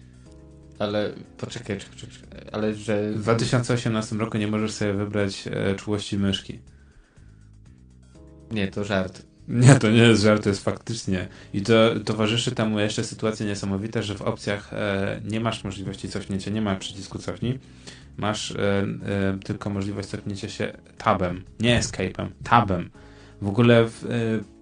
Ale 0.80 1.14
poczekaj, 1.38 1.80
czekaj, 1.80 1.98
czekaj. 1.98 2.50
Ale 2.52 2.76
że... 2.76 3.12
W 3.12 3.22
2018 3.22 4.16
roku 4.16 4.38
nie 4.38 4.48
możesz 4.48 4.72
sobie 4.72 4.94
wybrać 4.94 5.48
e, 5.52 5.76
czułości 5.76 6.18
myszki. 6.18 6.60
Nie, 8.52 8.68
to 8.68 8.84
żart. 8.84 9.24
Nie, 9.48 9.76
to 9.76 9.92
nie 9.92 9.98
jest 9.98 10.24
żart, 10.24 10.44
to 10.44 10.50
jest 10.50 10.64
faktycznie. 10.64 11.28
I 11.54 11.62
to 11.62 11.74
towarzyszy 12.06 12.52
temu 12.52 12.80
jeszcze 12.80 13.04
sytuacja 13.04 13.46
niesamowita, 13.46 14.02
że 14.02 14.16
w 14.16 14.22
opcjach 14.22 14.74
e, 14.74 15.22
nie 15.26 15.40
masz 15.40 15.64
możliwości 15.64 16.10
cofnięcia, 16.10 16.52
nie 16.52 16.62
ma 16.62 16.76
przycisku 16.76 17.20
cofnij. 17.20 17.60
Masz 18.18 18.52
e, 18.52 18.58
e, 18.60 19.38
tylko 19.46 19.70
możliwość 19.70 20.10
cofnięcia 20.10 20.50
się 20.50 20.74
tabem, 20.98 21.44
nie 21.60 21.80
escape'em, 21.80 22.28
tabem. 22.44 22.90
W 23.42 23.48
ogóle 23.48 23.86
w, 23.86 24.06
e, 24.06 24.08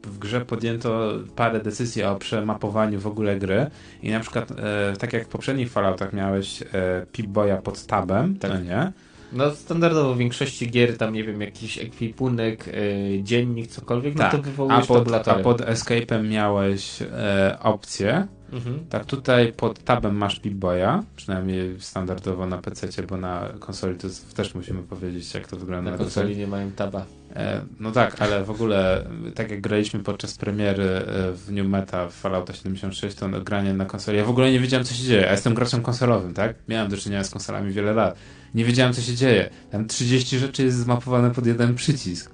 w 0.09 0.17
grze 0.19 0.41
podjęto 0.41 1.11
parę 1.35 1.59
decyzji 1.59 2.03
o 2.03 2.15
przemapowaniu 2.15 2.99
w 2.99 3.07
ogóle 3.07 3.39
gry 3.39 3.69
i 4.03 4.11
na 4.11 4.19
przykład 4.19 4.51
e, 4.51 4.93
tak 4.99 5.13
jak 5.13 5.25
w 5.25 5.27
poprzednich 5.27 5.71
Falloutach 5.71 6.13
miałeś 6.13 6.61
e, 6.61 6.65
Pip-Boya 7.13 7.61
pod 7.61 7.85
tabem, 7.85 8.39
Tak. 8.39 8.51
no 8.51 8.59
nie? 8.59 8.91
No 9.33 9.51
standardowo 9.51 10.13
w 10.13 10.17
większości 10.17 10.69
gier 10.69 10.97
tam, 10.97 11.13
nie 11.13 11.23
wiem, 11.23 11.41
jakiś 11.41 11.77
ekwipunek, 11.77 12.67
y, 12.67 13.19
dziennik, 13.23 13.67
cokolwiek, 13.67 14.15
no 14.15 14.29
to 14.29 14.37
a 14.37 14.41
wywołujesz 14.41 14.87
pod, 14.87 15.27
a 15.27 15.35
pod 15.35 15.61
escape'em 15.61 16.29
miałeś 16.29 17.01
e, 17.01 17.57
opcję, 17.61 18.27
Mhm. 18.53 18.85
Tak, 18.89 19.05
tutaj 19.05 19.53
pod 19.53 19.83
tabem 19.83 20.15
masz 20.15 20.39
Pip-Boya, 20.41 21.03
przynajmniej 21.15 21.81
standardowo 21.81 22.47
na 22.47 22.57
PC, 22.57 23.03
bo 23.03 23.17
na 23.17 23.49
konsoli 23.59 23.95
to 23.97 24.07
też 24.35 24.55
musimy 24.55 24.83
powiedzieć, 24.83 25.33
jak 25.33 25.47
to 25.47 25.57
wygląda 25.57 25.91
Na 25.91 25.97
na, 25.97 26.03
konsoli 26.03 26.37
nie 26.37 26.47
mają 26.47 26.71
taba. 26.71 27.05
E, 27.35 27.65
no 27.79 27.91
tak, 27.91 28.21
ale 28.21 28.43
w 28.43 28.51
ogóle, 28.51 29.07
tak 29.35 29.51
jak 29.51 29.61
graliśmy 29.61 29.99
podczas 29.99 30.37
premiery 30.37 30.83
e, 30.83 31.31
w 31.31 31.51
New 31.51 31.67
Meta 31.67 32.07
w 32.07 32.13
Fallouta 32.13 32.53
76, 32.53 33.17
to 33.17 33.29
granie 33.29 33.73
na 33.73 33.85
konsoli, 33.85 34.17
ja 34.17 34.25
w 34.25 34.29
ogóle 34.29 34.51
nie 34.51 34.59
wiedziałem, 34.59 34.85
co 34.85 34.93
się 34.93 35.03
dzieje, 35.03 35.29
a 35.29 35.31
jestem 35.31 35.53
graczem 35.53 35.81
konsolowym, 35.81 36.33
tak? 36.33 36.55
Miałem 36.67 36.89
do 36.89 36.97
czynienia 36.97 37.23
z 37.23 37.29
konsolami 37.29 37.73
wiele 37.73 37.93
lat. 37.93 38.15
Nie 38.55 38.65
wiedziałem, 38.65 38.93
co 38.93 39.01
się 39.01 39.15
dzieje. 39.15 39.49
Tam 39.71 39.87
30 39.87 40.39
rzeczy 40.39 40.63
jest 40.63 40.77
zmapowane 40.77 41.31
pod 41.31 41.45
jeden 41.45 41.75
przycisk. 41.75 42.31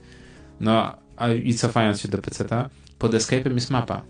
No, 0.60 0.96
a 1.18 1.30
i 1.30 1.54
cofając 1.54 2.02
się 2.02 2.08
do 2.08 2.18
PC-ta, 2.18 2.70
pod 3.00 3.12
Escape'em 3.14 3.54
jest 3.54 3.72
mapa. 3.72 4.02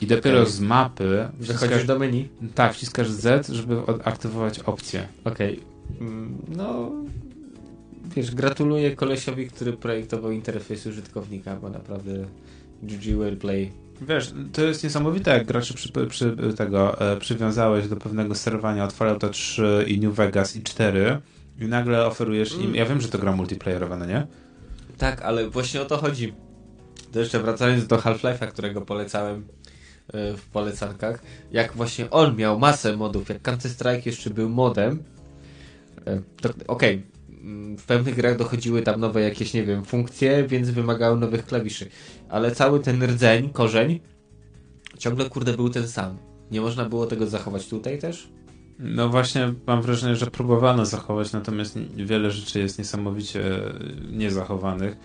I 0.00 0.06
dopiero 0.06 0.40
Okej. 0.40 0.52
z 0.52 0.60
mapy 0.60 1.28
Wychodzisz 1.38 1.84
do 1.84 1.98
menu? 1.98 2.28
tak, 2.54 2.74
wciskasz 2.74 3.10
Z, 3.10 3.48
żeby 3.48 3.86
odaktywować 3.86 4.58
opcję. 4.58 5.08
Okej. 5.24 5.60
Mm, 6.00 6.38
No... 6.48 6.90
Wiesz, 8.16 8.34
gratuluję 8.34 8.96
kolesiowi, 8.96 9.48
który 9.48 9.72
projektował 9.72 10.30
interfejs 10.30 10.86
użytkownika, 10.86 11.56
bo 11.56 11.70
naprawdę 11.70 12.12
GG 12.82 13.18
well 13.18 13.36
play. 13.36 13.72
Wiesz, 14.00 14.32
to 14.52 14.62
jest 14.62 14.84
niesamowite, 14.84 15.30
jak 15.30 15.46
graczy 15.46 15.74
przy, 15.74 15.92
przy, 16.08 16.36
tego 16.56 17.00
e, 17.00 17.16
przywiązałeś 17.16 17.88
do 17.88 17.96
pewnego 17.96 18.34
sterowania 18.34 18.84
od 18.84 18.92
Fallouta 18.92 19.28
3 19.28 19.84
i 19.86 20.00
New 20.00 20.14
Vegas 20.14 20.56
i 20.56 20.62
4 20.62 21.20
i 21.60 21.64
nagle 21.64 22.06
oferujesz 22.06 22.54
im, 22.54 22.74
ja 22.74 22.86
wiem, 22.86 23.00
że 23.00 23.08
to 23.08 23.18
gra 23.18 23.32
multiplayerowa, 23.32 23.96
no 23.96 24.06
nie? 24.06 24.26
Tak, 24.98 25.22
ale 25.22 25.50
właśnie 25.50 25.82
o 25.82 25.84
to 25.84 25.96
chodzi. 25.96 26.34
To 27.12 27.20
jeszcze 27.20 27.42
wracając 27.42 27.86
do 27.86 27.96
Half-Life'a, 27.96 28.46
którego 28.48 28.80
polecałem 28.80 29.46
e, 30.12 30.36
w 30.36 30.46
polecankach, 30.46 31.22
jak 31.52 31.72
właśnie 31.72 32.10
on 32.10 32.36
miał 32.36 32.58
masę 32.58 32.96
modów, 32.96 33.28
jak 33.28 33.42
Counter-Strike 33.42 34.06
jeszcze 34.06 34.30
był 34.30 34.48
modem, 34.48 35.04
E, 36.06 36.22
Okej, 36.66 36.94
mm, 36.94 37.06
w 37.78 37.84
pewnych 37.86 38.14
grach 38.14 38.36
dochodziły 38.36 38.82
tam 38.82 39.00
nowe 39.00 39.20
jakieś, 39.20 39.54
nie 39.54 39.64
wiem, 39.64 39.84
funkcje, 39.84 40.46
więc 40.48 40.70
wymagały 40.70 41.20
nowych 41.20 41.46
klawiszy. 41.46 41.88
Ale 42.28 42.50
cały 42.50 42.80
ten 42.80 43.02
rdzeń, 43.02 43.50
korzeń, 43.50 44.00
ciągle 44.98 45.30
kurde 45.30 45.52
był 45.52 45.70
ten 45.70 45.88
sam. 45.88 46.18
Nie 46.50 46.60
można 46.60 46.84
było 46.84 47.06
tego 47.06 47.26
zachować 47.26 47.68
tutaj 47.68 47.98
też? 47.98 48.28
No 48.78 49.08
właśnie 49.08 49.54
mam 49.66 49.82
wrażenie, 49.82 50.16
że 50.16 50.26
próbowano 50.26 50.86
zachować, 50.86 51.32
natomiast 51.32 51.78
wiele 51.96 52.30
rzeczy 52.30 52.58
jest 52.58 52.78
niesamowicie 52.78 53.66
e, 53.66 53.72
niezachowanych. 54.12 54.96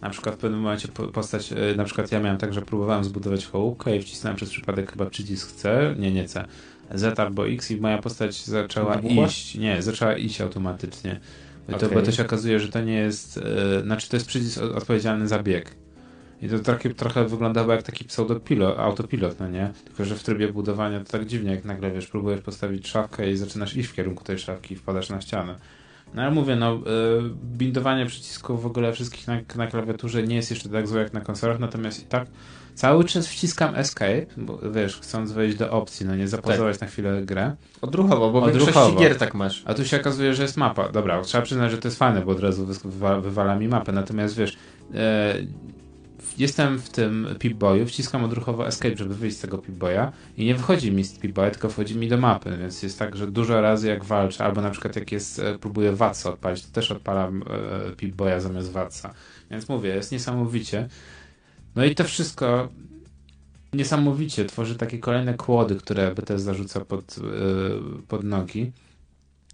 Na 0.00 0.10
przykład 0.10 0.34
w 0.34 0.38
pewnym 0.38 0.60
momencie 0.60 0.88
po- 0.88 1.08
postać, 1.08 1.52
e, 1.52 1.56
na 1.76 1.84
przykład 1.84 2.12
ja 2.12 2.20
miałem 2.20 2.38
tak, 2.38 2.54
że 2.54 2.62
próbowałem 2.62 3.04
zbudować 3.04 3.46
hołówkę 3.46 3.96
i 3.96 4.02
wcisnąłem 4.02 4.36
przez 4.36 4.50
przypadek 4.50 4.90
chyba 4.92 5.06
przycisk 5.06 5.52
C, 5.52 5.94
nie, 5.98 6.12
nie 6.12 6.24
C, 6.28 6.44
Z 6.94 7.20
albo 7.20 7.48
X 7.48 7.70
i 7.70 7.76
moja 7.76 7.98
postać 7.98 8.44
zaczęła 8.44 8.94
iść, 8.94 9.54
nie, 9.54 9.82
zaczęła 9.82 10.16
iść 10.16 10.40
automatycznie. 10.40 11.20
To, 11.66 11.76
Okej. 11.76 11.88
Bo 11.94 12.02
to 12.02 12.12
się 12.12 12.22
okazuje, 12.22 12.60
że 12.60 12.68
to 12.68 12.80
nie 12.80 12.94
jest, 12.94 13.38
e, 13.38 13.82
znaczy 13.82 14.08
to 14.08 14.16
jest 14.16 14.26
przycisk 14.26 14.62
odpowiedzialny 14.62 15.28
za 15.28 15.42
bieg. 15.42 15.76
I 16.42 16.48
to 16.48 16.58
trochę, 16.58 16.90
trochę 16.90 17.28
wyglądało 17.28 17.72
jak 17.72 17.82
taki 17.82 18.04
pseudopilot, 18.04 18.78
autopilot, 18.78 19.40
no 19.40 19.48
nie? 19.48 19.72
Tylko, 19.84 20.04
że 20.04 20.16
w 20.16 20.22
trybie 20.22 20.52
budowania 20.52 21.04
to 21.04 21.12
tak 21.12 21.26
dziwnie, 21.26 21.50
jak 21.50 21.64
nagle, 21.64 21.90
wiesz, 21.90 22.06
próbujesz 22.06 22.40
postawić 22.40 22.88
szafkę 22.88 23.30
i 23.30 23.36
zaczynasz 23.36 23.76
iść 23.76 23.88
w 23.88 23.94
kierunku 23.94 24.24
tej 24.24 24.38
szafki 24.38 24.74
i 24.74 24.76
wpadasz 24.76 25.08
na 25.08 25.20
ścianę. 25.20 25.56
No 26.14 26.22
ale 26.22 26.30
mówię, 26.30 26.56
no, 26.56 26.74
y, 26.74 26.80
bindowanie 27.44 28.06
przycisków 28.06 28.62
w 28.62 28.66
ogóle 28.66 28.92
wszystkich 28.92 29.28
na, 29.28 29.40
na 29.56 29.66
klawiaturze 29.66 30.22
nie 30.22 30.36
jest 30.36 30.50
jeszcze 30.50 30.68
tak 30.68 30.88
złe 30.88 31.02
jak 31.02 31.12
na 31.12 31.20
konsolach, 31.20 31.58
natomiast 31.58 32.02
i 32.02 32.06
tak 32.06 32.26
cały 32.80 33.04
czas 33.04 33.28
wciskam 33.28 33.74
escape, 33.74 34.26
bo 34.36 34.58
wiesz, 34.74 34.96
chcąc 35.00 35.32
wejść 35.32 35.56
do 35.56 35.70
opcji, 35.70 36.06
no 36.06 36.16
nie 36.16 36.28
zapauzować 36.28 36.80
na 36.80 36.86
chwilę 36.86 37.22
grę. 37.22 37.56
Odruchowo, 37.82 38.30
bo 38.32 38.42
Odruchowo. 38.42 38.64
większości 38.66 38.96
gier 38.98 39.18
tak 39.18 39.34
masz. 39.34 39.62
A 39.66 39.74
tu 39.74 39.84
się 39.84 40.00
okazuje, 40.00 40.34
że 40.34 40.42
jest 40.42 40.56
mapa. 40.56 40.88
Dobra, 40.88 41.22
trzeba 41.22 41.42
przyznać, 41.44 41.70
że 41.70 41.78
to 41.78 41.88
jest 41.88 41.98
fajne, 41.98 42.20
bo 42.20 42.32
od 42.32 42.40
razu 42.40 42.66
wys- 42.66 42.86
wywa- 42.88 43.20
wywala 43.22 43.56
mi 43.56 43.68
mapę. 43.68 43.92
Natomiast 43.92 44.36
wiesz, 44.36 44.56
e, 44.94 45.34
jestem 46.38 46.78
w 46.78 46.88
tym 46.88 47.26
Pip-Boyu, 47.38 47.86
wciskam 47.86 48.24
odruchowo 48.24 48.66
Escape, 48.66 48.96
żeby 48.96 49.14
wyjść 49.14 49.36
z 49.36 49.40
tego 49.40 49.58
Pip-Boya 49.58 50.10
i 50.36 50.44
nie 50.44 50.54
wychodzi 50.54 50.92
mi 50.92 51.04
z 51.04 51.18
Pip-Boya, 51.18 51.50
tylko 51.50 51.68
wchodzi 51.68 51.96
mi 51.96 52.08
do 52.08 52.16
mapy, 52.16 52.56
więc 52.60 52.82
jest 52.82 52.98
tak, 52.98 53.16
że 53.16 53.26
dużo 53.26 53.60
razy 53.60 53.88
jak 53.88 54.04
walczę, 54.04 54.44
albo 54.44 54.60
na 54.60 54.70
przykład 54.70 54.96
jak 54.96 55.12
jest, 55.12 55.38
e, 55.38 55.58
próbuję 55.60 55.92
Watsa 55.92 56.30
odpalić, 56.30 56.66
to 56.66 56.72
też 56.72 56.90
odpalam 56.90 57.42
e, 57.42 57.90
Pip-Boya 57.96 58.40
zamiast 58.40 58.72
Watsa. 58.72 59.14
Więc 59.50 59.68
mówię, 59.68 59.88
jest 59.94 60.12
niesamowicie. 60.12 60.88
No 61.76 61.84
i 61.84 61.94
to 61.94 62.04
wszystko 62.04 62.68
niesamowicie 63.72 64.44
tworzy 64.44 64.74
takie 64.74 64.98
kolejne 64.98 65.34
kłody, 65.34 65.76
które 65.76 66.14
też 66.14 66.40
zarzuca 66.40 66.80
pod, 66.80 67.16
e, 67.18 67.22
pod 68.08 68.24
nogi 68.24 68.72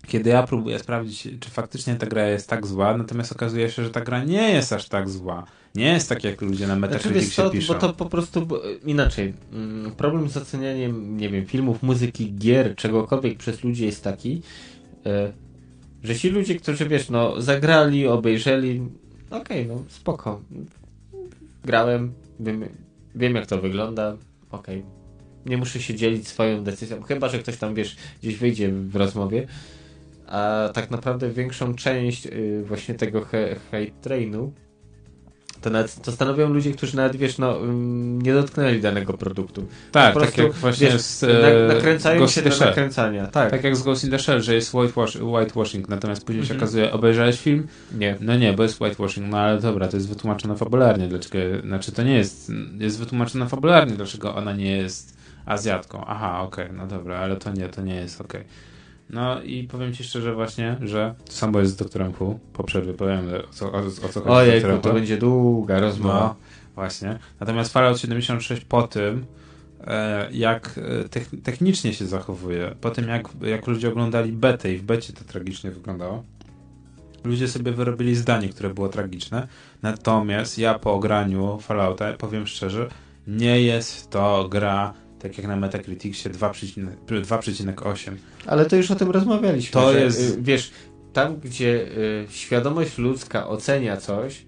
kiedy 0.06 0.30
ja 0.30 0.42
próbuję 0.42 0.78
sprawdzić, 0.78 1.28
czy 1.40 1.50
faktycznie 1.50 1.94
ta 1.94 2.06
gra 2.06 2.28
jest 2.28 2.48
tak 2.48 2.66
zła, 2.66 2.96
natomiast 2.96 3.32
okazuje 3.32 3.70
się, 3.70 3.84
że 3.84 3.90
ta 3.90 4.00
gra 4.00 4.24
nie 4.24 4.50
jest 4.50 4.72
aż 4.72 4.88
tak 4.88 5.08
zła. 5.08 5.44
Nie 5.74 5.92
jest 5.92 6.08
tak, 6.08 6.24
jak 6.24 6.40
ludzie 6.40 6.66
na 6.66 6.76
Znaczy, 6.76 6.92
wiesz 6.92 7.04
Metacriticsie 7.04 7.36
co, 7.36 7.50
piszą. 7.50 7.74
bo 7.74 7.80
to 7.80 7.92
po 7.92 8.06
prostu 8.06 8.46
bo, 8.46 8.62
inaczej. 8.84 9.34
Mm, 9.52 9.92
Problem 9.92 10.28
z 10.28 10.36
ocenianiem, 10.36 11.16
nie 11.16 11.28
wiem, 11.28 11.46
filmów, 11.46 11.82
muzyki, 11.82 12.34
gier, 12.34 12.76
czegokolwiek 12.76 13.38
przez 13.38 13.64
ludzi 13.64 13.84
jest 13.84 14.04
taki, 14.04 14.42
e, 15.06 15.32
że 16.04 16.16
ci 16.16 16.30
ludzie, 16.30 16.54
którzy 16.54 16.88
wiesz, 16.88 17.10
no, 17.10 17.40
zagrali, 17.40 18.06
obejrzeli, 18.06 18.82
okej, 19.30 19.66
no, 19.66 19.82
spoko. 19.88 20.40
Grałem, 21.66 22.14
wiem, 22.40 22.64
wiem 23.14 23.34
jak 23.34 23.46
to 23.46 23.60
wygląda, 23.60 24.16
okej. 24.50 24.84
Nie 25.46 25.56
muszę 25.56 25.80
się 25.80 25.94
dzielić 25.94 26.28
swoją 26.28 26.64
decyzją, 26.64 27.02
chyba, 27.02 27.28
że 27.28 27.38
ktoś 27.38 27.56
tam, 27.56 27.74
wiesz, 27.74 27.96
gdzieś 28.22 28.36
wyjdzie 28.36 28.72
w 28.72 28.96
rozmowie, 28.96 29.46
a 30.26 30.70
tak 30.74 30.90
naprawdę 30.90 31.30
większą 31.30 31.74
część 31.74 32.26
y, 32.26 32.62
właśnie 32.66 32.94
tego 32.94 33.20
hate 33.24 33.90
trainu 34.00 34.52
to, 35.60 35.70
nawet, 35.70 36.02
to 36.02 36.12
stanowią 36.12 36.48
ludzie, 36.52 36.72
którzy 36.72 36.96
nawet, 36.96 37.16
wiesz, 37.16 37.38
no, 37.38 37.62
ym, 37.62 38.22
nie 38.22 38.32
dotknęli 38.34 38.80
danego 38.80 39.12
produktu. 39.14 39.66
tak, 39.92 40.04
tak 40.04 40.14
prostu, 40.14 40.42
jak 40.42 40.52
właśnie 40.52 40.86
wiesz, 40.86 41.00
z 41.00 41.22
e, 41.24 41.74
nakręcają 41.74 42.18
Ghost 42.18 42.34
się 42.34 42.42
do 42.42 42.50
Shell. 42.50 42.68
nakręcania. 42.68 43.26
Tak. 43.26 43.50
Tak 43.50 43.64
jak 43.64 43.76
z 43.76 43.82
Ghost 43.82 44.04
in 44.04 44.10
the 44.10 44.18
Shell, 44.18 44.42
że 44.42 44.54
jest 44.54 44.74
whitewash, 44.74 45.16
whitewashing, 45.16 45.88
natomiast 45.88 46.24
później 46.24 46.44
się 46.46 46.52
Mhm. 46.54 46.60
okazuje, 46.60 46.92
obejrzałeś 46.92 47.40
film? 47.40 47.66
Nie. 47.98 48.16
No 48.20 48.36
nie, 48.36 48.52
bo 48.52 48.62
jest 48.62 48.80
whitewashing, 48.80 49.30
no 49.30 49.38
ale 49.38 49.60
dobra, 49.60 49.88
to 49.88 49.96
jest 49.96 50.08
wytłumaczone 50.08 50.56
fabularnie, 50.56 51.08
dlaczego, 51.08 51.38
znaczy 51.66 51.92
to 51.92 52.02
nie 52.02 52.14
jest, 52.16 52.52
jest 52.78 52.98
wytłumaczone 52.98 53.48
fabularnie, 53.48 53.92
dlaczego 53.96 54.34
ona 54.34 54.52
nie 54.52 54.76
jest 54.76 55.16
Azjatką. 55.46 56.04
Aha, 56.06 56.40
okej, 56.42 56.68
no 56.72 56.86
dobra, 56.86 57.18
ale 57.18 57.36
to 57.36 57.52
nie, 57.52 57.68
to 57.68 57.82
nie 57.82 57.94
jest 57.94 58.20
okej. 58.20 58.44
No 59.10 59.42
i 59.42 59.64
powiem 59.64 59.92
ci 59.92 60.04
szczerze 60.04 60.34
właśnie, 60.34 60.76
że 60.82 61.14
to 61.24 61.32
samo 61.32 61.58
jest 61.60 61.72
z 61.72 61.76
doktorem 61.76 62.12
Who, 62.20 62.38
po 62.52 62.64
przerwie 62.64 62.94
powiem 62.94 63.28
o 63.50 63.52
co, 63.52 63.72
o, 63.72 63.78
o 63.78 63.90
co 63.90 64.00
chodzi 64.00 64.24
z 64.24 64.26
Ojej, 64.26 64.52
doktorem 64.52 64.80
to 64.80 64.92
będzie 64.92 65.16
długa 65.16 65.80
rozmowa. 65.80 66.20
No, 66.20 66.36
właśnie. 66.74 67.18
Natomiast 67.40 67.72
Fallout 67.72 68.00
76 68.00 68.64
po 68.64 68.82
tym, 68.82 69.26
e, 69.86 70.28
jak 70.32 70.78
e, 70.78 71.04
techn- 71.08 71.42
technicznie 71.42 71.94
się 71.94 72.06
zachowuje, 72.06 72.74
po 72.80 72.90
tym 72.90 73.08
jak, 73.08 73.28
jak 73.42 73.66
ludzie 73.66 73.88
oglądali 73.88 74.32
betę 74.32 74.72
i 74.72 74.76
w 74.76 74.82
becie 74.82 75.12
to 75.12 75.24
tragicznie 75.24 75.70
wyglądało, 75.70 76.24
ludzie 77.24 77.48
sobie 77.48 77.72
wyrobili 77.72 78.16
zdanie, 78.16 78.48
które 78.48 78.74
było 78.74 78.88
tragiczne. 78.88 79.48
Natomiast 79.82 80.58
ja 80.58 80.78
po 80.78 80.94
ograniu 80.94 81.58
Fallouta, 81.60 82.12
powiem 82.12 82.46
szczerze, 82.46 82.88
nie 83.26 83.62
jest 83.62 84.10
to 84.10 84.48
gra 84.50 84.94
tak 85.18 85.38
jak 85.38 85.46
na 85.46 85.56
Metacriticsie 85.56 86.30
2,8. 86.30 86.88
2,8. 87.06 88.16
Ale 88.46 88.66
to 88.66 88.76
już 88.76 88.90
o 88.90 88.94
tym 88.96 89.10
rozmawialiśmy. 89.10 89.72
To 89.72 89.92
że, 89.92 90.00
jest- 90.00 90.36
y, 90.38 90.42
Wiesz, 90.42 90.70
tam 91.12 91.36
gdzie 91.40 91.86
y, 91.98 92.26
świadomość 92.30 92.98
ludzka 92.98 93.48
ocenia 93.48 93.96
coś, 93.96 94.42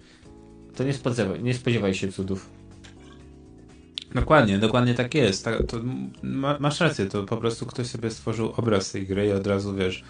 to 0.77 0.85
nie 0.85 0.93
spodziewaj, 0.93 1.43
nie 1.43 1.55
spodziewaj 1.55 1.95
się 1.95 2.13
cudów. 2.13 2.51
Dokładnie, 4.15 4.59
dokładnie 4.59 4.95
tak 4.95 5.15
jest. 5.15 5.45
Tak, 5.45 5.63
ma, 6.23 6.57
masz 6.61 6.81
rację, 6.81 7.07
to 7.07 7.23
po 7.23 7.37
prostu 7.37 7.67
ktoś 7.67 7.87
sobie 7.87 8.11
stworzył 8.11 8.53
obraz 8.57 8.93
tej 8.93 9.07
gry 9.07 9.27
i 9.27 9.33
od 9.33 9.47
razu 9.47 9.75
wiesz. 9.75 10.05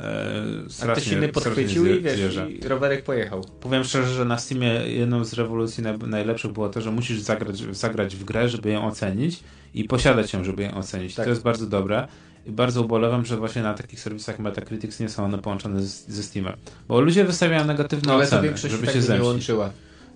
E, 0.00 0.32
A 0.58 0.62
ktoś 0.62 0.72
strasznie, 0.72 1.12
inny 1.12 1.28
strasznie 1.28 1.28
podchwycił 1.28 1.86
i 1.86 2.00
wiesz, 2.00 2.16
zjeżdża. 2.16 2.48
i 2.48 2.60
rowerek 2.68 3.04
pojechał. 3.04 3.44
Powiem 3.60 3.84
szczerze, 3.84 4.14
że 4.14 4.24
na 4.24 4.38
Steamie 4.38 4.68
jedną 4.86 5.24
z 5.24 5.32
rewolucji 5.32 5.82
naj, 5.82 5.98
najlepszych 5.98 6.52
było 6.52 6.68
to, 6.68 6.80
że 6.80 6.90
musisz 6.90 7.20
zagrać, 7.20 7.76
zagrać 7.76 8.16
w 8.16 8.24
grę, 8.24 8.48
żeby 8.48 8.70
ją 8.70 8.86
ocenić 8.86 9.40
i 9.74 9.84
posiadać 9.84 10.32
ją, 10.32 10.44
żeby 10.44 10.62
ją 10.62 10.74
ocenić. 10.74 11.14
Tak. 11.14 11.24
To 11.24 11.30
jest 11.30 11.42
bardzo 11.42 11.66
dobre. 11.66 12.08
I 12.46 12.50
bardzo 12.50 12.82
ubolewam, 12.82 13.26
że 13.26 13.36
właśnie 13.36 13.62
na 13.62 13.74
takich 13.74 14.00
serwisach 14.00 14.38
Metacritics 14.38 15.00
nie 15.00 15.08
są 15.08 15.24
one 15.24 15.38
połączone 15.38 15.82
z, 15.82 16.08
ze 16.08 16.22
Steamem. 16.22 16.54
Bo 16.88 17.00
ludzie 17.00 17.24
wystawiają 17.24 17.64
negatywne 17.64 18.12
ale 18.12 18.24
oceny, 18.24 18.56
żeby 18.56 18.86
tak 18.86 18.94
się 18.94 19.02
zemścić. 19.02 19.26
łączyła. 19.26 19.70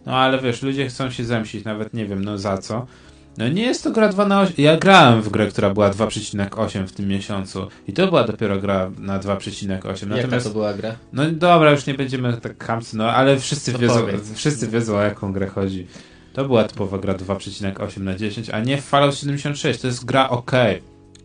No 0.07 0.17
ale 0.17 0.41
wiesz, 0.41 0.63
ludzie 0.63 0.89
chcą 0.89 1.11
się 1.11 1.25
zemścić, 1.25 1.65
nawet 1.65 1.95
nie 1.95 2.07
wiem, 2.07 2.25
no 2.25 2.39
za 2.39 2.59
co. 2.59 2.87
No 3.39 3.49
nie 3.49 3.63
jest 3.63 3.85
to 3.85 3.91
gra 3.91 4.09
2 4.09 4.29
na 4.29 4.41
8. 4.41 4.55
Ja 4.59 4.77
grałem 4.77 5.23
w 5.23 5.29
grę, 5.29 5.47
która 5.47 5.71
była 5.71 5.91
2,8 5.91 6.87
w 6.87 6.93
tym 6.93 7.09
miesiącu. 7.09 7.67
I 7.89 7.93
to 7.93 8.07
była 8.07 8.25
dopiero 8.25 8.59
gra 8.59 8.91
na 8.99 9.19
2,8. 9.21 9.71
Jaka 9.71 9.89
Natomiast 10.07 10.47
to 10.47 10.53
była 10.53 10.75
gra? 10.75 10.97
no 11.13 11.31
dobra, 11.31 11.71
już 11.71 11.87
nie 11.87 11.95
będziemy 11.95 12.37
tak 12.37 12.65
chamcy, 12.65 12.97
no 12.97 13.11
ale 13.11 13.39
wszyscy 13.39 13.73
To 13.73 13.79
wiedzą, 13.79 14.01
powiedz. 14.01 14.33
wszyscy 14.33 14.69
wiedzą 14.69 14.97
o 14.97 15.01
jaką 15.03 15.33
grę 15.33 15.47
chodzi. 15.47 15.87
To 16.33 16.45
była 16.45 16.65
typowa 16.65 16.99
gra 16.99 17.15
2,8 17.15 18.01
na 18.01 18.15
10, 18.15 18.51
a 18.51 18.61
nie 18.61 18.83
Fallout 18.83 19.15
76. 19.15 19.81
To 19.81 19.87
jest 19.87 20.05
gra 20.05 20.29
ok. 20.31 20.53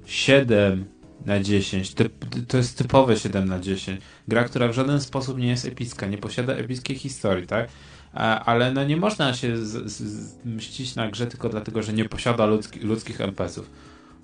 7 0.06 0.86
na 1.26 1.40
10. 1.40 1.94
Typ, 1.94 2.14
to 2.48 2.58
jest 2.58 2.78
typowe 2.78 3.18
7 3.18 3.46
na 3.48 3.60
10. 3.60 4.02
Gra, 4.28 4.44
która 4.44 4.68
w 4.68 4.74
żaden 4.74 5.02
sposób 5.02 5.38
nie 5.38 5.48
jest 5.48 5.66
epicka, 5.66 6.08
nie 6.08 6.18
posiada 6.18 6.54
epickiej 6.54 6.98
historii, 6.98 7.48
tak? 7.48 7.70
A, 8.14 8.46
ale 8.46 8.72
no 8.72 8.84
nie 8.84 8.98
można 8.98 9.34
się 9.34 9.58
z, 9.58 9.92
z, 9.92 10.46
mścić 10.46 10.96
na 10.96 11.12
grze 11.12 11.28
tylko 11.28 11.50
dlatego, 11.50 11.84
że 11.84 11.94
nie 11.94 12.06
posiada 12.06 12.46
ludzki, 12.46 12.80
ludzkich 12.80 13.22
NPC-ów. 13.22 13.70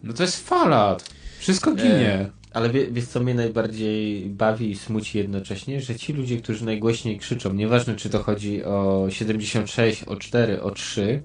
No 0.03 0.13
to 0.13 0.23
jest 0.23 0.47
Fallout. 0.47 1.03
Wszystko 1.39 1.75
ginie. 1.75 2.09
E, 2.09 2.29
ale 2.53 2.69
wie, 2.69 2.87
wiesz, 2.91 3.05
co 3.05 3.19
mnie 3.19 3.35
najbardziej 3.35 4.25
bawi 4.29 4.71
i 4.71 4.75
smuci 4.75 5.17
jednocześnie? 5.17 5.81
Że 5.81 5.95
ci 5.95 6.13
ludzie, 6.13 6.37
którzy 6.37 6.65
najgłośniej 6.65 7.19
krzyczą, 7.19 7.53
nieważne 7.53 7.95
czy 7.95 8.09
to 8.09 8.23
chodzi 8.23 8.63
o 8.63 9.07
76, 9.09 10.03
o 10.03 10.15
4, 10.15 10.61
o 10.61 10.71
3, 10.71 11.23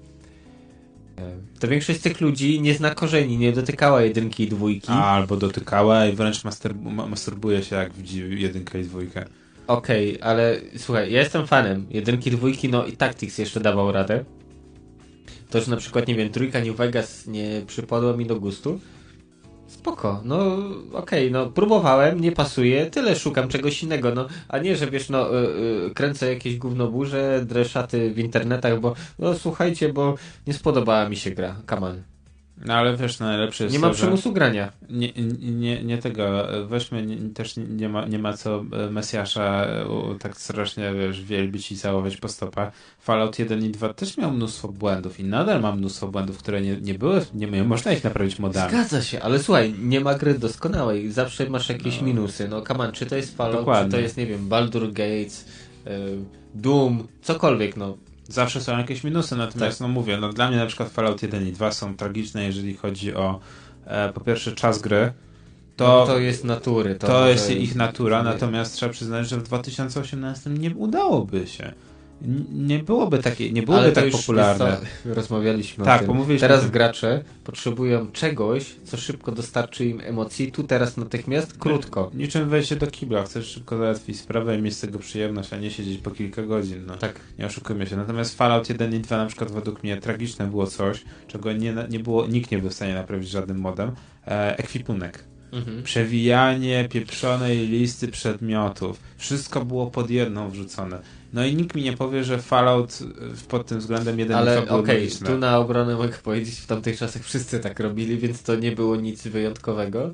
e, 1.17 1.21
to 1.59 1.67
większość 1.67 1.99
z 1.99 2.01
tych 2.01 2.21
ludzi 2.21 2.61
nie 2.61 2.73
zna 2.73 2.95
korzeni, 2.95 3.37
nie 3.37 3.51
dotykała 3.51 4.01
jedynki 4.01 4.43
i 4.43 4.47
dwójki. 4.47 4.91
Albo 4.91 5.37
dotykała 5.37 6.05
i 6.05 6.15
wręcz 6.15 6.41
masturbuje 7.07 7.63
się 7.63 7.75
jak 7.75 7.93
widzi 7.93 8.41
jedynkę 8.41 8.79
i 8.79 8.83
dwójkę. 8.83 9.25
Okej, 9.71 10.17
ale 10.21 10.61
słuchaj, 10.77 11.11
ja 11.11 11.19
jestem 11.19 11.47
fanem 11.47 11.87
jedynki, 11.89 12.31
dwójki, 12.31 12.69
no 12.69 12.85
i 12.85 12.97
Tactics 12.97 13.37
jeszcze 13.37 13.59
dawał 13.59 13.91
radę. 13.91 14.25
To, 15.49 15.61
że 15.61 15.71
na 15.71 15.77
przykład, 15.77 16.07
nie 16.07 16.15
wiem, 16.15 16.29
trójka 16.29 16.59
New 16.59 16.75
Vegas 16.75 17.27
nie 17.27 17.61
przypadła 17.67 18.13
mi 18.13 18.25
do 18.25 18.39
gustu. 18.39 18.79
Spoko, 19.67 20.21
no 20.25 20.57
okej, 20.93 21.31
no 21.31 21.49
próbowałem, 21.49 22.21
nie 22.21 22.31
pasuje, 22.31 22.85
tyle 22.85 23.15
szukam 23.15 23.49
czegoś 23.49 23.83
innego, 23.83 24.15
no 24.15 24.27
a 24.47 24.57
nie, 24.57 24.75
że 24.75 24.87
wiesz, 24.87 25.09
no 25.09 25.41
y, 25.41 25.47
y, 25.87 25.93
kręcę 25.93 26.33
jakieś 26.33 26.57
gównoburze, 26.57 27.45
dreszaty 27.45 28.13
w 28.13 28.19
internetach, 28.19 28.79
bo 28.79 28.95
no 29.19 29.33
słuchajcie, 29.33 29.93
bo 29.93 30.15
nie 30.47 30.53
spodobała 30.53 31.09
mi 31.09 31.15
się 31.15 31.31
gra, 31.31 31.55
on. 31.81 32.10
No 32.65 32.73
ale 32.73 32.97
wiesz, 32.97 33.19
najlepsze 33.19 33.63
jest 33.63 33.73
Nie 33.73 33.79
ma 33.79 33.87
to, 33.87 33.93
przymusu 33.93 34.33
grania. 34.33 34.71
Nie, 34.89 35.11
nie, 35.39 35.83
nie 35.83 35.97
tego, 35.97 36.47
weźmy, 36.67 37.05
nie, 37.05 37.29
też 37.29 37.53
nie 37.57 37.89
ma, 37.89 38.05
nie 38.05 38.19
ma 38.19 38.33
co 38.33 38.65
e, 38.71 38.89
Mesjasza 38.89 39.65
e, 39.65 39.85
tak 40.19 40.37
strasznie, 40.37 40.93
wiesz, 40.93 41.23
wielbić 41.23 41.71
i 41.71 41.77
całować 41.77 42.17
po 42.17 42.27
stopach. 42.27 42.71
Fallout 42.99 43.39
1 43.39 43.65
i 43.65 43.69
2 43.69 43.93
też 43.93 44.17
miał 44.17 44.31
mnóstwo 44.31 44.67
błędów 44.67 45.19
i 45.19 45.23
nadal 45.23 45.61
ma 45.61 45.75
mnóstwo 45.75 46.07
błędów, 46.07 46.37
które 46.37 46.61
nie, 46.61 46.77
nie 46.81 46.93
były, 46.93 47.25
nie, 47.33 47.47
nie 47.47 47.63
można 47.63 47.91
ich 47.91 48.03
naprawić 48.03 48.39
modami. 48.39 48.69
Zgadza 48.69 49.01
się, 49.01 49.21
ale 49.21 49.39
słuchaj, 49.39 49.73
nie 49.79 49.99
ma 49.99 50.15
gry 50.15 50.39
doskonałej. 50.39 51.11
Zawsze 51.11 51.49
masz 51.49 51.69
jakieś 51.69 52.01
minusy. 52.01 52.47
No 52.47 52.63
on, 52.79 52.91
czy 52.91 53.05
to 53.05 53.15
jest 53.15 53.37
Fallout, 53.37 53.59
Dokładnie. 53.59 53.91
czy 53.91 53.97
to 53.97 54.01
jest, 54.01 54.17
nie 54.17 54.25
wiem, 54.25 54.49
Baldur 54.49 54.87
Gates, 54.87 55.45
y, 55.87 55.89
Doom, 56.55 57.07
cokolwiek, 57.21 57.77
no. 57.77 57.97
Zawsze 58.31 58.61
są 58.61 58.77
jakieś 58.77 59.03
minusy, 59.03 59.35
natomiast 59.35 59.79
Tak. 59.79 59.87
no 59.87 59.93
mówię, 59.93 60.17
no 60.17 60.29
dla 60.33 60.47
mnie 60.47 60.57
na 60.57 60.65
przykład 60.65 60.89
Fallout 60.89 61.21
1 61.23 61.47
i 61.47 61.51
2 61.51 61.71
są 61.71 61.95
tragiczne, 61.97 62.43
jeżeli 62.45 62.75
chodzi 62.77 63.13
o 63.15 63.39
e, 63.85 64.13
po 64.13 64.19
pierwsze 64.21 64.51
czas 64.51 64.81
gry, 64.81 65.13
To, 65.75 66.05
to, 66.05 66.13
to 66.13 66.19
jest 66.19 66.43
natury. 66.43 66.95
To, 66.95 67.07
to 67.07 67.27
jest 67.29 67.49
ich 67.49 67.75
natura, 67.75 68.23
natomiast 68.23 68.75
trzeba 68.75 68.91
przyznać, 68.91 69.29
że 69.29 69.37
w 69.37 69.43
2018 69.43 70.49
nie 70.49 70.75
udałoby 70.75 71.47
się. 71.47 71.73
Nie 72.53 72.79
byłoby 72.79 73.17
takie, 73.19 73.51
nie 73.51 73.63
byłoby 73.63 73.83
Ale 73.83 73.91
tak 73.91 74.09
popularne. 74.09 74.77
rozmawialiśmy 75.05 75.85
Tak, 75.85 76.09
o 76.09 76.25
tym. 76.25 76.37
Teraz 76.39 76.61
tym. 76.61 76.71
gracze 76.71 77.23
potrzebują 77.43 78.11
czegoś, 78.11 78.75
co 78.83 78.97
szybko 78.97 79.31
dostarczy 79.31 79.85
im 79.85 80.01
emocji, 80.01 80.51
tu 80.51 80.63
teraz 80.63 80.97
natychmiast, 80.97 81.57
krótko. 81.57 82.11
Niczym 82.13 82.49
wejście 82.49 82.75
do 82.75 82.87
kibla, 82.87 83.23
chcesz 83.23 83.45
szybko 83.47 83.77
załatwić 83.77 84.19
sprawę 84.19 84.57
i 84.57 84.61
mieć 84.61 84.73
z 84.75 84.81
tego 84.81 84.99
przyjemność, 84.99 85.53
a 85.53 85.57
nie 85.57 85.71
siedzieć 85.71 85.97
po 85.97 86.11
kilka 86.11 86.43
godzin. 86.43 86.85
No. 86.85 86.95
Tak. 86.97 87.19
Nie 87.39 87.45
oszukujmy 87.45 87.87
się. 87.87 87.95
Natomiast 87.97 88.37
Fallout 88.37 88.69
1 88.69 88.93
i 88.95 88.99
2 88.99 89.17
na 89.17 89.25
przykład 89.25 89.51
według 89.51 89.83
mnie 89.83 89.97
tragiczne 89.97 90.47
było 90.47 90.67
coś, 90.67 91.03
czego 91.27 91.53
nie, 91.53 91.75
nie 91.89 91.99
było, 91.99 92.27
nikt 92.27 92.51
nie 92.51 92.57
był 92.57 92.69
w 92.69 92.73
stanie 92.73 92.93
naprawić 92.93 93.29
żadnym 93.29 93.57
modem. 93.59 93.91
E, 94.27 94.57
ekwipunek. 94.57 95.30
Mhm. 95.51 95.83
Przewijanie 95.83 96.87
pieprzonej 96.89 97.67
listy 97.67 98.07
przedmiotów. 98.07 98.99
Wszystko 99.17 99.65
było 99.65 99.87
pod 99.91 100.09
jedną 100.09 100.49
wrzucone. 100.49 100.99
No 101.33 101.45
i 101.45 101.55
nikt 101.55 101.75
mi 101.75 101.83
nie 101.83 101.93
powie, 101.97 102.23
że 102.23 102.37
Fallout 102.37 102.99
y, 103.01 103.47
pod 103.47 103.67
tym 103.67 103.79
względem 103.79 104.19
1 104.19 104.37
i 104.37 104.41
2 104.43 104.51
Ale 104.51 104.69
okej, 104.69 104.95
magiczne. 104.97 105.27
tu 105.27 105.37
na 105.37 105.57
obronę 105.57 105.95
mogę 105.95 106.17
powiedzieć, 106.23 106.55
w 106.55 106.65
tamtych 106.67 106.97
czasach 106.97 107.21
wszyscy 107.23 107.59
tak 107.59 107.79
robili, 107.79 108.17
więc 108.17 108.43
to 108.43 108.55
nie 108.55 108.71
było 108.71 108.95
nic 108.95 109.27
wyjątkowego. 109.27 110.11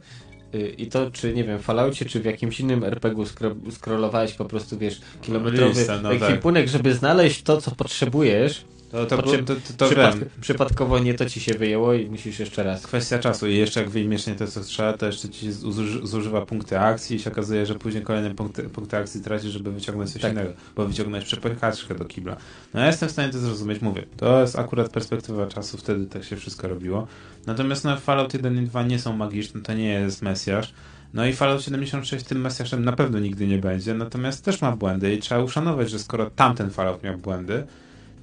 Y, 0.56 0.70
I 0.78 0.88
to, 0.88 1.12
czy 1.12 1.34
nie 1.34 1.44
wiem, 1.44 1.60
w 1.60 1.62
Falloutie, 1.62 2.06
czy 2.06 2.20
w 2.20 2.26
jakimś 2.26 2.60
innym 2.60 2.84
RPG-u 2.84 3.24
skro- 3.24 3.72
scrollowałeś 3.72 4.34
po 4.34 4.46
prostu, 4.46 4.78
wiesz, 4.78 5.02
kilometrowy 5.22 5.80
Listę, 5.80 6.00
no 6.04 6.10
tak. 6.10 6.22
ekwipunek, 6.24 6.68
żeby 6.68 6.94
znaleźć 6.94 7.42
to, 7.44 7.62
co 7.62 7.72
potrzebujesz, 7.72 8.66
To, 8.92 9.06
czym 9.24 9.46
to, 9.46 9.56
to, 9.56 9.62
to 9.78 9.86
przypadk- 9.90 10.20
wiem. 10.20 10.30
przypadkowo 10.42 11.00
nie 11.00 11.14
to 11.14 11.26
ci 11.30 11.40
się 11.40 11.54
wyjęło 11.54 11.94
i 11.94 12.10
musisz 12.10 12.40
jeszcze 12.40 12.64
raz. 12.64 12.88
Kwestia 12.88 13.20
czasu 13.20 13.48
i 13.48 13.56
jeszcze 13.56 13.80
jak 13.80 13.90
wyjmiesz 13.90 14.28
nie 14.28 14.36
to 14.36 14.48
co 14.48 14.62
trzeba, 14.62 14.94
to 14.94 15.06
jeszcze 15.06 15.30
ci 15.30 15.52
zuży- 15.52 16.06
zużywa 16.08 16.46
punkty 16.46 16.80
akcji 16.80 17.16
i 17.16 17.20
się 17.20 17.32
okazuje, 17.32 17.66
że 17.66 17.76
później 17.76 18.04
kolejne 18.04 18.36
punkty, 18.36 18.64
punkty 18.64 18.98
akcji 18.98 19.22
tracisz, 19.22 19.52
żeby 19.52 19.72
wyciągnąć 19.72 20.14
coś 20.14 20.22
Tak. 20.22 20.32
innego, 20.32 20.50
bo 20.76 20.86
wyciągnąć 20.86 21.26
przepychaczkę 21.26 21.96
do 21.96 22.06
kibla. 22.06 22.38
No 22.74 22.80
ja 22.80 22.88
jestem 22.88 23.10
w 23.10 23.12
stanie 23.12 23.30
to 23.34 23.40
zrozumieć, 23.40 23.82
mówię, 23.82 24.04
to 24.18 24.42
jest 24.42 24.60
akurat 24.60 24.90
perspektywa 24.90 25.48
czasu, 25.48 25.78
wtedy 25.78 26.06
tak 26.06 26.24
się 26.24 26.36
wszystko 26.36 26.68
robiło. 26.68 27.08
Natomiast 27.46 27.84
no, 27.84 27.98
Fallout 27.98 28.34
1 28.34 28.64
i 28.64 28.66
2 28.68 28.84
nie 28.84 29.00
są 29.00 29.14
magiczne, 29.16 29.62
to 29.62 29.74
nie 29.74 29.88
jest 29.90 30.22
Mesjasz. 30.22 30.74
No 31.14 31.26
i 31.26 31.34
Fallout 31.34 31.64
76 31.64 32.26
tym 32.26 32.42
Mesjaszem 32.42 32.86
na 32.86 32.92
pewno 32.94 33.20
nigdy 33.20 33.48
nie 33.48 33.58
będzie, 33.58 33.94
natomiast 33.94 34.46
też 34.46 34.62
ma 34.62 34.76
błędy 34.76 35.14
i 35.14 35.18
trzeba 35.20 35.42
uszanować, 35.44 35.90
że 35.90 36.00
skoro 36.00 36.30
tamten 36.30 36.70
Fallout 36.70 37.04
miał 37.04 37.18
błędy, 37.18 37.64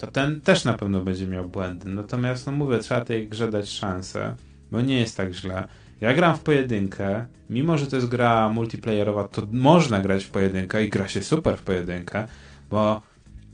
to 0.07 0.13
ten 0.13 0.41
też 0.41 0.65
na 0.65 0.73
pewno 0.73 1.01
będzie 1.01 1.27
miał 1.27 1.49
błędy. 1.49 1.89
Natomiast, 1.89 2.47
no 2.47 2.53
mówię, 2.53 2.79
trzeba 2.79 3.01
tej 3.01 3.29
grze 3.29 3.51
dać 3.51 3.69
szansę, 3.69 4.35
bo 4.71 4.81
nie 4.81 5.01
jest 5.01 5.17
tak 5.17 5.33
źle. 5.33 5.69
Ja 6.01 6.15
gram 6.15 6.37
w 6.37 6.41
pojedynkę, 6.41 7.27
mimo 7.51 7.79
że 7.79 7.87
to 7.87 7.97
jest 7.97 8.09
gra 8.09 8.49
multiplayerowa, 8.49 9.29
to 9.29 9.43
można 9.53 10.01
grać 10.01 10.25
w 10.25 10.31
pojedynkę 10.31 10.85
i 10.85 10.89
gra 10.89 11.09
się 11.09 11.23
super 11.23 11.57
w 11.57 11.63
pojedynkę, 11.63 12.29
bo 12.71 13.03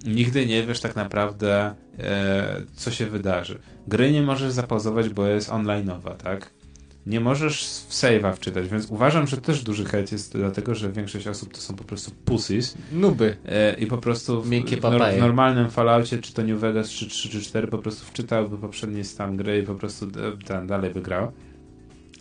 nigdy 0.05 0.47
nie 0.47 0.67
wiesz 0.67 0.81
tak 0.81 0.97
naprawdę, 0.97 1.75
e, 1.99 2.63
co 2.75 2.91
się 2.91 3.07
wydarzy. 3.07 3.59
Gry 3.89 4.13
nie 4.13 4.23
możesz 4.23 4.53
zapauzować, 4.53 5.09
bo 5.09 5.27
jest 5.27 5.51
online'owa, 5.51 6.17
tak? 6.17 6.51
Nie 7.07 7.21
możesz 7.21 7.65
w 7.65 7.93
save'a 7.93 8.35
wczytać, 8.35 8.69
więc 8.69 8.87
uważam, 8.91 9.27
że 9.27 9.37
też 9.37 9.63
duży 9.63 9.85
hejt 9.85 10.13
jest 10.13 10.33
dlatego, 10.33 10.75
że 10.75 10.93
większość 10.93 11.27
osób 11.27 11.53
to 11.55 11.61
są 11.61 11.75
po 11.77 11.85
prostu 11.85 12.11
pussies, 12.25 12.75
Nuby. 12.93 13.37
E, 13.47 13.75
I 13.79 13.87
po 13.87 13.99
prostu 13.99 14.43
w, 14.43 14.51
Miękkie 14.51 14.77
w, 14.77 14.81
papaje. 14.81 15.17
w 15.17 15.21
normalnym 15.21 15.71
Falloutie, 15.71 16.19
czy 16.19 16.33
to 16.35 16.43
New 16.43 16.61
Vegas, 16.61 16.91
czy 16.91 17.09
3 17.09 17.29
czy 17.29 17.41
4, 17.43 17.69
po 17.69 17.79
prostu 17.79 18.07
wczytałby 18.07 18.59
poprzedni 18.59 19.05
stan 19.05 19.37
gry 19.37 19.59
i 19.59 19.63
po 19.63 19.75
prostu 19.75 20.05
e, 20.07 20.45
ten 20.47 20.67
dalej 20.67 20.93
wygrał. 20.93 21.33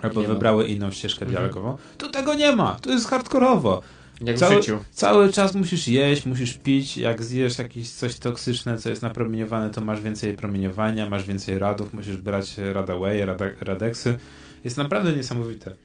Albo 0.02 0.22
Nie 0.22 0.28
ma. 0.28 0.34
wybrały 0.34 0.68
inną 0.68 0.92
ścieżkę 0.92 1.26
Mhm. 1.26 1.32
dialogową. 1.50 1.78
Tu 1.98 2.10
tego 2.12 2.34
nie 2.34 2.56
ma, 2.56 2.76
to 2.82 2.90
jest 2.92 3.08
hardkorowo. 3.08 3.82
Jak 4.22 4.36
w 4.36 4.40
Cały, 4.40 4.56
życiu. 4.56 4.78
cały 4.92 5.34
czas 5.34 5.56
musisz 5.56 5.88
jeść, 5.88 6.26
musisz 6.26 6.54
pić, 6.54 6.98
jak 6.98 7.24
zjesz 7.24 7.58
jakieś 7.60 7.90
coś 7.90 8.16
toksyczne, 8.20 8.78
co 8.78 8.90
jest 8.90 9.02
napromieniowane, 9.02 9.70
to 9.70 9.82
masz 9.82 10.02
więcej 10.02 10.34
promieniowania, 10.34 11.10
masz 11.10 11.24
więcej 11.24 11.60
radów, 11.60 11.94
musisz 11.94 12.18
brać 12.18 12.56
Radaway, 12.74 13.26
rada, 13.26 13.46
Radeksy. 13.62 14.18
Jest 14.64 14.78
naprawdę 14.78 15.14
niesamowite. 15.16 15.76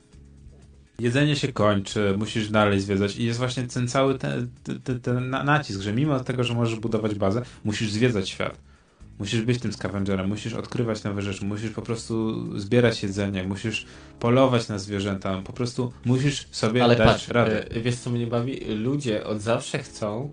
Jedzenie 0.99 1.37
się 1.37 1.53
kończy, 1.53 2.15
musisz 2.19 2.51
dalej 2.51 2.81
zwiedzać 2.81 3.17
i 3.17 3.25
jest 3.25 3.39
właśnie 3.39 3.63
ten 3.63 3.89
cały 3.89 4.19
ten, 4.19 4.51
ten, 4.65 4.81
ten, 4.81 5.01
ten 5.01 5.31
na- 5.31 5.45
nacisk, 5.45 5.81
że 5.81 5.93
mimo 5.93 6.21
tego, 6.21 6.45
że 6.45 6.55
możesz 6.55 6.79
budować 6.81 7.15
bazę, 7.15 7.43
musisz 7.65 7.91
zwiedzać 7.91 8.29
świat. 8.29 8.59
Musisz 9.19 9.43
być 9.43 9.59
tym 9.61 9.73
scavengerem, 9.73 10.29
musisz 10.29 10.53
odkrywać 10.55 11.05
nowe 11.05 11.23
rzeczy, 11.23 11.45
musisz 11.45 11.71
po 11.71 11.83
prostu 11.83 12.45
zbierać 12.61 13.03
jedzenie, 13.03 13.45
musisz 13.45 13.87
polować 14.21 14.69
na 14.69 14.79
zwierzęta, 14.79 15.43
po 15.43 15.53
prostu 15.53 15.93
musisz 16.05 16.47
sobie 16.51 16.85
Ale 16.85 16.97
dać 16.97 17.07
patrz, 17.09 17.29
radę. 17.29 17.71
e, 17.71 17.81
wiesz 17.81 17.97
co 17.97 18.11
mnie 18.11 18.27
bawi? 18.27 18.61
Ludzie 18.75 19.25
od 19.27 19.41
zawsze 19.41 19.79
chcą 19.79 20.31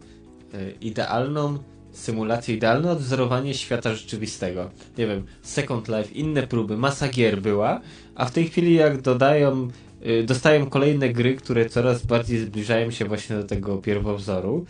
e, 0.54 0.72
idealną 0.72 1.58
symulację, 1.92 2.56
idealne 2.56 2.92
odwzorowanie 2.92 3.54
świata 3.54 3.96
rzeczywistego. 3.96 4.72
Nie 4.98 5.08
wiem, 5.08 5.26
Second 5.42 5.88
Life, 5.88 6.12
inne 6.12 6.48
próby, 6.48 6.78
masa 6.78 7.08
gier 7.08 7.42
była, 7.42 7.82
a 8.16 8.26
w 8.26 8.32
tej 8.32 8.48
chwili 8.48 8.74
jak 8.74 9.02
dodają, 9.02 9.68
e, 10.02 10.24
dostają 10.24 10.70
kolejne 10.70 11.10
gry, 11.10 11.36
które 11.36 11.70
coraz 11.70 12.06
bardziej 12.06 12.40
zbliżają 12.40 12.92
się 12.92 13.06
właśnie 13.06 13.36
do 13.36 13.44
tego 13.44 13.78
pierwowzoru, 13.78 14.66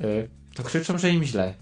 e, 0.00 0.28
to 0.54 0.62
krzyczą, 0.62 0.98
że 0.98 1.10
im 1.10 1.24
źle. 1.24 1.54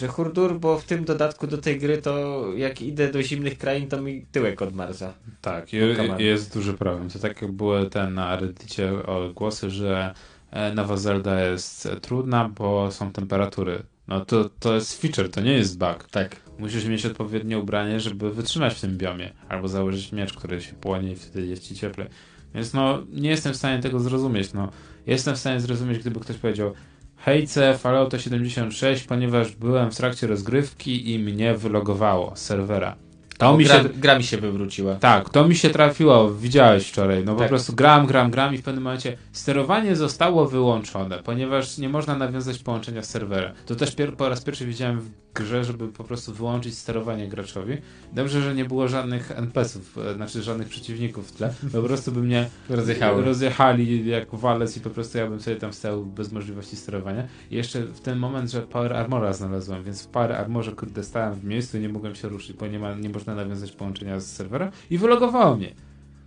Że 0.00 0.08
hurdur, 0.08 0.60
bo 0.60 0.78
w 0.78 0.84
tym 0.84 1.04
dodatku 1.04 1.46
do 1.46 1.58
tej 1.58 1.78
gry 1.78 1.98
to 2.02 2.44
jak 2.56 2.82
idę 2.82 3.12
do 3.12 3.22
zimnych 3.22 3.58
krain, 3.58 3.88
to 3.88 4.02
mi 4.02 4.26
tyłek 4.32 4.62
odmarza. 4.62 5.14
Tak, 5.40 5.72
jest 6.18 6.54
duży 6.54 6.74
problem. 6.74 7.10
To 7.10 7.18
tak 7.18 7.42
jak 7.42 7.52
były 7.52 7.90
te 7.90 8.10
na 8.10 8.36
Reddicie 8.36 8.92
głosy, 9.34 9.70
że 9.70 10.14
e, 10.50 10.74
nowa 10.74 10.96
Zelda 10.96 11.40
jest 11.40 11.86
e, 11.86 12.00
trudna, 12.00 12.48
bo 12.48 12.90
są 12.90 13.12
temperatury. 13.12 13.82
No 14.08 14.24
to, 14.24 14.50
to 14.60 14.74
jest 14.74 15.00
feature, 15.00 15.30
to 15.30 15.40
nie 15.40 15.52
jest 15.52 15.78
bug. 15.78 16.08
Tak. 16.10 16.36
Musisz 16.58 16.84
mieć 16.84 17.06
odpowiednie 17.06 17.58
ubranie, 17.58 18.00
żeby 18.00 18.30
wytrzymać 18.30 18.74
w 18.74 18.80
tym 18.80 18.98
biomie. 18.98 19.32
Albo 19.48 19.68
założyć 19.68 20.12
miecz, 20.12 20.32
który 20.32 20.60
się 20.60 20.72
płonie 20.72 21.12
i 21.12 21.16
wtedy 21.16 21.46
jest 21.46 21.68
ci 21.68 21.74
cieplej. 21.74 22.08
Więc 22.54 22.74
no, 22.74 23.02
nie 23.12 23.30
jestem 23.30 23.52
w 23.52 23.56
stanie 23.56 23.82
tego 23.82 24.00
zrozumieć. 24.00 24.52
No, 24.52 24.72
jestem 25.06 25.34
w 25.34 25.38
stanie 25.38 25.60
zrozumieć, 25.60 25.98
gdyby 25.98 26.20
ktoś 26.20 26.36
powiedział 26.36 26.72
hejce 27.16 27.78
Fallouta 27.78 28.18
76, 28.18 29.04
ponieważ 29.04 29.56
byłem 29.56 29.90
w 29.90 29.96
trakcie 29.96 30.26
rozgrywki 30.26 31.14
i 31.14 31.18
mnie 31.18 31.54
wylogowało 31.54 32.36
z 32.36 32.40
serwera. 32.40 32.96
To 33.38 33.56
mi 33.56 33.64
gra, 33.64 33.82
się... 33.82 33.88
gra 33.88 34.18
mi 34.18 34.24
się 34.24 34.36
wywróciła. 34.36 34.94
Tak, 34.94 35.30
to 35.30 35.48
mi 35.48 35.56
się 35.56 35.70
trafiło, 35.70 36.30
widziałeś 36.30 36.88
wczoraj. 36.88 37.24
No 37.24 37.32
po 37.34 37.38
Tak. 37.40 37.48
prostu 37.48 37.72
gram, 37.72 38.06
gram, 38.06 38.30
gram 38.30 38.54
i 38.54 38.58
w 38.58 38.62
pewnym 38.62 38.84
momencie 38.84 39.16
sterowanie 39.32 39.96
zostało 39.96 40.46
wyłączone, 40.46 41.18
ponieważ 41.24 41.78
nie 41.78 41.88
można 41.88 42.16
nawiązać 42.16 42.58
połączenia 42.58 43.02
z 43.02 43.10
serwerem. 43.10 43.52
To 43.66 43.74
też 43.74 43.96
po 44.16 44.28
raz 44.28 44.40
pierwszy 44.40 44.66
widziałem 44.66 45.10
grze, 45.38 45.64
żeby 45.64 45.88
po 45.88 46.04
prostu 46.04 46.32
wyłączyć 46.32 46.78
sterowanie 46.78 47.28
graczowi. 47.28 47.76
Dobrze, 48.12 48.42
że 48.42 48.54
nie 48.54 48.64
było 48.64 48.88
żadnych 48.88 49.30
NPC-ów, 49.30 49.98
e, 49.98 50.14
znaczy 50.14 50.42
żadnych 50.42 50.68
przeciwników 50.68 51.28
w 51.28 51.32
tle. 51.32 51.54
Po 51.72 51.82
prostu 51.82 52.12
by 52.12 52.22
mnie 52.22 52.48
Rozjechały. 52.68 53.24
rozjechali 53.24 54.08
jak 54.08 54.34
walec 54.34 54.76
i 54.76 54.80
po 54.80 54.90
prostu 54.90 55.18
ja 55.18 55.26
bym 55.26 55.40
sobie 55.40 55.56
tam 55.56 55.72
stał 55.72 56.06
bez 56.06 56.32
możliwości 56.32 56.76
sterowania. 56.76 57.28
I 57.50 57.56
jeszcze 57.56 57.82
w 57.82 58.00
ten 58.00 58.18
moment, 58.18 58.50
że 58.50 58.62
Power 58.62 58.92
Armora 58.92 59.32
znalazłem, 59.32 59.84
więc 59.84 60.02
w 60.02 60.06
Power 60.06 60.32
Armorze 60.32 60.72
kurde 60.72 61.04
stałem 61.04 61.34
w 61.34 61.44
miejscu 61.44 61.78
i 61.78 61.80
nie 61.80 61.88
mogłem 61.88 62.14
się 62.14 62.28
ruszyć, 62.28 62.56
bo 62.56 62.66
nie, 62.66 62.78
ma, 62.78 62.94
nie 62.94 63.08
można 63.08 63.34
nawiązać 63.34 63.72
połączenia 63.72 64.20
z 64.20 64.26
serwerem 64.26 64.70
i 64.90 64.98
wylogowało 64.98 65.56
mnie. 65.56 65.74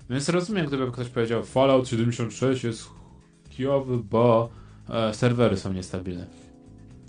Więc 0.09 0.29
rozumiem, 0.29 0.65
gdyby 0.65 0.91
ktoś 0.91 1.07
powiedział 1.09 1.43
Fallout 1.43 1.87
76 1.89 2.63
jest 2.63 2.89
kijowy, 3.49 3.97
bo 3.97 4.49
e, 4.89 5.13
serwery 5.13 5.57
są 5.57 5.73
niestabilne. 5.73 6.40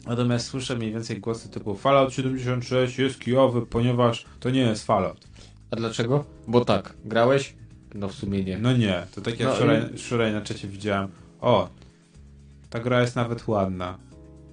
Natomiast 0.06 0.46
słyszę 0.46 0.76
mniej 0.76 0.92
więcej 0.92 1.20
głosy 1.20 1.48
typu 1.48 1.74
Fallout 1.74 2.12
76 2.12 2.98
jest 2.98 3.20
kijowy, 3.20 3.66
ponieważ 3.66 4.24
to 4.40 4.50
nie 4.50 4.60
jest 4.60 4.86
Fallout. 4.86 5.28
A 5.70 5.76
dlaczego? 5.76 6.24
Bo 6.48 6.64
tak, 6.64 6.94
grałeś? 7.04 7.54
No 7.94 8.08
w 8.08 8.12
sumie 8.14 8.44
nie. 8.44 8.58
No 8.58 8.76
nie, 8.76 9.06
to 9.14 9.20
tak 9.20 9.40
jak 9.40 9.48
No, 9.48 9.54
wczoraj, 9.54 9.82
wczoraj 9.98 10.32
na 10.32 10.40
czacie 10.40 10.68
widziałem, 10.68 11.08
o, 11.40 11.68
ta 12.70 12.80
gra 12.80 13.00
jest 13.00 13.16
nawet 13.16 13.48
ładna. 13.48 13.98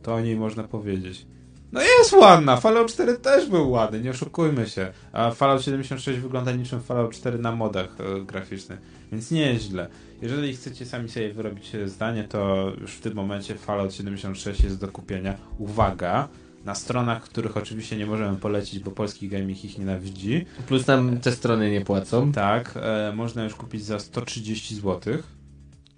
To 0.04 0.14
o 0.14 0.22
niej 0.22 0.36
można 0.36 0.64
powiedzieć. 0.64 1.26
No 1.72 1.82
jest 1.82 2.14
ładna, 2.14 2.58
Fallout 2.58 2.92
4 2.92 3.18
też 3.18 3.50
był 3.50 3.72
ładny, 3.72 4.02
nie 4.02 4.10
oszukujmy 4.10 4.70
się. 4.70 4.94
A 5.12 5.32
Fallout 5.32 5.64
76 5.64 6.20
wygląda 6.20 6.52
niczym 6.52 6.82
Fallout 6.82 7.12
4 7.12 7.38
na 7.38 7.52
modach 7.52 7.88
e, 8.00 8.22
graficznych, 8.22 8.80
więc 9.12 9.32
nie 9.32 9.42
jest 9.42 9.66
źle. 9.66 9.90
Jeżeli 10.22 10.54
chcecie 10.54 10.86
sami 10.86 11.10
sobie 11.10 11.34
wyrobić 11.34 11.76
e, 11.76 11.90
zdanie, 11.90 12.24
to 12.24 12.72
już 12.82 12.92
w 12.92 13.02
tym 13.02 13.14
momencie 13.16 13.56
Fallout 13.56 13.94
76 13.94 14.64
jest 14.64 14.80
do 14.80 14.88
kupienia. 14.88 15.38
Uwaga! 15.58 16.28
Na 16.66 16.76
stronach, 16.76 17.24
których 17.24 17.58
oczywiście 17.58 17.98
nie 17.98 18.06
możemy 18.06 18.38
polecić, 18.38 18.80
bo 18.80 18.92
polski 18.92 19.30
gaming 19.30 19.66
ich 19.66 19.78
nienawidzi. 19.78 20.46
Plus 20.68 20.88
nam 20.88 21.20
te 21.20 21.32
strony 21.32 21.72
nie 21.72 21.82
płacą. 21.82 22.32
Tak, 22.32 22.74
e, 22.76 23.14
można 23.16 23.44
już 23.44 23.56
kupić 23.56 23.84
za 23.84 24.00
130 24.00 24.76
zł. 24.76 25.18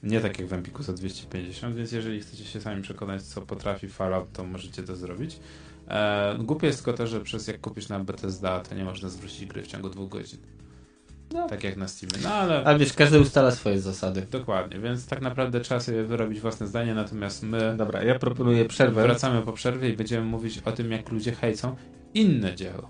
Nie 0.03 0.21
tak 0.21 0.39
jak 0.39 0.47
w 0.47 0.53
Empiku 0.53 0.83
za 0.83 0.93
250, 0.93 1.75
więc 1.75 1.91
jeżeli 1.91 2.19
chcecie 2.19 2.45
się 2.45 2.61
sami 2.61 2.81
przekonać, 2.81 3.21
co 3.21 3.41
potrafi 3.41 3.87
Fallout, 3.89 4.31
to 4.33 4.43
możecie 4.43 4.83
to 4.83 4.95
zrobić. 4.95 5.39
E, 5.87 6.37
głupie 6.39 6.67
jest 6.67 6.79
tylko 6.79 6.97
to, 6.97 7.07
że 7.07 7.21
przez 7.21 7.47
jak 7.47 7.61
kupisz 7.61 7.89
na 7.89 7.99
Bethesda, 7.99 8.59
to 8.59 8.75
nie 8.75 8.83
można 8.83 9.09
zwrócić 9.09 9.45
gry 9.45 9.63
w 9.63 9.67
ciągu 9.67 9.89
dwóch 9.89 10.09
godzin. 10.09 10.39
No. 11.33 11.47
Tak 11.47 11.63
jak 11.63 11.77
na 11.77 11.87
Steamie. 11.87 12.13
No 12.23 12.29
ale 12.33 12.63
Ale 12.63 12.79
wiesz, 12.79 12.93
każdy 12.93 13.19
ustala 13.19 13.51
swoje 13.51 13.79
zasady. 13.81 14.21
dokładnie, 14.31 14.79
więc 14.79 15.07
tak 15.07 15.21
naprawdę 15.21 15.59
trzeba 15.59 15.79
sobie 15.79 16.03
wyrobić 16.03 16.39
własne 16.39 16.67
zdanie, 16.67 16.93
natomiast 16.95 17.43
my 17.43 17.73
Dobra, 17.77 18.03
ja 18.03 18.19
proponuję 18.19 18.65
przerwę. 18.65 19.03
wracamy 19.03 19.41
po 19.41 19.53
przerwie 19.53 19.89
i 19.89 19.93
będziemy 19.97 20.25
mówić 20.25 20.59
o 20.65 20.71
tym, 20.71 20.91
jak 20.91 21.11
ludzie 21.11 21.31
hejcą 21.31 21.75
inne 22.13 22.55
dzieło. 22.55 22.89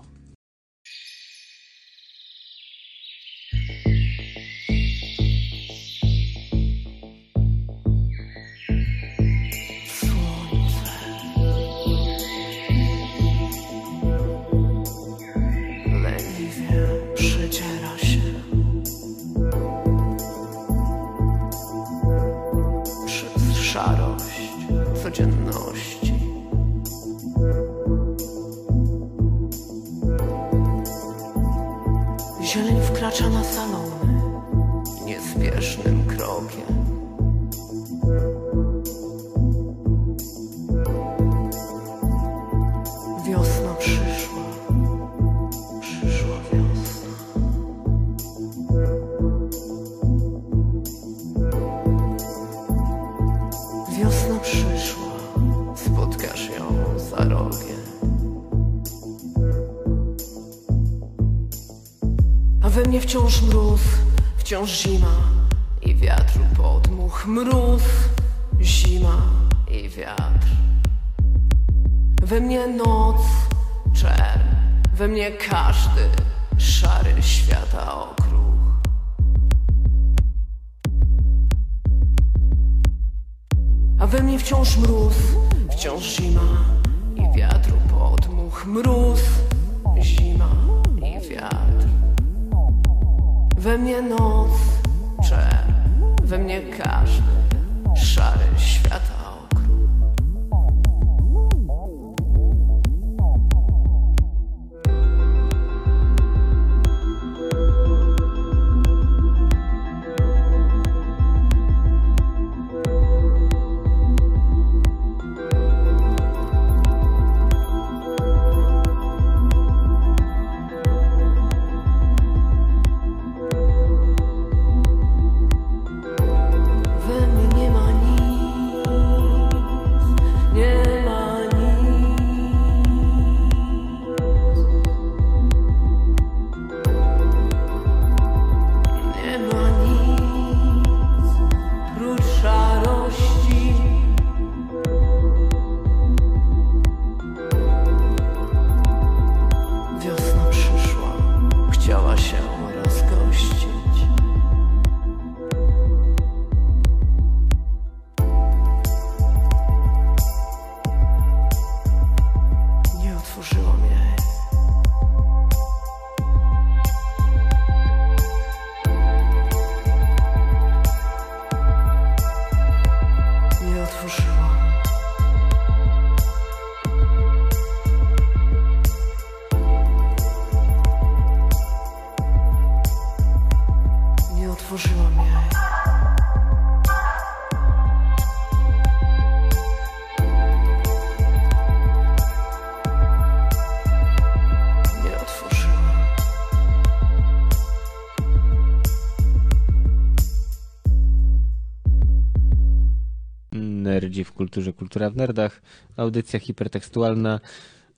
Nerdzi 204.12 204.24
w 204.24 204.32
kulturze, 204.32 204.72
kultura 204.72 205.10
w 205.10 205.16
nerdach. 205.16 205.62
Audycja 205.96 206.40
hipertekstualna. 206.40 207.40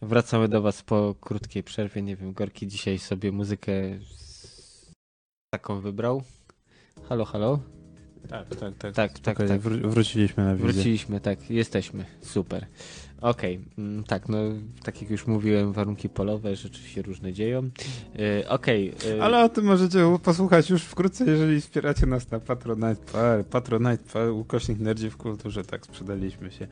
Wracamy 0.02 0.48
do 0.48 0.62
Was 0.62 0.82
po 0.82 1.14
krótkiej 1.20 1.62
przerwie. 1.62 2.02
Nie 2.02 2.16
wiem, 2.16 2.32
Gorki 2.32 2.66
dzisiaj 2.66 2.98
sobie 2.98 3.32
muzykę 3.32 3.72
taką 5.54 5.80
wybrał. 5.80 6.22
Halo, 7.08 7.24
halo. 7.24 7.58
Tak, 8.28 8.48
tak, 8.56 8.74
tak. 8.78 8.94
Tak, 8.94 9.18
tak, 9.18 9.38
tak. 9.38 9.60
wró- 9.60 9.88
wróciliśmy 9.90 10.44
na 10.44 10.54
wizję. 10.54 10.72
Wróciliśmy, 10.72 11.20
tak, 11.20 11.50
jesteśmy. 11.50 12.04
Super. 12.22 12.66
Okej, 13.20 13.60
mm, 13.78 14.04
tak, 14.04 14.28
no 14.28 14.38
tak 14.82 15.02
jak 15.02 15.10
już 15.10 15.26
mówiłem, 15.26 15.72
warunki 15.72 16.08
polowe 16.08 16.56
rzeczy 16.56 16.82
się 16.82 17.02
różne 17.02 17.32
dzieją. 17.32 17.62
Yy, 18.14 18.48
Okej. 18.48 18.94
yy, 19.06 19.22
Ale 19.22 19.44
o 19.44 19.48
tym 19.48 19.64
możecie 19.64 20.18
posłuchać 20.22 20.70
już 20.70 20.82
wkrótce, 20.82 21.24
jeżeli 21.24 21.60
wspieracie 21.60 22.06
nas 22.06 22.30
na 22.30 22.40
patronite.pl, 22.40 23.44
patronite.pl, 23.44 24.30
ukośnik 24.30 24.78
nerdzi 24.78 25.10
w 25.10 25.16
kulturze, 25.16 25.64
tak 25.64 25.86
sprzedaliśmy 25.86 26.50
się. 26.50 26.66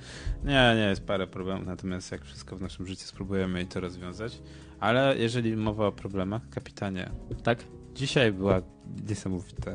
Nie, 0.44 0.72
nie, 0.76 0.86
jest 0.90 1.06
parę 1.06 1.26
problemów, 1.26 1.66
natomiast 1.66 2.12
jak 2.12 2.24
wszystko 2.24 2.56
w 2.56 2.62
naszym 2.62 2.86
życiu 2.86 3.06
spróbujemy 3.06 3.62
i 3.62 3.66
to 3.66 3.80
rozwiązać. 3.80 4.38
Ale 4.80 5.18
jeżeli 5.18 5.56
mowa 5.56 5.86
o 5.86 5.92
problemach, 5.92 6.42
kapitanie, 6.50 7.10
Tak? 7.42 7.58
dzisiaj 7.94 8.32
była 8.32 8.62
niesamowita, 9.08 9.70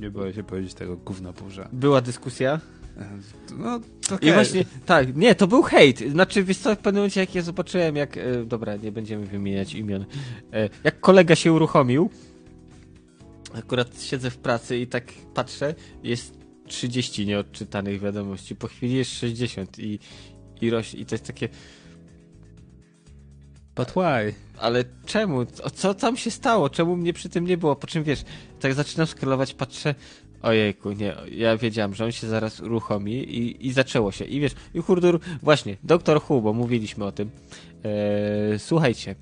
nie 0.00 0.10
boję 0.10 0.32
się 0.32 0.42
powiedzieć 0.44 0.74
tego, 0.74 0.96
gówno 0.96 1.32
burza. 1.32 1.68
Była 1.72 2.00
dyskusja. 2.00 2.60
No, 3.58 3.80
to 4.08 4.18
I 4.18 4.32
właśnie, 4.32 4.64
tak, 4.86 5.16
nie, 5.16 5.34
to 5.34 5.46
był 5.46 5.62
hejt. 5.62 5.98
Znaczy, 6.10 6.44
wiesz 6.44 6.58
co, 6.58 6.74
w 6.74 6.78
pewnym 6.78 7.00
momencie 7.00 7.20
jak 7.20 7.34
ja 7.34 7.42
zobaczyłem, 7.42 7.96
jak, 7.96 8.16
e, 8.16 8.44
dobra, 8.44 8.76
nie 8.76 8.92
będziemy 8.92 9.26
wymieniać 9.26 9.74
imion, 9.74 10.04
e, 10.52 10.68
jak 10.84 11.00
kolega 11.00 11.34
się 11.34 11.52
uruchomił, 11.52 12.10
akurat 13.54 14.02
siedzę 14.02 14.30
w 14.30 14.38
pracy 14.38 14.78
i 14.78 14.86
tak 14.86 15.12
patrzę, 15.34 15.74
jest 16.02 16.38
30 16.66 17.26
nieodczytanych 17.26 18.00
wiadomości, 18.00 18.56
po 18.56 18.68
chwili 18.68 18.94
jest 18.94 19.10
60 19.10 19.78
i, 19.78 19.98
i 20.60 20.70
rośnie, 20.70 21.00
i 21.00 21.06
to 21.06 21.14
jest 21.14 21.26
takie, 21.26 21.48
But 23.76 23.90
why? 23.90 24.34
ale 24.58 24.84
czemu? 25.06 25.46
Co, 25.74 25.94
tam 25.94 26.16
się 26.16 26.30
stało? 26.30 26.70
Czemu 26.70 26.96
mnie 26.96 27.12
przy 27.12 27.28
tym 27.28 27.46
nie 27.46 27.56
było? 27.56 27.76
Po 27.76 27.86
czym 27.86 28.04
wiesz, 28.04 28.24
tak 28.60 28.74
zaczynam 28.74 29.06
scrollować, 29.06 29.54
patrzę, 29.54 29.94
ojejku, 30.44 30.92
nie, 30.92 31.14
ja 31.30 31.56
wiedziałem, 31.56 31.94
że 31.94 32.04
on 32.04 32.12
się 32.12 32.26
zaraz 32.26 32.60
uruchomi 32.60 33.12
i, 33.12 33.66
i 33.66 33.72
zaczęło 33.72 34.12
się. 34.12 34.24
I 34.24 34.40
wiesz, 34.40 34.52
i 34.74 34.78
hurdur, 34.78 35.20
właśnie, 35.42 35.76
Doktor 35.84 36.20
Who, 36.28 36.40
bo 36.40 36.52
mówiliśmy 36.52 37.04
o 37.04 37.12
tym. 37.12 37.30
Eee, 37.84 38.58
słuchajcie, 38.58 39.14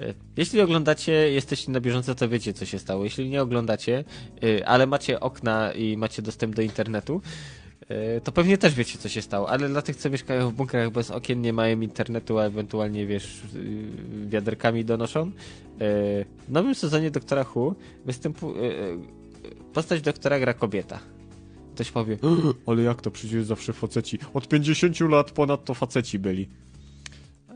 e, 0.00 0.14
jeśli 0.36 0.60
oglądacie, 0.60 1.12
jesteście 1.12 1.72
na 1.72 1.80
bieżąco, 1.80 2.14
to 2.14 2.28
wiecie, 2.28 2.52
co 2.52 2.66
się 2.66 2.78
stało. 2.78 3.04
Jeśli 3.04 3.28
nie 3.28 3.42
oglądacie, 3.42 4.04
e, 4.42 4.68
ale 4.68 4.86
macie 4.86 5.20
okna 5.20 5.72
i 5.72 5.96
macie 5.96 6.22
dostęp 6.22 6.54
do 6.54 6.62
internetu, 6.62 7.20
e, 7.88 8.20
to 8.20 8.32
pewnie 8.32 8.58
też 8.58 8.74
wiecie, 8.74 8.98
co 8.98 9.08
się 9.08 9.22
stało. 9.22 9.48
Ale 9.48 9.68
dla 9.68 9.82
tych, 9.82 9.96
co 9.96 10.10
mieszkają 10.10 10.50
w 10.50 10.54
bunkrach 10.54 10.90
bez 10.90 11.10
okien, 11.10 11.40
nie 11.40 11.52
mają 11.52 11.80
internetu, 11.80 12.38
a 12.38 12.44
ewentualnie, 12.44 13.06
wiesz, 13.06 13.42
wiaderkami 14.26 14.84
donoszą, 14.84 15.30
w 16.48 16.48
nowym 16.48 16.74
sezonie 16.74 17.10
Doktora 17.10 17.44
Who 17.54 17.74
występu, 18.04 18.54
postać 19.72 20.02
doktora 20.02 20.38
gra 20.38 20.54
kobieta. 20.54 20.98
Ktoś 21.74 21.90
powie, 21.90 22.18
ale 22.66 22.82
jak 22.82 23.00
to 23.00 23.10
przecież 23.10 23.44
zawsze 23.44 23.72
faceci. 23.72 24.18
Od 24.34 24.48
50 24.48 25.00
lat 25.00 25.30
ponad 25.30 25.64
to 25.64 25.74
faceci 25.74 26.18
byli. 26.18 26.48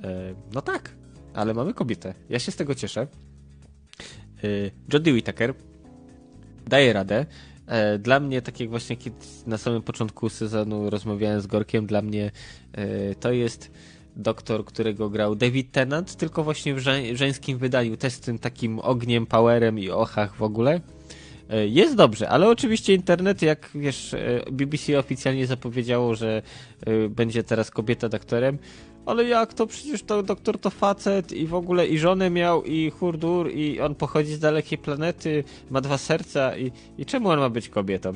E, 0.05 0.35
no 0.53 0.62
tak, 0.62 0.97
ale 1.35 1.55
mamy 1.55 1.75
kobietę. 1.75 2.14
Ja 2.29 2.39
się 2.39 2.53
z 2.53 2.57
tego 2.57 2.75
cieszę. 2.75 3.01
E, 3.01 4.49
Jodie 4.93 5.12
Whittaker 5.12 5.55
daje 6.67 6.93
radę. 6.93 7.27
E, 7.67 7.99
Dla 7.99 8.21
mnie, 8.21 8.43
tak 8.43 8.61
jak 8.61 8.71
właśnie 8.71 8.97
kiedy 8.97 9.17
na 9.47 9.59
samym 9.59 9.83
początku 9.83 10.29
sezonu 10.29 10.91
rozmawiałem 10.91 11.41
z 11.41 11.47
Gorkiem, 11.47 11.87
dla 11.87 12.03
mnie 12.03 12.31
e, 12.73 13.14
to 13.14 13.33
jest 13.33 13.71
doktor, 14.17 14.64
którego 14.64 15.11
grał 15.11 15.35
David 15.35 15.73
Tennant, 15.73 16.17
tylko 16.17 16.45
właśnie 16.45 16.75
w 16.75 16.79
żeńskim 17.12 17.59
wydaniu, 17.59 17.97
też 17.97 18.12
z 18.12 18.21
tym 18.21 18.39
takim 18.39 18.79
ogniem, 18.79 19.27
powerem 19.27 19.79
i 19.79 19.91
ochach 19.91 20.37
w 20.37 20.43
ogóle. 20.43 20.81
E, 21.51 21.66
Jest 21.66 21.94
dobrze, 21.94 22.28
ale 22.28 22.49
oczywiście 22.49 22.94
internet, 22.94 23.42
jak 23.42 23.70
wiesz, 23.74 24.14
e, 24.14 24.40
BBC 24.53 24.99
oficjalnie 24.99 25.47
zapowiedziało, 25.47 26.14
że 26.14 26.42
e, 26.86 27.09
będzie 27.09 27.42
teraz 27.42 27.70
kobieta 27.70 28.09
doktorem, 28.09 28.59
ale 29.07 29.24
jak 29.24 29.55
to 29.55 29.66
przecież 29.66 30.03
to 30.03 30.22
doktor 30.22 30.59
to 30.59 30.70
facet 30.70 31.32
i 31.32 31.47
w 31.47 31.55
ogóle 31.55 31.86
i 31.86 31.99
żonę 31.99 32.30
miał 32.30 32.64
i 32.64 32.90
hurdur 32.90 33.51
i 33.51 33.80
on 33.80 33.94
pochodzi 33.94 34.34
z 34.34 34.38
dalekiej 34.38 34.78
planety, 34.78 35.44
ma 35.70 35.80
dwa 35.80 35.99
serca 35.99 36.57
i, 36.57 36.72
i 36.99 37.07
czemu 37.07 37.28
on 37.28 37.38
ma 37.38 37.51
być 37.51 37.68
kobietą? 37.68 38.12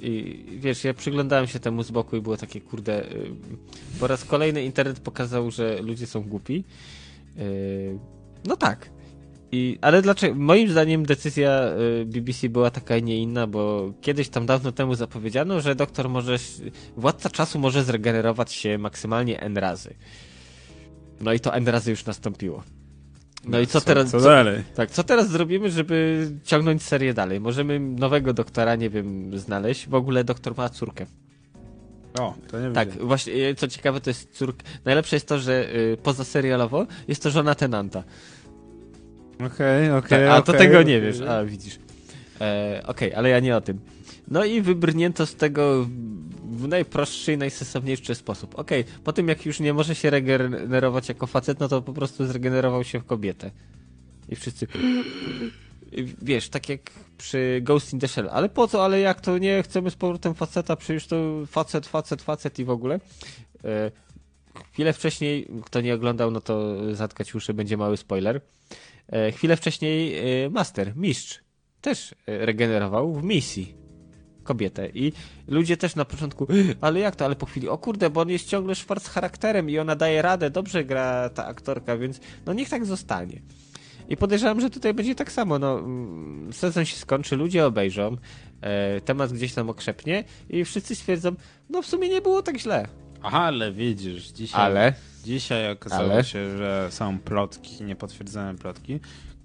I 0.00 0.44
wiesz, 0.58 0.84
ja 0.84 0.94
przyglądałem 0.94 1.46
się 1.46 1.60
temu 1.60 1.82
z 1.82 1.90
boku 1.90 2.16
i 2.16 2.20
było 2.20 2.36
takie 2.36 2.60
kurde. 2.60 3.04
Po 4.00 4.06
raz 4.06 4.24
kolejny 4.24 4.64
internet 4.64 5.00
pokazał, 5.00 5.50
że 5.50 5.82
ludzie 5.82 6.06
są 6.06 6.22
głupi. 6.22 6.64
No 8.46 8.56
tak. 8.56 8.90
I, 9.52 9.78
ale 9.80 10.02
dlaczego? 10.02 10.34
Moim 10.34 10.68
zdaniem 10.70 11.06
decyzja 11.06 11.62
y, 12.00 12.04
BBC 12.06 12.48
była 12.48 12.70
taka, 12.70 12.94
a 12.94 12.98
nie 12.98 13.16
inna, 13.16 13.46
bo 13.46 13.92
kiedyś 14.00 14.28
tam 14.28 14.46
dawno 14.46 14.72
temu 14.72 14.94
zapowiedziano, 14.94 15.60
że 15.60 15.74
doktor 15.74 16.08
może, 16.08 16.36
władca 16.96 17.30
czasu 17.30 17.58
może 17.58 17.84
zregenerować 17.84 18.52
się 18.52 18.78
maksymalnie 18.78 19.40
N 19.40 19.56
razy. 19.58 19.94
No 21.20 21.32
i 21.32 21.40
to 21.40 21.54
N 21.54 21.68
razy 21.68 21.90
już 21.90 22.04
nastąpiło. 22.06 22.62
No 23.44 23.60
i 23.60 23.66
co, 23.66 23.80
teraz? 23.80 24.10
Co 24.10 24.20
dalej? 24.20 24.62
Tak, 24.74 24.90
co 24.90 25.04
teraz 25.04 25.28
zrobimy, 25.30 25.70
żeby 25.70 26.28
ciągnąć 26.44 26.82
serię 26.82 27.14
dalej? 27.14 27.40
Możemy 27.40 27.80
nowego 27.80 28.32
doktora, 28.32 28.76
nie 28.76 28.90
wiem, 28.90 29.38
znaleźć. 29.38 29.88
W 29.88 29.94
ogóle 29.94 30.24
doktor 30.24 30.56
ma 30.56 30.68
córkę. 30.68 31.06
O, 32.18 32.34
to 32.50 32.60
nie 32.60 32.72
Tak, 32.72 32.90
wiem. 32.90 33.06
właśnie, 33.08 33.32
e, 33.48 33.54
co 33.54 33.68
ciekawe, 33.68 34.00
to 34.00 34.10
jest 34.10 34.36
córka. 34.36 34.62
Najlepsze 34.84 35.16
jest 35.16 35.28
to, 35.28 35.38
że 35.38 35.74
y, 35.76 35.96
poza 36.02 36.24
serialowo 36.24 36.86
jest 37.08 37.22
to 37.22 37.30
żona 37.30 37.54
tenanta. 37.54 38.04
Okej, 39.46 39.90
okej, 39.90 40.08
Tak, 40.08 40.28
a 40.28 40.42
to 40.42 40.52
okej, 40.52 40.66
tego 40.66 40.82
nie 40.82 41.00
wiesz, 41.00 41.20
a 41.20 41.44
widzisz. 41.44 41.78
E, 42.40 42.82
Okej, 42.86 43.14
ale 43.14 43.28
ja 43.28 43.40
nie 43.40 43.56
o 43.56 43.60
tym. 43.60 43.80
No 44.28 44.44
i 44.44 44.62
wybrnięto 44.62 45.26
z 45.26 45.34
tego 45.34 45.86
w 46.52 46.68
najprostszy 46.68 47.32
i 47.32 47.36
najsensowniejszy 47.36 48.14
sposób. 48.14 48.58
Okej, 48.58 48.84
po 49.04 49.12
tym 49.12 49.28
jak 49.28 49.46
już 49.46 49.60
nie 49.60 49.74
może 49.74 49.94
się 49.94 50.10
regenerować 50.10 51.08
jako 51.08 51.26
facet, 51.26 51.60
no 51.60 51.68
to 51.68 51.82
po 51.82 51.92
prostu 51.92 52.26
zregenerował 52.26 52.84
się 52.84 53.00
w 53.00 53.06
kobietę. 53.06 53.50
I 54.28 54.36
wszyscy... 54.36 54.66
Wiesz, 56.22 56.48
tak 56.48 56.68
jak 56.68 56.80
przy 57.18 57.60
Ghost 57.62 57.92
in 57.92 58.00
the 58.00 58.08
Shell. 58.08 58.28
Ale 58.32 58.48
po 58.48 58.68
co, 58.68 58.84
ale 58.84 59.00
jak 59.00 59.20
to 59.20 59.38
nie 59.38 59.62
chcemy 59.62 59.90
z 59.90 59.94
powrotem 59.94 60.34
faceta, 60.34 60.76
przecież 60.76 61.06
to 61.06 61.46
facet, 61.46 61.86
facet, 61.86 62.22
facet 62.22 62.58
i 62.58 62.64
w 62.64 62.70
ogóle. 62.70 63.00
E, 63.64 63.90
Chwilę 64.72 64.92
wcześniej, 64.92 65.48
kto 65.64 65.80
nie 65.80 65.94
oglądał, 65.94 66.30
no 66.30 66.40
to 66.40 66.76
zatkać 66.94 67.34
uszy, 67.34 67.54
będzie 67.54 67.76
mały 67.76 67.96
spoiler. 67.96 68.40
E, 69.12 69.32
Chwilę 69.32 69.56
wcześniej 69.56 70.18
e, 70.44 70.50
Master, 70.50 70.96
mistrz, 70.96 71.40
też 71.80 72.14
e, 72.26 72.46
regenerował 72.46 73.14
w 73.14 73.24
misji 73.24 73.74
kobietę. 74.42 74.88
I 74.94 75.12
ludzie 75.48 75.76
też 75.76 75.96
na 75.96 76.04
początku, 76.04 76.46
ale 76.80 77.00
jak 77.00 77.16
to, 77.16 77.24
ale 77.24 77.36
po 77.36 77.46
chwili, 77.46 77.68
o 77.68 77.78
kurde, 77.78 78.10
bo 78.10 78.20
on 78.20 78.28
jest 78.28 78.48
ciągle 78.48 78.74
szwarc 78.74 79.08
charakterem 79.08 79.70
i 79.70 79.78
ona 79.78 79.96
daje 79.96 80.22
radę, 80.22 80.50
dobrze 80.50 80.84
gra 80.84 81.28
ta 81.28 81.46
aktorka, 81.46 81.96
więc 81.96 82.20
no 82.46 82.52
niech 82.52 82.68
tak 82.68 82.86
zostanie. 82.86 83.42
I 84.08 84.16
podejrzewam, 84.16 84.60
że 84.60 84.70
tutaj 84.70 84.94
będzie 84.94 85.14
tak 85.14 85.32
samo. 85.32 85.58
No, 85.58 85.78
mm, 85.78 86.52
sezon 86.52 86.84
się 86.84 86.96
skończy, 86.96 87.36
ludzie 87.36 87.66
obejrzą, 87.66 88.16
temat 89.04 89.32
gdzieś 89.32 89.54
tam 89.54 89.70
okrzepnie 89.70 90.24
i 90.50 90.64
wszyscy 90.64 90.94
stwierdzą, 90.94 91.34
no 91.70 91.82
w 91.82 91.86
sumie 91.86 92.08
nie 92.08 92.20
było 92.20 92.42
tak 92.42 92.58
źle. 92.58 92.88
Ale 93.22 93.72
widzisz, 93.72 94.28
dzisiaj, 94.28 94.60
Ale 94.60 94.92
dzisiaj 95.24 95.72
okazało 95.72 96.12
Ale? 96.12 96.24
się, 96.24 96.58
że 96.58 96.88
są 96.90 97.18
plotki, 97.18 97.84
niepotwierdzone 97.84 98.54
plotki, 98.54 99.00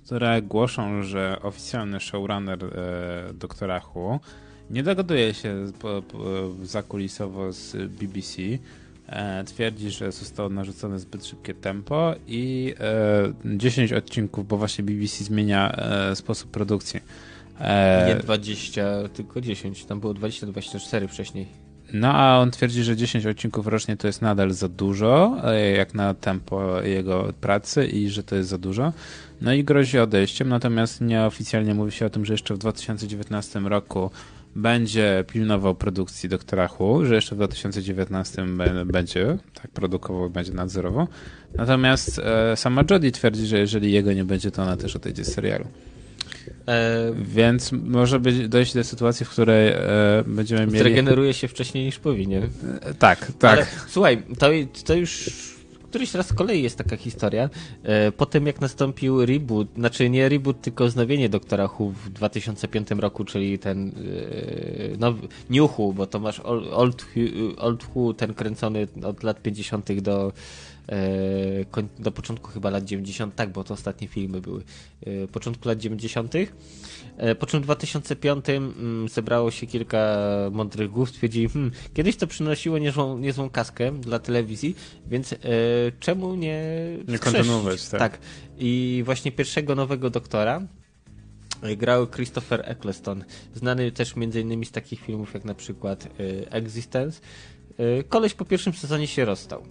które 0.06 0.42
głoszą, 0.42 1.04
że 1.04 1.40
oficjalny 1.42 2.00
showrunner 2.00 2.64
e, 2.64 3.34
Doktora 3.34 3.82
Who 3.96 4.20
nie 4.70 4.84
dogaduje 4.84 5.34
się 5.34 5.72
po, 5.80 6.02
po, 6.02 6.18
zakulisowo 6.64 7.54
z 7.54 7.76
BBC. 7.92 8.42
E, 9.08 9.44
twierdzi, 9.44 9.92
że 9.92 10.12
zostało 10.12 10.50
narzucone 10.50 11.00
zbyt 11.00 11.26
szybkie 11.26 11.54
tempo 11.54 12.14
i 12.28 12.74
e, 12.80 13.58
10 13.58 13.94
odcinków, 13.94 14.48
bo 14.48 14.58
właśnie 14.58 14.84
BBC 14.84 15.24
zmienia 15.24 15.72
e, 15.72 16.16
sposób 16.16 16.52
produkcji. 16.52 17.00
E, 17.60 18.06
nie 18.08 18.16
20, 18.16 18.86
tylko 19.14 19.42
10. 19.42 19.86
Tam 19.86 20.00
było 20.00 20.14
20-24 20.14 21.08
wcześniej. 21.08 21.67
No 21.94 22.14
a 22.14 22.40
on 22.40 22.52
twierdzi, 22.52 22.84
że 22.84 22.96
10 22.96 23.26
odcinków 23.26 23.68
rocznie 23.68 23.98
to 23.98 24.08
jest 24.08 24.22
nadal 24.22 24.52
za 24.52 24.70
dużo, 24.70 25.38
e, 25.44 25.72
jak 25.72 25.94
na 25.94 26.14
tempo 26.14 26.82
jego 26.82 27.34
pracy 27.42 27.86
i 27.86 28.10
że 28.10 28.24
to 28.24 28.36
jest 28.36 28.50
za 28.50 28.58
dużo. 28.58 28.94
No 29.42 29.54
i 29.54 29.64
grozi 29.64 30.00
odejściem, 30.00 30.50
natomiast 30.50 31.02
nieoficjalnie 31.02 31.74
mówi 31.74 31.92
się 31.92 32.06
o 32.06 32.10
tym, 32.10 32.26
że 32.26 32.34
jeszcze 32.34 32.54
w 32.54 32.58
2019 32.58 33.60
roku 33.60 34.12
będzie 34.56 35.24
pilnował 35.28 35.76
produkcji 35.76 36.30
Doktora 36.30 36.70
Who, 36.80 37.06
że 37.06 37.16
jeszcze 37.16 37.36
w 37.36 37.38
2019 37.38 38.46
be- 38.58 38.86
będzie 38.86 39.38
tak 39.62 39.72
produkował, 39.72 40.30
będzie 40.30 40.54
nadzorował. 40.54 41.08
Natomiast 41.56 42.20
e, 42.20 42.56
sama 42.58 42.84
Jodie 42.92 43.12
twierdzi, 43.12 43.46
że 43.46 43.60
jeżeli 43.60 43.92
jego 43.92 44.14
nie 44.14 44.24
będzie, 44.24 44.52
to 44.52 44.64
ona 44.64 44.78
też 44.78 44.96
odejdzie 44.96 45.26
z 45.26 45.34
serialu. 45.34 45.66
E, 46.68 47.12
Więc 47.22 47.72
może 47.72 48.20
być, 48.20 48.48
dojść 48.48 48.74
do 48.74 48.84
sytuacji, 48.84 49.26
w 49.26 49.30
której 49.30 49.70
e, 49.70 49.80
będziemy 50.28 50.66
mieli... 50.66 50.80
Zregeneruje 50.80 51.34
się 51.34 51.48
wcześniej 51.48 51.86
niż 51.86 52.00
powinien. 52.00 52.44
E, 52.82 52.94
Tak, 52.94 53.32
tak. 53.40 53.52
Ale 53.58 53.68
słuchaj, 53.88 54.24
to, 54.40 54.48
to 54.86 54.94
już 54.96 55.30
któryś 55.84 56.14
raz 56.14 56.28
z 56.28 56.34
kolei 56.34 56.64
jest 56.64 56.78
taka 56.78 56.98
historia. 56.98 57.50
E, 57.84 58.12
po 58.12 58.26
tym 58.26 58.48
jak 58.48 58.62
nastąpił 58.62 59.26
reboot, 59.26 59.68
znaczy 59.76 60.10
nie 60.10 60.30
reboot, 60.30 60.62
tylko 60.62 60.86
wznowienie 60.88 61.30
Doktora 61.30 61.70
Who 61.80 61.90
w 62.06 62.10
2005 62.10 62.92
roku, 62.92 63.26
czyli 63.26 63.60
ten 63.60 63.92
nowy, 65.00 65.28
New 65.50 65.80
Who, 65.80 65.94
bo 65.94 66.06
to 66.08 66.20
masz 66.20 66.40
Old, 66.40 66.68
old, 67.58 67.86
Who- 67.96 68.14
ten 68.14 68.34
kręcony 68.34 68.88
od 69.04 69.24
lat 69.24 69.42
50. 69.42 70.02
do 70.02 70.34
do 72.00 72.12
początku 72.12 72.52
chyba 72.52 72.70
lat 72.70 72.84
90, 72.84 73.36
tak, 73.36 73.52
bo 73.52 73.64
to 73.64 73.74
ostatnie 73.74 74.08
filmy 74.08 74.42
były. 74.42 74.64
E, 75.06 75.28
początku 75.28 75.70
lat 75.70 75.78
90. 75.80 76.34
E, 77.18 77.36
Po 77.36 77.46
czym 77.46 77.62
w 77.62 77.64
2005 77.64 78.50
mm, 78.50 79.10
zebrało 79.10 79.52
się 79.52 79.68
kilka 79.68 80.18
mądrych 80.52 80.92
głów, 80.92 81.10
stwierdzili, 81.10 81.50
hmm, 81.50 81.72
kiedyś 81.94 82.16
to 82.16 82.28
przynosiło 82.28 82.78
niezłą, 82.78 83.18
niezłą 83.18 83.50
kaskę 83.50 83.92
dla 83.92 84.20
telewizji, 84.20 84.76
więc 85.08 85.34
e, 85.34 85.38
czemu 86.00 86.36
nie 86.36 86.64
Nie 87.08 87.20
kontynuować, 87.20 87.90
tak. 87.90 88.00
tak. 88.00 88.20
I 88.58 89.02
właśnie 89.06 89.32
pierwszego 89.32 89.76
nowego 89.76 90.10
doktora 90.10 90.62
grał 91.78 92.08
Christopher 92.08 92.62
Eccleston, 92.66 93.24
znany 93.56 93.92
też 93.92 94.14
m.in. 94.18 94.66
z 94.66 94.72
takich 94.72 95.00
filmów 95.00 95.34
jak 95.34 95.46
na 95.46 95.54
przykład 95.54 96.08
Existence. 96.50 97.22
Koleś 98.10 98.34
po 98.34 98.46
pierwszym 98.46 98.74
sezonie 98.74 99.08
się 99.08 99.26
rozstał. 99.26 99.64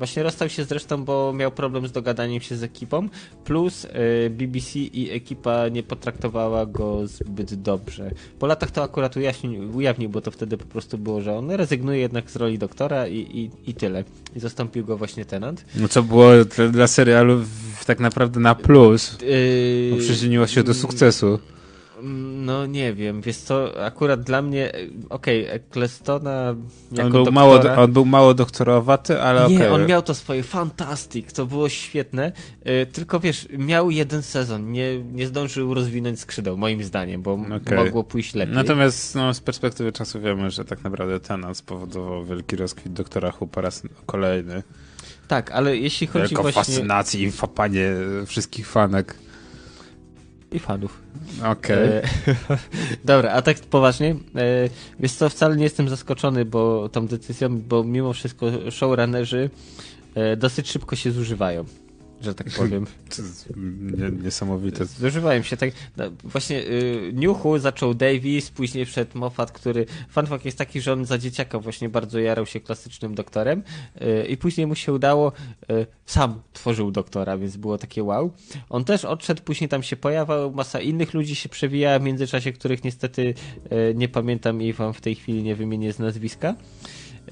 Właśnie 0.00 0.22
rozstał 0.22 0.48
się 0.48 0.64
zresztą, 0.64 1.04
bo 1.04 1.32
miał 1.32 1.50
problem 1.50 1.86
z 1.86 1.92
dogadaniem 1.92 2.40
się 2.40 2.56
z 2.56 2.62
ekipą, 2.62 3.08
plus 3.44 3.84
y, 3.84 4.30
BBC 4.30 4.78
i 4.78 5.10
ekipa 5.10 5.68
nie 5.68 5.82
potraktowała 5.82 6.66
go 6.66 7.06
zbyt 7.06 7.54
dobrze. 7.54 8.10
Po 8.38 8.46
latach 8.46 8.70
to 8.70 8.82
akurat 8.82 9.16
ujaśnił, 9.16 9.76
ujawnił, 9.76 10.10
bo 10.10 10.20
to 10.20 10.30
wtedy 10.30 10.56
po 10.56 10.64
prostu 10.64 10.98
było, 10.98 11.20
że 11.20 11.38
on 11.38 11.50
rezygnuje 11.50 12.00
jednak 12.00 12.30
z 12.30 12.36
roli 12.36 12.58
doktora 12.58 13.08
i, 13.08 13.16
i, 13.16 13.70
i 13.70 13.74
tyle. 13.74 14.04
I 14.36 14.40
zastąpił 14.40 14.84
go 14.84 14.96
właśnie 14.96 15.24
Tenant. 15.24 15.64
No 15.76 15.88
co 15.88 16.02
było 16.02 16.30
dla, 16.72 16.86
serialu 16.86 17.40
tak 17.86 18.00
naprawdę 18.00 18.40
na 18.40 18.54
plus. 18.54 19.18
Yy, 19.22 19.90
Bo 19.90 19.96
przyczyniło 19.96 20.46
się 20.46 20.62
do 20.62 20.74
sukcesu. 20.74 21.38
No 22.02 22.66
nie 22.66 22.94
wiem, 22.94 23.20
wiesz 23.20 23.36
co, 23.36 23.84
akurat 23.84 24.22
dla 24.22 24.42
mnie, 24.42 24.72
okej, 25.10 25.46
Ecclestona 25.48 26.54
jako 26.92 27.06
On 27.06 27.12
był, 27.12 27.24
doktora, 27.24 27.34
mało, 27.34 27.82
on 27.84 27.92
był 27.92 28.06
mało 28.06 28.34
doktorowaty, 28.34 29.22
ale 29.22 29.44
okej. 29.44 29.58
Nie, 29.58 29.70
on 29.70 29.86
miał 29.86 30.02
to 30.02 30.14
swoje 30.14 30.42
fantastic, 30.42 31.32
to 31.32 31.46
było 31.46 31.68
świetne, 31.68 32.32
y, 32.82 32.86
tylko 32.86 33.20
wiesz, 33.20 33.48
miał 33.58 33.90
jeden 33.90 34.22
sezon, 34.22 34.72
nie, 34.72 34.98
nie 35.04 35.26
zdążył 35.26 35.74
rozwinąć 35.74 36.20
skrzydeł, 36.20 36.56
moim 36.56 36.84
zdaniem, 36.84 37.22
bo 37.22 37.32
Okej. 37.32 37.78
mogło 37.78 38.04
pójść 38.04 38.34
lepiej. 38.34 38.54
Natomiast 38.54 39.14
no, 39.14 39.34
z 39.34 39.40
perspektywy 39.40 39.92
czasu 39.92 40.20
wiemy, 40.20 40.50
że 40.50 40.64
tak 40.64 40.84
naprawdę 40.84 41.20
ten 41.20 41.54
spowodował 41.54 42.24
wielki 42.24 42.56
rozkwit 42.56 42.92
doktora 42.92 43.32
Who 43.40 43.46
po 43.46 43.60
raz 43.60 43.82
kolejny. 44.06 44.62
Tak, 45.28 45.50
ale 45.50 45.76
jeśli 45.76 46.06
chodzi 46.06 46.28
Wielką 46.28 46.42
właśnie... 46.42 46.60
fascynację 46.60 47.22
i 47.22 47.32
fapanie 47.32 47.92
wszystkich 48.26 48.68
fanek. 48.68 49.14
I 50.52 50.58
fanów. 50.58 51.02
Okej. 51.44 51.88
E, 51.88 52.02
Dobra, 53.04 53.32
a 53.32 53.42
tak 53.42 53.58
poważnie, 53.58 54.10
e, 54.36 54.68
wiesz 55.00 55.12
co, 55.12 55.28
wcale 55.28 55.56
nie 55.56 55.64
jestem 55.64 55.88
zaskoczony 55.88 56.44
bo 56.44 56.88
tą 56.88 57.06
decyzją, 57.06 57.58
bo 57.60 57.84
mimo 57.84 58.12
wszystko 58.12 58.46
showrunnerzy 58.70 59.50
e, 60.14 60.36
dosyć 60.36 60.70
szybko 60.70 60.96
się 60.96 61.12
zużywają, 61.12 61.64
że 62.20 62.34
tak 62.34 62.50
powiem. 62.50 62.86
Niesamowite. 64.24 64.84
Zużywają 64.84 65.42
się 65.42 65.56
tak. 65.56 65.70
No, 65.96 66.04
właśnie 66.24 66.62
y, 66.62 67.28
Who 67.44 67.58
zaczął 67.58 67.94
Davis, 67.94 68.50
później 68.50 68.86
wszedł 68.86 69.18
Moffat, 69.18 69.52
który. 69.52 69.86
Fun 70.10 70.26
fact 70.26 70.44
jest 70.44 70.58
taki, 70.58 70.80
że 70.80 70.92
on 70.92 71.04
za 71.04 71.18
dzieciaka 71.18 71.58
właśnie 71.58 71.88
bardzo 71.88 72.18
jarał 72.18 72.46
się 72.46 72.60
klasycznym 72.60 73.14
doktorem 73.14 73.62
y, 74.02 74.26
i 74.26 74.36
później 74.36 74.66
mu 74.66 74.74
się 74.74 74.92
udało. 74.92 75.32
Y, 75.70 75.86
sam 76.06 76.42
tworzył 76.52 76.90
doktora, 76.90 77.38
więc 77.38 77.56
było 77.56 77.78
takie 77.78 78.02
wow. 78.02 78.32
On 78.68 78.84
też 78.84 79.04
odszedł, 79.04 79.42
później 79.42 79.68
tam 79.68 79.82
się 79.82 79.96
pojawiał, 79.96 80.52
masa 80.52 80.80
innych 80.80 81.14
ludzi 81.14 81.34
się 81.34 81.48
przewijała 81.48 81.98
w 81.98 82.02
międzyczasie, 82.02 82.52
których 82.52 82.84
niestety 82.84 83.34
y, 83.72 83.94
nie 83.94 84.08
pamiętam 84.08 84.62
i 84.62 84.72
wam 84.72 84.92
w 84.92 85.00
tej 85.00 85.14
chwili 85.14 85.42
nie 85.42 85.56
wymienię 85.56 85.92
z 85.92 85.98
nazwiska. 85.98 86.54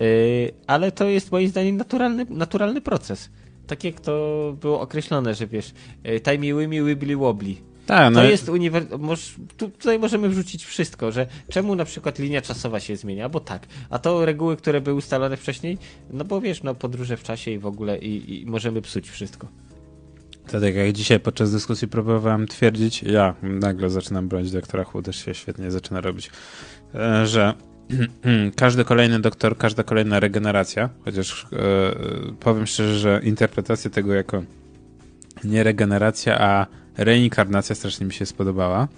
Y, 0.01 0.53
ale 0.67 0.93
to 0.93 1.05
jest 1.05 1.33
moim 1.33 1.49
zdaniem 1.49 1.77
naturalny, 1.77 2.27
naturalny 2.31 2.81
proces. 2.81 3.31
Tak 3.69 3.85
jak 3.85 4.01
to 4.01 4.13
było 4.61 4.81
określone, 4.81 5.35
że 5.35 5.47
wiesz, 5.47 5.73
y, 6.07 6.21
timey-wimey, 6.21 6.85
wibbly-wobbly. 6.97 7.55
Tak, 7.87 8.13
no, 8.15 8.21
To 8.21 8.27
jest 8.27 8.49
uniwer... 8.49 8.99
Moż... 8.99 9.35
tu- 9.57 9.69
Tutaj 9.71 9.99
możemy 9.99 10.29
wrzucić 10.29 10.65
wszystko, 10.65 11.13
że 11.13 11.27
czemu 11.51 11.75
na 11.75 11.85
przykład 11.85 12.19
linia 12.19 12.41
czasowa 12.43 12.81
się 12.81 12.97
zmienia, 12.97 13.29
bo 13.29 13.41
tak, 13.41 13.67
a 13.91 13.99
to 13.99 14.25
reguły, 14.25 14.57
które 14.57 14.81
były 14.81 14.97
ustalone 14.97 15.37
wcześniej, 15.37 15.79
no 16.11 16.25
bo 16.25 16.41
wiesz, 16.41 16.63
no 16.63 16.75
podróże 16.75 17.17
w 17.17 17.23
czasie 17.23 17.51
i 17.51 17.59
w 17.59 17.67
ogóle 17.67 17.99
i, 17.99 18.43
i 18.43 18.47
możemy 18.47 18.83
psuć 18.83 19.11
wszystko. 19.11 19.47
to 20.51 20.61
tak 20.61 20.75
jak 20.75 20.93
dzisiaj 20.93 21.21
podczas 21.21 21.53
dyskusji 21.53 21.89
próbowałem 21.89 22.47
twierdzić, 22.47 23.03
ja 23.03 23.35
nagle 23.43 23.91
zaczynam 23.91 24.29
bronić 24.29 24.51
doktora 24.51 24.85
Who, 24.95 25.03
też 25.03 25.25
się 25.25 25.35
świetnie 25.35 25.71
zaczyna 25.71 26.01
robić, 26.01 26.31
e, 26.95 27.27
że 27.27 27.55
każdy 28.57 28.85
kolejny 28.85 29.21
doktor, 29.21 29.57
każda 29.57 29.83
kolejna 29.83 30.21
regeneracja, 30.21 30.89
chociaż 31.05 31.47
e, 31.53 31.57
powiem 32.41 32.67
szczerze, 32.67 32.99
że 32.99 33.21
interpretacja 33.25 33.91
tego 33.91 34.15
jako 34.15 34.43
nie 35.45 35.63
regeneracja, 35.63 36.39
a 36.41 36.67
reinkarnacja 36.97 37.75
strasznie 37.75 38.07
mi 38.07 38.13
się 38.13 38.27
spodobała, 38.27 38.89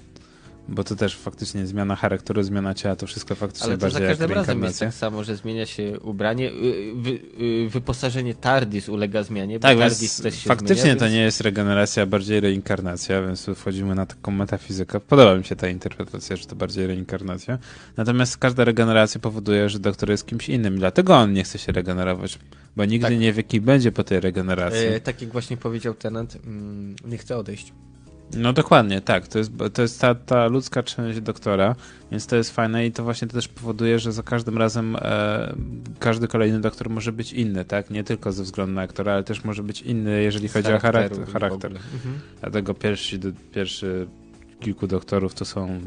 bo 0.68 0.84
to 0.84 0.96
też 0.96 1.16
faktycznie 1.16 1.66
zmiana 1.66 1.96
charakteru, 1.96 2.42
zmiana 2.42 2.74
ciała, 2.74 2.96
to 2.96 3.06
wszystko 3.06 3.34
faktycznie 3.34 3.66
Ale 3.66 3.78
to 3.78 3.80
za 3.80 3.86
bardziej 3.86 4.02
jak 4.02 4.10
każdym 4.18 4.36
razem 4.36 4.62
jest 4.62 4.80
tak 4.80 4.94
samo, 4.94 5.24
że 5.24 5.36
zmienia 5.36 5.66
się 5.66 6.00
ubranie, 6.00 6.50
y, 6.50 6.92
wy, 6.94 7.10
y, 7.10 7.68
wyposażenie 7.68 8.34
TARDIS 8.34 8.88
ulega 8.88 9.22
zmianie, 9.22 9.58
bo 9.58 9.62
Tak, 9.62 9.78
TARDIS 9.78 10.22
też 10.22 10.34
się 10.34 10.48
faktycznie 10.48 10.76
zmienia, 10.76 10.96
to 10.96 11.04
więc- 11.04 11.14
nie 11.14 11.20
jest 11.20 11.40
regeneracja, 11.40 12.02
a 12.02 12.06
bardziej 12.06 12.40
reinkarnacja, 12.40 13.22
więc 13.22 13.44
tu 13.44 13.54
wchodzimy 13.54 13.94
na 13.94 14.06
taką 14.06 14.30
metafizykę. 14.32 15.00
Podoba 15.00 15.36
mi 15.36 15.44
się 15.44 15.56
ta 15.56 15.68
interpretacja, 15.68 16.36
że 16.36 16.46
to 16.46 16.56
bardziej 16.56 16.86
reinkarnacja. 16.86 17.58
Natomiast 17.96 18.36
każda 18.36 18.64
regeneracja 18.64 19.20
powoduje, 19.20 19.68
że 19.68 19.78
doktor 19.78 20.10
jest 20.10 20.26
kimś 20.26 20.48
innym. 20.48 20.78
Dlatego 20.78 21.16
on 21.16 21.32
nie 21.32 21.44
chce 21.44 21.58
się 21.58 21.72
regenerować, 21.72 22.38
bo 22.76 22.84
nigdy 22.84 23.08
Tak. 23.08 23.18
nie 23.18 23.32
wie, 23.32 23.42
kim 23.42 23.64
będzie 23.64 23.92
po 23.92 24.04
tej 24.04 24.20
regeneracji. 24.20 24.86
E, 24.86 25.00
tak 25.00 25.22
jak 25.22 25.32
właśnie 25.32 25.56
powiedział 25.56 25.94
Tenant, 25.94 26.36
mm, 26.46 26.96
nie 27.04 27.18
chce 27.18 27.36
odejść. 27.36 27.72
No 28.36 28.52
dokładnie, 28.52 29.00
tak. 29.00 29.28
To 29.28 29.38
jest, 29.38 29.50
to 29.72 29.82
jest 29.82 30.00
ta, 30.00 30.14
ta 30.14 30.46
ludzka 30.46 30.82
część 30.82 31.20
doktora, 31.20 31.74
więc 32.10 32.26
to 32.26 32.36
jest 32.36 32.50
fajne 32.50 32.86
i 32.86 32.92
to 32.92 33.04
właśnie 33.04 33.28
też 33.28 33.48
powoduje, 33.48 33.98
że 33.98 34.12
za 34.12 34.22
każdym 34.22 34.58
razem 34.58 34.96
e, 35.00 35.54
każdy 35.98 36.28
kolejny 36.28 36.60
doktor 36.60 36.90
może 36.90 37.12
być 37.12 37.32
inny, 37.32 37.64
tak? 37.64 37.90
Nie 37.90 38.04
tylko 38.04 38.32
ze 38.32 38.42
względu 38.42 38.74
na 38.74 38.82
aktora, 38.82 39.12
ale 39.12 39.24
też 39.24 39.44
może 39.44 39.62
być 39.62 39.82
inny, 39.82 40.22
jeżeli 40.22 40.48
Z 40.48 40.52
chodzi 40.52 40.72
o 40.72 40.78
charakter. 40.78 41.26
charakter. 41.32 41.70
Mhm. 41.70 42.20
Dlatego 42.40 42.74
pierwsi, 42.74 43.18
do- 43.18 43.32
pierwszy 43.52 44.06
kilku 44.60 44.86
doktorów 44.86 45.34
to 45.34 45.44
są 45.44 45.80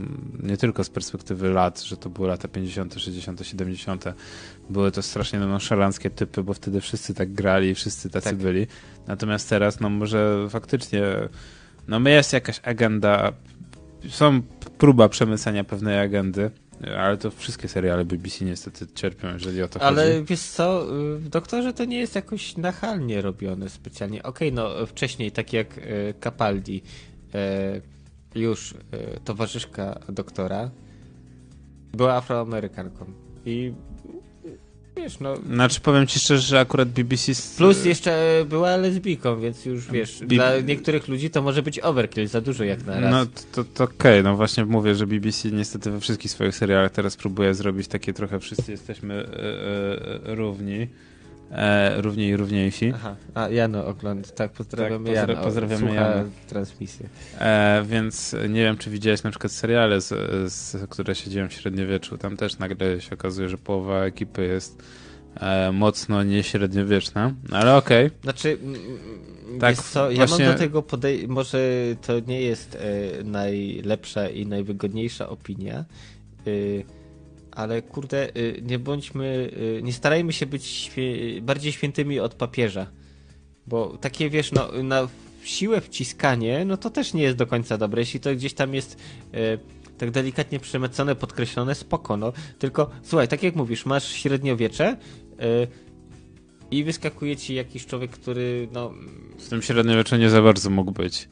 nie 0.44 0.58
tylko 0.58 0.84
z 0.84 0.90
perspektywy 0.90 1.50
lat, 1.50 1.82
że 1.82 1.98
to 1.98 2.10
były 2.10 2.28
lata 2.28 2.48
50., 2.48 2.94
60., 2.94 3.48
70., 3.48 4.06
były 4.70 4.92
to 4.92 5.02
strasznie 5.02 5.40
nonszalanckie 5.40 6.10
typy, 6.10 6.44
bo 6.44 6.54
wtedy 6.54 6.82
wszyscy 6.82 7.14
tak 7.14 7.34
grali 7.34 7.70
i 7.70 7.76
wszyscy 7.76 8.10
tacy 8.10 8.30
Tak. 8.30 8.36
byli. 8.38 8.68
Natomiast 9.08 9.50
teraz, 9.50 9.80
no 9.80 9.90
może 9.90 10.48
faktycznie, 10.50 11.02
no 11.88 12.10
jest 12.10 12.34
jakaś 12.34 12.60
agenda, 12.64 13.34
są 14.10 14.42
próba 14.78 15.10
przemycenia 15.10 15.64
pewnej 15.64 16.00
agendy, 16.00 16.52
ale 16.98 17.18
to 17.18 17.32
wszystkie 17.32 17.68
seriale 17.68 18.06
BBC 18.06 18.46
niestety 18.46 18.88
cierpią, 18.96 19.34
jeżeli 19.34 19.62
o 19.62 19.68
to 19.68 19.82
Ale 19.82 20.14
chodzi. 20.14 20.26
wiesz 20.26 20.42
co, 20.42 20.88
y, 21.16 21.30
doktorze 21.30 21.74
to 21.74 21.86
nie 21.86 22.00
jest 22.00 22.16
jakoś 22.16 22.58
nachalnie 22.58 23.22
robione 23.22 23.70
specjalnie. 23.70 24.24
Okej, 24.24 24.54
no 24.54 24.86
wcześniej, 24.86 25.32
tak 25.32 25.54
jak 25.54 25.78
y, 25.78 26.14
Capaldi, 26.24 26.82
y, 28.36 28.40
już 28.40 28.74
towarzyszka 29.26 30.00
doktora, 30.10 30.72
była 31.94 32.14
afroamerykanką. 32.14 33.06
I 33.46 33.74
wiesz, 34.98 35.20
no. 35.20 35.36
Znaczy 35.38 35.82
powiem 35.82 36.08
ci 36.08 36.20
szczerze, 36.20 36.42
że 36.42 36.60
akurat 36.60 36.90
BBC... 36.90 37.32
s- 37.32 37.56
Plus 37.58 37.86
jeszcze 37.86 38.46
była 38.50 38.78
lesbijką, 38.78 39.40
więc 39.40 39.66
już 39.66 39.88
wiesz, 39.92 40.20
Bi- 40.20 40.36
dla 40.36 40.60
niektórych 40.60 41.08
ludzi 41.08 41.30
to 41.30 41.42
może 41.42 41.62
być 41.64 41.80
overkill, 41.80 42.28
za 42.28 42.42
dużo 42.42 42.64
jak 42.64 42.86
na 42.86 43.00
raz. 43.00 43.12
No 43.12 43.26
to, 43.52 43.64
to 43.64 43.84
okej, 43.84 44.24
no 44.24 44.36
właśnie 44.36 44.66
mówię, 44.66 44.96
że 44.96 45.08
BBC 45.08 45.52
niestety 45.52 45.92
we 45.92 46.00
wszystkich 46.00 46.32
swoich 46.32 46.56
serialach 46.56 46.92
teraz 46.92 47.18
próbuje 47.18 47.54
zrobić 47.54 47.88
takie 47.88 48.14
trochę 48.14 48.40
wszyscy 48.40 48.72
jesteśmy 48.72 49.14
e, 49.14 49.20
e, 49.20 50.30
e, 50.32 50.36
równi, 50.36 50.88
e, 51.54 52.02
równi 52.02 52.28
i 52.28 52.36
równiejsi, 52.38 52.92
Aha, 52.96 53.16
a 53.34 53.50
Jano 53.50 53.86
ogląd, 53.86 54.36
tak, 54.36 54.52
pozdrawiamy 54.52 55.06
Tak, 55.14 55.16
pozdra- 55.26 55.30
Jano, 55.30 55.44
pozdrawiamy 55.44 55.94
Jano. 55.96 56.24
transmisję. 56.48 57.10
e, 57.40 57.84
więc 57.88 58.36
nie 58.50 58.62
wiem, 58.64 58.78
czy 58.78 58.90
widziałeś 58.90 59.24
na 59.24 59.30
przykład 59.30 59.52
seriale, 59.52 60.02
z, 60.02 60.10
z, 60.54 60.90
które 60.90 61.16
się 61.16 61.30
dzieją 61.30 61.48
w 61.50 61.54
średniowieczu, 61.54 62.18
tam 62.18 62.38
też 62.38 62.60
nagle 62.60 63.02
się 63.02 63.14
okazuje, 63.14 63.50
że 63.50 63.58
połowa 63.58 64.04
ekipy 64.06 64.44
jest 64.46 64.84
e, 65.40 65.72
mocno 65.72 66.24
nieśredniowieczna, 66.24 67.34
ale 67.52 67.76
okej. 67.76 68.10
Znaczy, 68.24 68.58
mm, 68.64 68.80
Tak, 69.60 69.76
co, 69.78 70.12
ja 70.12 70.18
właśnie- 70.18 70.46
mam 70.46 70.54
do 70.54 70.60
tego 70.60 70.82
podej... 70.82 71.28
może 71.28 71.60
to 72.08 72.20
nie 72.20 72.42
jest 72.42 72.76
e, 72.76 73.24
najlepsza 73.24 74.30
i 74.30 74.46
najwygodniejsza 74.46 75.30
opinia, 75.30 75.86
y, 76.48 76.84
ale 77.56 77.82
kurde, 77.82 78.30
y, 78.38 78.62
nie 78.66 78.80
bądźmy, 78.80 79.52
y, 79.78 79.82
nie 79.84 79.94
starajmy 79.94 80.34
się 80.34 80.46
być 80.46 80.66
świe... 80.66 81.42
bardziej 81.42 81.72
świętymi 81.72 82.20
od 82.20 82.34
papieża, 82.34 82.88
bo 83.68 83.98
takie 83.98 84.30
wiesz, 84.30 84.52
no 84.52 84.84
na 84.84 85.08
siłę 85.44 85.82
wciskanie, 85.82 86.66
no 86.66 86.78
to 86.78 86.90
też 86.90 87.14
nie 87.14 87.24
jest 87.24 87.38
do 87.38 87.48
końca 87.48 87.78
dobre, 87.78 88.02
jeśli 88.02 88.20
to 88.20 88.36
gdzieś 88.36 88.54
tam 88.54 88.74
jest 88.74 88.98
e, 89.34 89.58
tak 89.98 90.12
delikatnie 90.12 90.60
przemycone, 90.60 91.16
podkreślone, 91.16 91.76
spoko, 91.76 92.18
no, 92.18 92.34
tylko 92.60 92.90
słuchaj, 93.04 93.28
tak 93.28 93.44
jak 93.44 93.56
mówisz, 93.56 93.86
masz 93.86 94.12
średniowiecze, 94.12 94.98
e, 95.40 95.68
i 96.72 96.84
wyskakuje 96.84 97.38
ci 97.38 97.56
jakiś 97.56 97.86
człowiek, 97.86 98.12
który, 98.12 98.68
no, 98.72 98.94
W 99.40 99.50
tym 99.50 99.62
średniowieczu 99.62 100.16
nie 100.16 100.30
za 100.30 100.42
bardzo 100.42 100.70
mógł 100.70 100.92
być. 100.92 101.30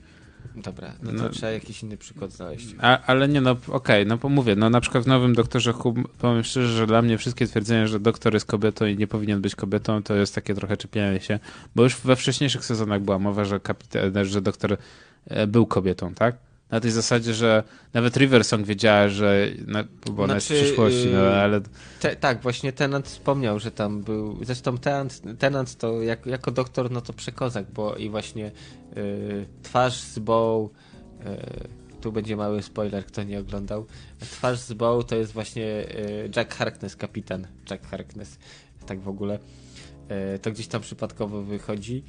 Dobra, 0.55 0.93
no 1.03 1.11
to 1.11 1.17
No. 1.17 1.29
trzeba 1.29 1.51
jakiś 1.51 1.83
inny 1.83 1.97
przykład 1.97 2.31
znaleźć. 2.31 2.75
A, 2.79 2.99
ale 3.05 3.27
nie, 3.27 3.41
no 3.41 3.55
okej, 3.67 4.05
no 4.05 4.17
bo 4.17 4.29
mówię, 4.29 4.55
no 4.55 4.69
na 4.69 4.81
przykład 4.81 5.03
w 5.03 5.07
nowym 5.07 5.35
Doktorze 5.35 5.73
powiem 6.19 6.43
szczerze, 6.43 6.67
że 6.67 6.87
dla 6.87 7.01
mnie 7.01 7.17
wszystkie 7.17 7.47
twierdzenia, 7.47 7.87
że 7.87 7.99
doktor 7.99 8.33
jest 8.33 8.45
kobietą 8.45 8.85
i 8.85 8.97
nie 8.97 9.07
powinien 9.07 9.41
być 9.41 9.55
kobietą, 9.55 10.03
to 10.03 10.15
jest 10.15 10.35
takie 10.35 10.53
trochę 10.55 10.77
czepianie 10.77 11.19
się, 11.19 11.39
bo 11.75 11.83
już 11.83 11.97
we 11.97 12.15
wcześniejszych 12.15 12.65
sezonach 12.65 13.01
była 13.01 13.19
mowa, 13.19 13.45
że, 13.45 13.59
kapita- 13.59 14.23
że 14.25 14.41
doktor 14.41 14.77
e, 15.27 15.47
był 15.47 15.65
kobietą, 15.65 16.13
tak? 16.13 16.35
Na 16.71 16.79
tej 16.79 16.91
zasadzie, 16.91 17.33
że 17.33 17.63
nawet 17.93 18.17
Riversong 18.17 18.65
wiedziała, 18.65 19.09
że 19.09 19.47
na, 19.67 19.83
bo 20.11 20.23
ona 20.23 20.35
jest 20.35 20.45
w 20.45 20.49
Znaczy, 20.49 20.63
przyszłości, 20.63 21.05
no 21.05 21.19
yy, 21.19 21.33
ale 21.33 21.61
Te, 21.99 22.15
tak, 22.15 22.41
właśnie 22.41 22.73
Tenant 22.73 23.07
wspomniał, 23.07 23.59
że 23.59 23.71
tam 23.71 24.01
był. 24.01 24.45
Zresztą 24.45 24.77
Tenant, 24.77 25.21
Tenant 25.39 25.75
to 25.75 26.01
jak, 26.01 26.25
jako 26.25 26.51
doktor, 26.51 26.91
no 26.91 27.01
to 27.01 27.13
przekozak, 27.13 27.71
bo 27.71 27.95
i 27.95 28.09
właśnie 28.09 28.51
y, 28.97 29.45
twarz 29.63 29.99
z 29.99 30.19
Bow. 30.19 30.69
Y, 30.71 31.81
tu 32.01 32.11
będzie 32.11 32.35
mały 32.35 32.61
spoiler, 32.61 33.05
kto 33.05 33.23
nie 33.23 33.39
oglądał. 33.39 33.85
Twarz 34.19 34.59
z 34.59 34.73
Bow 34.73 35.05
to 35.05 35.15
jest 35.15 35.31
właśnie 35.31 35.65
y, 35.65 36.29
Jack 36.35 36.55
Harkness, 36.55 36.95
kapitan 36.95 37.47
Jack 37.69 37.87
Harkness, 37.87 38.37
tak 38.85 38.99
w 38.99 39.07
ogóle. 39.07 39.39
Y, 40.35 40.39
to 40.39 40.51
gdzieś 40.51 40.67
tam 40.67 40.81
przypadkowo 40.81 41.41
wychodzi. 41.41 42.03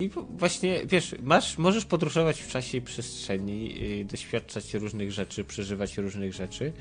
I 0.00 0.10
właśnie, 0.38 0.80
wiesz, 0.86 1.14
masz, 1.22 1.58
możesz 1.58 1.84
podróżować 1.84 2.40
w 2.40 2.48
czasie 2.48 2.78
i 2.78 2.80
przestrzeni, 2.80 3.74
y, 4.00 4.04
doświadczać 4.04 4.74
różnych 4.74 5.12
rzeczy, 5.12 5.44
przeżywać 5.44 5.98
różnych 5.98 6.34
rzeczy. 6.34 6.72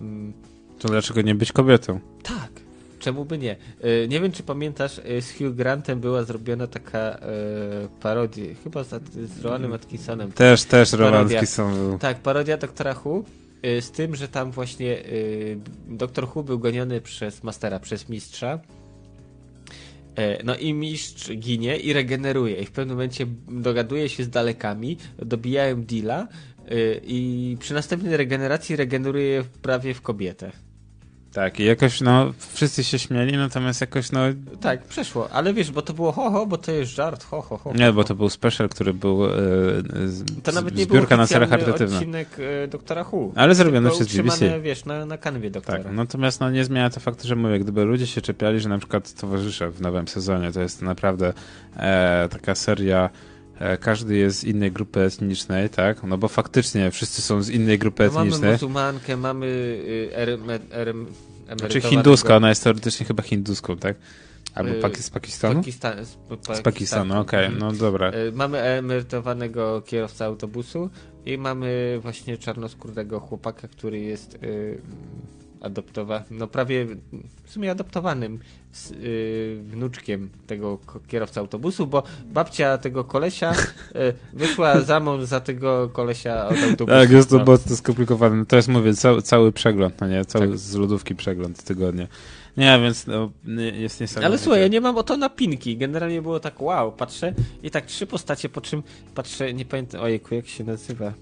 Mm, 0.00 0.32
to 0.78 0.88
dlaczego 0.88 1.22
nie 1.22 1.34
być 1.34 1.52
kobietą? 1.52 2.00
tak, 2.22 2.50
czemu 2.98 3.24
by 3.24 3.38
nie? 3.38 3.56
Y, 3.84 4.08
nie 4.08 4.20
wiem, 4.20 4.32
czy 4.32 4.42
pamiętasz, 4.42 4.98
y, 4.98 5.22
z 5.22 5.32
Hugh 5.32 5.54
Grantem 5.54 6.00
była 6.00 6.22
zrobiona 6.22 6.66
taka 6.66 7.18
parodia, 8.00 8.44
chyba 8.64 8.84
z, 8.84 8.88
z 9.14 9.40
Rowanem 9.40 9.72
Atkinsonem. 9.72 10.32
Też, 10.32 10.64
też 10.64 10.90
Parodia. 10.90 11.10
Romanski 11.10 11.46
są. 11.46 11.98
Tak, 11.98 12.18
parodia 12.18 12.56
Doktora 12.56 12.94
Who, 13.04 13.22
z 13.80 13.90
tym, 13.90 14.16
że 14.16 14.28
tam 14.28 14.50
właśnie 14.50 15.02
Doktor 15.88 16.28
Who 16.34 16.42
był 16.42 16.58
goniony 16.58 17.00
przez 17.00 17.42
Mastera, 17.42 17.80
przez 17.80 18.08
mistrza. 18.08 18.58
E, 20.16 20.44
No 20.44 20.56
i 20.56 20.74
mistrz 20.74 21.32
ginie 21.32 21.76
i 21.76 21.92
regeneruje. 21.92 22.56
I 22.56 22.66
w 22.66 22.70
pewnym 22.70 22.96
momencie 22.96 23.26
dogaduje 23.48 24.08
się 24.08 24.24
z 24.24 24.30
dalekami, 24.30 24.96
dobijają 25.18 25.82
deala 25.82 26.28
y, 26.72 27.00
i 27.04 27.56
przy 27.60 27.74
następnej 27.74 28.16
regeneracji 28.16 28.76
regeneruje 28.76 29.44
prawie 29.62 29.94
w 29.94 30.02
kobietę. 30.02 30.52
Tak, 31.32 31.60
i 31.60 31.64
jakoś, 31.64 32.00
no, 32.00 32.32
wszyscy 32.52 32.84
się 32.84 32.98
śmieli, 32.98 33.36
natomiast 33.36 33.80
jakoś, 33.80 34.12
no, 34.12 34.20
Tak, 34.60 34.84
przeszło. 34.84 35.28
Ale 35.30 35.54
wiesz, 35.54 35.70
bo 35.70 35.82
to 35.82 35.92
było 35.92 36.12
ho, 36.12 36.30
ho, 36.30 36.46
bo 36.46 36.58
to 36.58 36.72
jest 36.72 36.92
żart, 36.94 37.24
ho, 37.24 37.42
ho, 37.42 37.58
ho. 37.58 37.72
nie, 37.74 37.92
bo 37.92 38.04
to 38.04 38.14
był 38.14 38.28
special, 38.28 38.68
który 38.68 38.94
był 38.94 39.24
e, 39.26 39.28
z, 40.06 40.24
To 40.42 40.52
nawet 40.52 40.74
nie 40.76 40.86
był 40.86 40.96
zbiórka 40.96 41.16
na 41.16 41.26
cele 41.26 41.46
charytatywne. 41.46 41.96
odcinek 41.96 42.28
e, 42.64 42.68
Doktora 42.68 43.04
Who. 43.12 43.32
Ale 43.36 43.54
zrobione 43.54 43.90
przez 43.90 44.16
BBC. 44.16 44.60
wiesz, 44.60 44.84
na, 44.84 45.06
na 45.06 45.18
kanwie 45.18 45.50
Doktora. 45.50 45.82
Tak, 45.84 45.92
natomiast 45.92 46.40
no, 46.40 46.50
nie 46.50 46.64
zmienia 46.64 46.90
to 46.90 47.00
faktu, 47.00 47.28
że 47.28 47.36
mówię, 47.36 47.58
gdyby 47.58 47.84
ludzie 47.84 48.06
się 48.06 48.20
czepiali, 48.20 48.60
że 48.60 48.68
na 48.68 48.78
przykład 48.78 49.12
towarzysze 49.20 49.70
w 49.70 49.80
nowym 49.80 50.08
sezonie 50.08 50.52
to 50.52 50.60
jest 50.60 50.82
naprawdę 50.82 51.32
e, 51.76 52.28
taka 52.30 52.54
seria, 52.54 53.10
każdy 53.80 54.16
jest 54.16 54.38
z 54.38 54.44
innej 54.44 54.72
grupy 54.72 55.00
etnicznej, 55.00 55.70
tak? 55.70 56.02
No 56.02 56.18
bo 56.18 56.28
faktycznie 56.28 56.90
wszyscy 56.90 57.22
są 57.22 57.42
z 57.42 57.48
innej 57.50 57.78
grupy 57.78 58.04
No 58.06 58.12
mamy 58.12 58.26
etnicznej. 58.26 58.52
muzułmankę, 58.52 59.16
mamy 59.16 59.46
y, 59.46 60.10
erem, 60.16 60.42
erem, 60.70 61.06
Znaczy 61.58 61.80
hinduska, 61.80 62.36
ona 62.36 62.48
jest 62.48 62.64
teoretycznie 62.64 63.06
chyba 63.06 63.22
hinduską, 63.22 63.76
tak? 63.76 63.96
Albo 64.54 64.70
Y, 64.72 64.80
Paki- 64.80 65.02
z 65.02 65.10
Pakistanu? 65.10 65.54
Pakistan, 65.60 66.04
z, 66.04 66.16
pa- 66.46 66.54
Z 66.54 66.60
Pakistanu, 66.62 67.20
okej, 67.20 67.44
Mhm. 67.46 67.58
no 67.60 67.72
dobra. 67.72 68.12
Y, 68.12 68.32
Mamy 68.32 68.58
emerytowanego 68.58 69.82
kierowcę 69.86 70.24
autobusu 70.24 70.90
i 71.26 71.38
mamy 71.38 71.98
właśnie 72.02 72.38
czarnoskórnego 72.38 73.20
chłopaka, 73.20 73.68
który 73.68 73.98
jest 74.00 74.38
adoptowany, 75.60 76.24
no 76.30 76.46
prawie 76.46 76.86
w 77.44 77.50
sumie 77.50 77.70
adoptowanym 77.70 78.38
z, 78.72 78.90
y, 78.90 79.58
wnuczkiem 79.62 80.30
tego 80.46 80.78
kierowcy 81.08 81.40
autobusu, 81.40 81.86
bo 81.86 82.02
babcia 82.26 82.78
tego 82.78 83.04
kolesia 83.04 83.52
y, 83.52 83.56
wyszła 84.32 84.80
za 84.80 85.00
mąż 85.00 85.24
za 85.24 85.40
tego 85.40 85.88
kolesia 85.88 86.48
od 86.48 86.56
autobusu. 86.56 86.86
Tak, 86.98 87.10
jest 87.10 87.30
to 87.30 87.38
No. 87.38 87.44
mocno 87.44 87.76
skomplikowane. 87.76 88.36
No 88.36 88.56
jest, 88.56 88.68
mówię, 88.68 88.94
cały, 88.94 89.22
cały 89.22 89.52
przegląd, 89.52 90.00
no 90.00 90.08
nie? 90.08 90.24
Cały 90.24 90.48
Tak. 90.48 90.58
z 90.58 90.74
lodówki 90.74 91.14
przegląd 91.14 91.62
tygodnia. 91.62 92.06
Nie, 92.56 92.78
więc 92.82 93.06
no, 93.06 93.30
nie- 93.44 93.70
jest 93.70 94.00
niesamowite. 94.00 94.26
Ale 94.26 94.38
słuchaj, 94.38 94.60
ja 94.60 94.68
nie 94.68 94.80
mam 94.80 94.96
o 94.96 95.02
to 95.02 95.16
napinki. 95.16 95.76
Generalnie 95.76 96.22
było 96.22 96.40
tak 96.40 96.62
wow, 96.62 96.92
patrzę 96.92 97.34
i 97.62 97.70
tak 97.70 97.86
trzy 97.86 98.06
postacie, 98.06 98.48
po 98.48 98.60
czym 98.60 98.82
patrzę, 99.14 99.54
nie 99.54 99.64
pamiętam, 99.64 100.00
ojejku, 100.00 100.34
jak 100.34 100.46
się 100.48 100.64
nazywa 100.64 101.12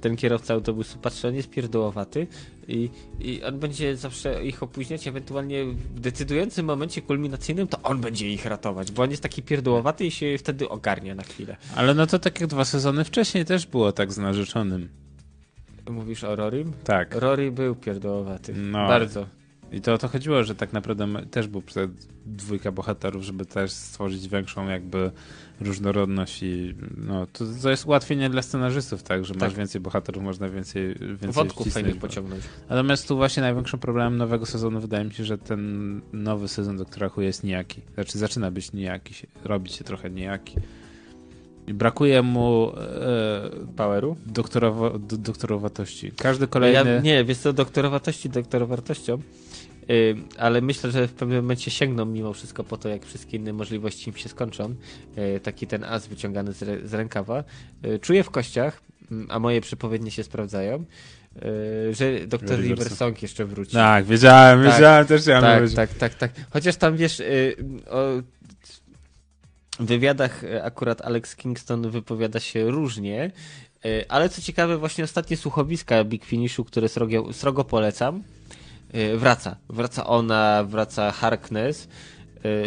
ten 0.00 0.16
kierowca 0.16 0.54
autobusu, 0.54 0.98
patrzę, 0.98 1.28
on 1.28 1.34
jest 1.34 1.50
pierdołowaty 1.50 2.26
i, 2.68 2.90
i 3.20 3.44
on 3.44 3.58
będzie 3.58 3.96
zawsze 3.96 4.44
ich 4.44 4.62
opóźniać, 4.62 5.08
ewentualnie 5.08 5.64
w 5.64 6.00
decydującym 6.00 6.66
momencie 6.66 7.02
kulminacyjnym 7.02 7.68
to 7.68 7.82
on 7.82 8.00
będzie 8.00 8.30
ich 8.30 8.46
ratować, 8.46 8.92
bo 8.92 9.02
on 9.02 9.10
jest 9.10 9.22
taki 9.22 9.42
pierdołowaty 9.42 10.06
i 10.06 10.10
się 10.10 10.38
wtedy 10.38 10.68
ogarnia 10.68 11.14
na 11.14 11.22
chwilę. 11.22 11.56
Ale 11.76 11.94
no 11.94 12.06
to 12.06 12.18
tak 12.18 12.40
jak 12.40 12.50
dwa 12.50 12.64
sezony 12.64 13.04
wcześniej 13.04 13.44
też 13.44 13.66
było 13.66 13.92
tak 13.92 14.12
z 14.12 14.18
narzeczonym. 14.18 14.88
Mówisz 15.90 16.24
o 16.24 16.36
Rorim? 16.36 16.72
Tak. 16.84 17.14
Rory 17.14 17.52
był 17.52 17.74
pierdołowaty. 17.74 18.52
No. 18.52 18.88
Bardzo. 18.88 19.37
I 19.72 19.80
to 19.80 19.94
o 19.94 19.98
to 19.98 20.08
chodziło, 20.08 20.44
że 20.44 20.54
tak 20.54 20.72
naprawdę 20.72 21.06
też 21.30 21.48
był 21.48 21.62
przed 21.62 21.90
dwójka 22.26 22.72
bohaterów, 22.72 23.22
żeby 23.22 23.46
też 23.46 23.70
stworzyć 23.72 24.28
większą 24.28 24.68
jakby 24.68 25.10
różnorodność 25.60 26.42
i 26.42 26.74
no 26.96 27.26
to, 27.26 27.44
to 27.62 27.70
jest 27.70 27.86
ułatwienie 27.86 28.30
dla 28.30 28.42
scenarzystów, 28.42 29.02
tak, 29.02 29.24
że 29.24 29.34
masz 29.34 29.40
Tak. 29.42 29.58
więcej 29.58 29.80
bohaterów, 29.80 30.22
można 30.22 30.48
więcej, 30.48 30.94
więcej 30.94 31.32
Wątków 31.32 31.66
wcisnąć. 31.66 31.84
fajnych 31.84 32.00
pociągnąć. 32.00 32.42
Natomiast 32.70 33.08
tu 33.08 33.16
właśnie 33.16 33.40
największym 33.40 33.78
problemem 33.78 34.16
nowego 34.16 34.46
sezonu 34.46 34.80
wydaje 34.80 35.04
mi 35.04 35.14
się, 35.14 35.24
że 35.24 35.38
ten 35.38 36.00
nowy 36.12 36.48
sezon 36.48 36.76
Doktora 36.76 37.10
Who 37.16 37.22
jest 37.22 37.44
nijaki. 37.44 37.80
Znaczy 37.94 38.18
zaczyna 38.18 38.50
być 38.50 38.72
nijaki, 38.72 39.14
robić 39.44 39.72
się 39.72 39.84
trochę 39.84 40.10
nijaki. 40.10 40.56
I 41.66 41.74
brakuje 41.74 42.22
mu 42.22 42.72
e, 42.76 43.50
Poweru? 43.76 44.16
doktorowo, 44.26 44.98
do, 44.98 45.16
doktorowatości. 45.16 46.12
Każdy 46.16 46.46
kolejny... 46.46 46.90
Ja, 46.94 47.00
nie, 47.00 47.24
wiesz 47.24 47.38
co, 47.38 47.52
doktorowatości 47.52 48.28
doktorowatością, 48.30 49.18
ale 50.38 50.60
myślę, 50.60 50.90
że 50.90 51.08
w 51.08 51.12
pewnym 51.12 51.42
momencie 51.42 51.70
sięgną 51.70 52.04
mimo 52.04 52.32
wszystko 52.32 52.64
po 52.64 52.76
to, 52.76 52.88
jak 52.88 53.06
wszystkie 53.06 53.36
inne 53.36 53.52
możliwości 53.52 54.10
im 54.10 54.16
się 54.16 54.28
skończą. 54.28 54.74
Yy, 55.16 55.40
taki 55.40 55.66
ten 55.66 55.84
as 55.84 56.06
wyciągany 56.06 56.52
z, 56.52 56.94
rękawa. 56.94 57.44
Yy, 57.82 57.98
czuję 57.98 58.24
w 58.24 58.30
kościach, 58.30 58.82
mm, 59.10 59.26
a 59.30 59.38
moje 59.38 59.60
przepowiednie 59.60 60.10
się 60.10 60.24
sprawdzają, 60.24 60.84
że 61.90 62.26
doktor 62.26 62.60
Riversong. 62.60 63.22
Jeszcze 63.22 63.44
wróci. 63.44 63.72
Tak, 63.72 64.04
wiedziałem, 64.04 64.64
Tak, 64.64 64.72
wiedziałem, 64.72 65.06
też 65.06 65.22
chciałem 65.22 65.42
tak, 65.42 65.56
powiedzieć. 65.56 65.76
tak, 65.76 65.94
tak, 65.94 66.14
tak. 66.14 66.30
Chociaż 66.50 66.76
tam 66.76 66.96
wiesz, 66.96 67.22
o, 67.90 68.22
wywiadach 69.80 70.44
y, 70.44 70.64
akurat 70.64 71.00
Alex 71.00 71.36
Kingston 71.36 71.90
wypowiada 71.90 72.40
się 72.40 72.70
różnie, 72.70 73.30
y, 73.84 74.04
ale 74.08 74.28
co 74.28 74.42
ciekawe, 74.42 74.78
właśnie 74.78 75.04
ostatnie 75.04 75.36
słuchowiska 75.36 76.04
Big 76.04 76.24
Finishu, 76.24 76.64
które 76.64 76.88
srogo, 76.88 77.32
srogo 77.32 77.64
polecam, 77.64 78.16
y, 78.16 78.22
wraca. 78.92 79.58
Wraca 79.68 80.04
ona, 80.06 80.62
wraca 80.62 81.10
Harkness, 81.12 81.88
y, 81.88 82.17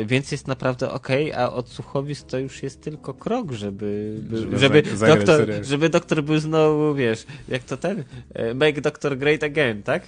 więc 0.05 0.31
jest 0.31 0.47
naprawdę 0.47 0.91
ok, 0.91 1.07
a 1.35 1.53
od 1.53 1.69
słuchowisk 1.69 2.27
to 2.27 2.39
już 2.39 2.63
jest 2.63 2.81
tylko 2.81 3.13
krok, 3.13 3.51
żeby, 3.51 4.19
Żeby 4.33 4.57
żeby, 4.59 4.83
doktor, 5.07 5.47
żeby 5.61 5.89
doktor 5.89 6.23
był 6.23 6.39
znowu, 6.39 6.95
wiesz, 6.95 7.25
jak 7.47 7.63
to 7.63 7.77
ten, 7.77 7.99
y, 7.99 8.55
make 8.55 8.81
Doctor 8.81 9.17
Great 9.17 9.43
Again, 9.43 9.83
tak? 9.83 10.03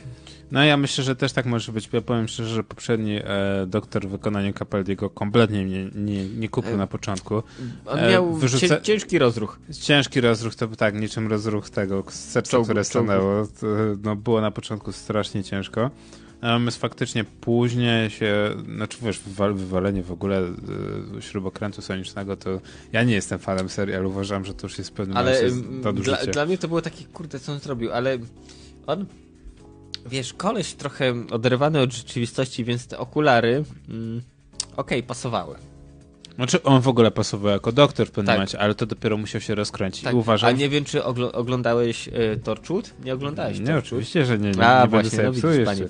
No 0.52 0.64
ja 0.64 0.78
myślę, 0.78 1.04
że 1.04 1.16
też 1.16 1.34
tak 1.34 1.46
może 1.46 1.72
być. 1.72 1.90
Ja 1.94 2.02
powiem 2.02 2.28
szczerze, 2.28 2.56
że 2.56 2.64
poprzedni 2.64 3.20
e, 3.24 3.24
doktor 3.68 4.08
w 4.08 4.10
wykonaniu 4.10 4.54
Capaldiego 4.54 5.10
kompletnie 5.10 5.66
mnie 5.66 5.86
nie, 5.96 6.26
nie 6.30 6.50
kupił 6.50 6.74
E, 6.74 6.78
na 6.78 6.88
początku. 6.88 7.44
On 7.86 8.00
E, 8.00 8.12
miał 8.12 8.34
wyrzuca- 8.34 8.68
cię, 8.68 8.82
ciężki 8.82 9.20
rozruch. 9.20 9.60
Ciężki 9.82 10.22
rozruch 10.22 10.56
to 10.56 10.68
tak, 10.68 11.00
niczym 11.00 11.28
rozruch 11.28 11.70
tego 11.70 12.04
serca, 12.10 12.52
Czołgu, 12.52 12.66
które 12.66 12.84
stanęło. 12.84 13.48
No, 14.04 14.16
było 14.16 14.42
na 14.42 14.52
początku 14.52 14.92
strasznie 14.92 15.44
ciężko. 15.44 15.92
Natomiast 16.44 16.78
faktycznie 16.78 17.24
później 17.24 18.10
się, 18.10 18.50
znaczy 18.76 18.98
wiesz, 19.02 19.20
wywal, 19.20 19.54
wywalenie 19.54 20.04
w 20.04 20.12
ogóle 20.12 20.42
y, 21.18 21.22
śrubokrętu 21.22 21.82
sonicznego, 21.82 22.38
to 22.38 22.62
ja 22.92 23.04
nie 23.04 23.14
jestem 23.14 23.40
fanem 23.40 23.70
serialu, 23.70 24.10
uważam, 24.10 24.46
że 24.46 24.54
to 24.54 24.68
już 24.68 24.78
jest 24.78 24.90
w 24.90 24.94
pewnym 24.94 25.18
Ale 25.18 25.42
dla, 25.94 26.18
dla 26.18 26.46
mnie 26.46 26.58
to 26.58 26.68
było 26.68 26.82
takie, 26.82 27.06
kurde, 27.06 27.40
co 27.40 27.52
on 27.52 27.60
zrobił, 27.60 27.94
ale 27.94 28.18
on, 28.88 29.06
wiesz, 30.06 30.34
koleś 30.34 30.74
trochę 30.74 31.14
oderwany 31.32 31.82
od 31.82 31.94
rzeczywistości, 31.94 32.64
więc 32.64 32.88
te 32.88 32.98
okulary, 32.98 33.64
mm, 33.90 34.22
okej, 34.78 35.04
pasowały. 35.04 35.56
Znaczy 36.36 36.64
on 36.64 36.82
w 36.82 36.88
ogóle 36.88 37.12
pasował 37.12 37.52
jako 37.52 37.72
doktor 37.72 38.08
w 38.08 38.12
pewnym 38.12 38.26
Tak. 38.26 38.36
momencie, 38.36 38.60
ale 38.60 38.76
to 38.76 38.86
dopiero 38.86 39.18
musiał 39.18 39.42
się 39.42 39.56
rozkręcić. 39.56 40.04
Tak. 40.04 40.14
I 40.14 40.16
uważam, 40.16 40.50
A 40.50 40.52
nie 40.52 40.70
wiem, 40.70 40.86
czy 40.86 41.00
ogl- 41.00 41.30
oglądałeś 41.34 42.08
y, 42.08 42.40
Torchwood? 42.44 42.94
Nie 43.06 43.14
oglądałeś 43.14 43.60
Nie, 43.60 43.66
Torchwood? 43.66 43.86
oczywiście, 43.86 44.26
że 44.26 44.40
nie. 44.40 44.52
Nie, 44.52 44.68
A, 44.68 44.84
nie 44.84 44.90
właśnie, 44.90 45.24
no 45.24 45.32
widzisz, 45.32 45.66
panie. 45.66 45.88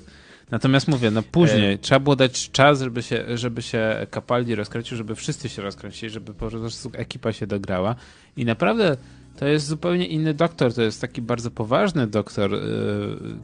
Natomiast 0.54 0.88
mówię, 0.88 1.10
no 1.10 1.22
później 1.22 1.78
trzeba 1.78 2.00
było 2.00 2.16
dać 2.16 2.50
czas, 2.50 2.80
żeby 2.80 3.02
się, 3.02 3.24
żeby 3.38 3.62
się 3.62 4.06
Capaldi 4.14 4.54
rozkręcił, 4.54 4.96
żeby 4.96 5.14
wszyscy 5.14 5.48
się 5.48 5.62
rozkręcili, 5.62 6.10
żeby 6.10 6.34
po 6.34 6.48
prostu 6.50 6.90
ekipa 6.92 7.32
się 7.32 7.46
dograła. 7.46 7.94
I 8.36 8.44
naprawdę 8.44 8.96
to 9.36 9.46
jest 9.46 9.66
zupełnie 9.66 10.06
inny 10.06 10.34
doktor, 10.34 10.74
to 10.74 10.82
jest 10.82 11.00
taki 11.00 11.22
bardzo 11.22 11.50
poważny 11.50 12.06
doktor. 12.06 12.50
Yy, 12.52 12.58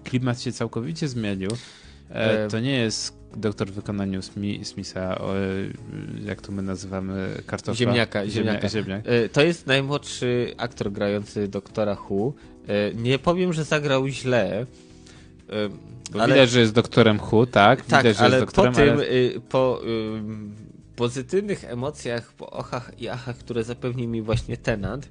Klimat 0.04 0.40
się 0.40 0.52
całkowicie 0.52 1.08
zmienił. 1.08 1.50
E, 2.10 2.44
E, 2.44 2.48
to 2.48 2.60
nie 2.60 2.72
jest 2.78 3.16
doktor 3.36 3.68
w 3.68 3.72
wykonaniu 3.74 4.20
Smi- 4.20 4.64
Smitha, 4.64 5.18
o, 5.18 5.36
e, 5.38 5.40
jak 6.24 6.40
to 6.40 6.52
my 6.52 6.62
nazywamy, 6.62 7.42
kartofla? 7.46 7.74
Ziemniaka, 7.74 8.26
ziemniaka. 8.28 8.68
Ziemniak. 8.68 9.02
E, 9.06 9.28
To 9.28 9.42
jest 9.42 9.66
najmłodszy 9.66 10.54
aktor 10.56 10.92
grający 10.92 11.48
doktora. 11.48 11.96
E, 12.68 12.94
Nie 12.94 13.18
powiem, 13.18 13.52
że 13.52 13.64
zagrał 13.64 14.08
źle. 14.08 14.66
Bo 16.10 16.22
ale- 16.22 16.34
Widać, 16.34 16.50
że 16.50 16.60
jest 16.60 16.72
doktorem 16.72 17.18
Hu, 17.18 17.46
tak? 17.46 17.84
Tak, 17.84 18.02
Widać, 18.02 18.16
że 18.16 18.24
ale 18.24 18.36
jest 18.36 18.46
doktorem, 18.46 18.72
po 18.72 18.80
tym, 18.80 18.90
ale... 18.90 19.08
y, 19.10 19.40
po 19.48 19.80
ym, 19.84 20.54
pozytywnych 20.96 21.64
emocjach, 21.64 22.32
po 22.32 22.50
ochach 22.50 22.92
i 22.98 23.08
achach, 23.08 23.38
które 23.38 23.64
zapewnił 23.64 24.08
mi 24.08 24.22
właśnie 24.22 24.56
Tenant, 24.56 25.08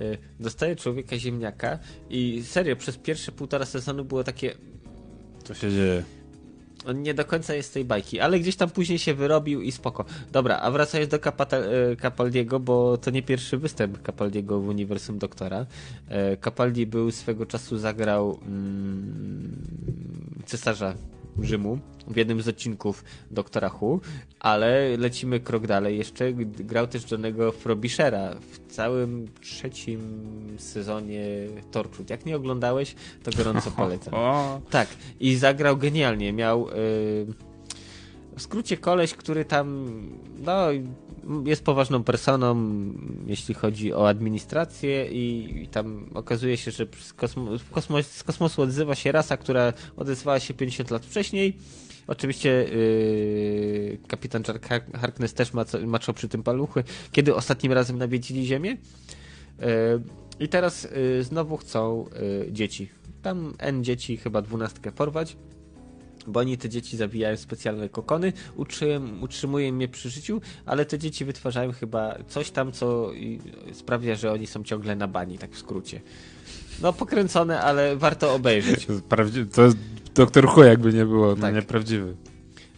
y, 0.00 0.18
dostaję 0.40 0.76
człowieka 0.76 1.18
ziemniaka 1.18 1.78
i 2.10 2.42
serio, 2.46 2.76
przez 2.76 2.96
pierwsze 2.96 3.32
półtora 3.32 3.64
sezonu 3.64 4.04
było 4.04 4.24
takie, 4.24 4.54
Co 5.44 5.54
się 5.54 5.70
dzieje? 5.70 6.02
On 6.86 7.02
nie 7.02 7.14
do 7.14 7.24
końca 7.24 7.54
jest 7.54 7.74
tej 7.74 7.84
bajki, 7.84 8.20
ale 8.20 8.40
gdzieś 8.40 8.56
tam 8.56 8.70
później 8.70 8.98
się 8.98 9.14
wyrobił 9.14 9.62
i 9.62 9.72
spoko. 9.72 10.04
Dobra, 10.32 10.58
a 10.58 10.70
wracając 10.70 11.10
do 11.10 11.18
Capata, 11.18 11.56
e, 11.56 11.96
Capaldiego, 11.96 12.60
bo 12.60 12.98
to 12.98 13.10
nie 13.10 13.22
pierwszy 13.22 13.58
występ 13.58 14.02
Capaldiego 14.06 14.60
w 14.60 14.68
uniwersum 14.68 15.18
Doktora. 15.18 15.66
E, 16.08 16.36
Capaldi 16.36 16.86
był 16.86 17.10
swego 17.10 17.46
czasu, 17.46 17.78
zagrał 17.78 18.38
mm, 18.46 19.56
cesarza 20.46 20.94
Rzymu 21.40 21.78
w 22.06 22.16
jednym 22.16 22.42
z 22.42 22.48
odcinków 22.48 23.04
Doktora 23.30 23.70
Who, 23.80 24.00
ale 24.40 24.96
lecimy 24.96 25.40
krok 25.40 25.66
dalej. 25.66 25.98
Jeszcze 25.98 26.32
grał 26.42 26.86
też 26.86 27.10
Johnego 27.10 27.52
Frobishera 27.52 28.34
w 28.34 28.72
całym 28.72 29.28
trzecim 29.40 30.00
sezonie 30.58 31.24
Torchwood. 31.70 32.10
Jak 32.10 32.26
nie 32.26 32.36
oglądałeś, 32.36 32.94
to 33.22 33.30
gorąco 33.36 33.70
polecam. 33.82 34.14
Tak, 34.70 34.88
i 35.20 35.36
zagrał 35.36 35.76
genialnie. 35.76 36.32
Miał 36.32 36.66
yy, 36.66 37.26
w 38.36 38.42
skrócie 38.42 38.76
koleś, 38.76 39.14
który 39.14 39.44
tam 39.44 39.92
no, 40.38 40.66
jest 41.44 41.64
poważną 41.64 42.04
personą, 42.04 42.56
jeśli 43.26 43.54
chodzi 43.54 43.94
o 43.94 44.08
administrację 44.08 45.08
i, 45.10 45.54
i 45.62 45.68
tam 45.68 46.10
okazuje 46.14 46.56
się, 46.56 46.70
że 46.70 46.86
z, 47.00 47.12
kosmo, 47.12 48.02
z 48.02 48.22
kosmosu 48.22 48.62
odzywa 48.62 48.94
się 48.94 49.12
rasa, 49.12 49.36
która 49.36 49.72
odezwała 49.96 50.40
się 50.40 50.54
50 50.54 50.90
lat 50.90 51.06
wcześniej. 51.06 51.56
Oczywiście 52.06 52.50
yy, 52.50 53.98
kapitan 54.08 54.42
Jack 54.48 54.68
Har- 54.68 54.98
Harkness 55.00 55.34
też 55.34 55.52
maczał 55.86 56.14
przy 56.14 56.28
tym 56.28 56.42
paluchy. 56.42 56.84
Kiedy 57.12 57.34
ostatnim 57.34 57.72
razem 57.72 57.98
nawiedzili 57.98 58.46
Ziemię? 58.46 58.70
Yy, 58.70 59.66
I 60.40 60.48
teraz 60.48 60.88
yy, 61.16 61.24
znowu 61.24 61.56
chcą 61.56 62.04
yy, 62.46 62.52
dzieci. 62.52 62.88
Tam 63.22 63.54
N 63.58 63.84
dzieci, 63.84 64.16
chyba 64.16 64.42
dwunastkę 64.42 64.92
porwać, 64.92 65.36
bo 66.26 66.40
oni 66.40 66.58
te 66.58 66.68
dzieci 66.68 66.96
zawijają 66.96 67.36
w 67.36 67.40
specjalne 67.40 67.88
kokony, 67.88 68.32
utrzymują, 68.56 69.20
utrzymują 69.20 69.78
je 69.78 69.88
przy 69.88 70.10
życiu, 70.10 70.40
ale 70.66 70.84
te 70.86 70.98
dzieci 70.98 71.24
wytwarzają 71.24 71.72
chyba 71.72 72.14
coś 72.28 72.50
tam, 72.50 72.72
co 72.72 73.10
sprawia, 73.72 74.14
że 74.14 74.32
oni 74.32 74.46
są 74.46 74.62
ciągle 74.64 74.96
na 74.96 75.08
bani, 75.08 75.38
tak 75.38 75.50
w 75.50 75.58
skrócie. 75.58 76.00
No 76.82 76.92
pokręcone, 76.92 77.60
ale 77.60 77.96
warto 77.96 78.34
obejrzeć. 78.34 78.86
to 78.86 78.92
jest, 78.92 79.04
prawdzi- 79.04 79.46
to 79.54 79.62
jest 79.64 79.76
doktor 80.14 80.46
Hu, 80.46 80.62
jakby 80.64 80.92
nie 80.92 81.04
było, 81.04 81.26
no 81.28 81.36
Tak. 81.36 81.54
nieprawdziwy. 81.54 82.16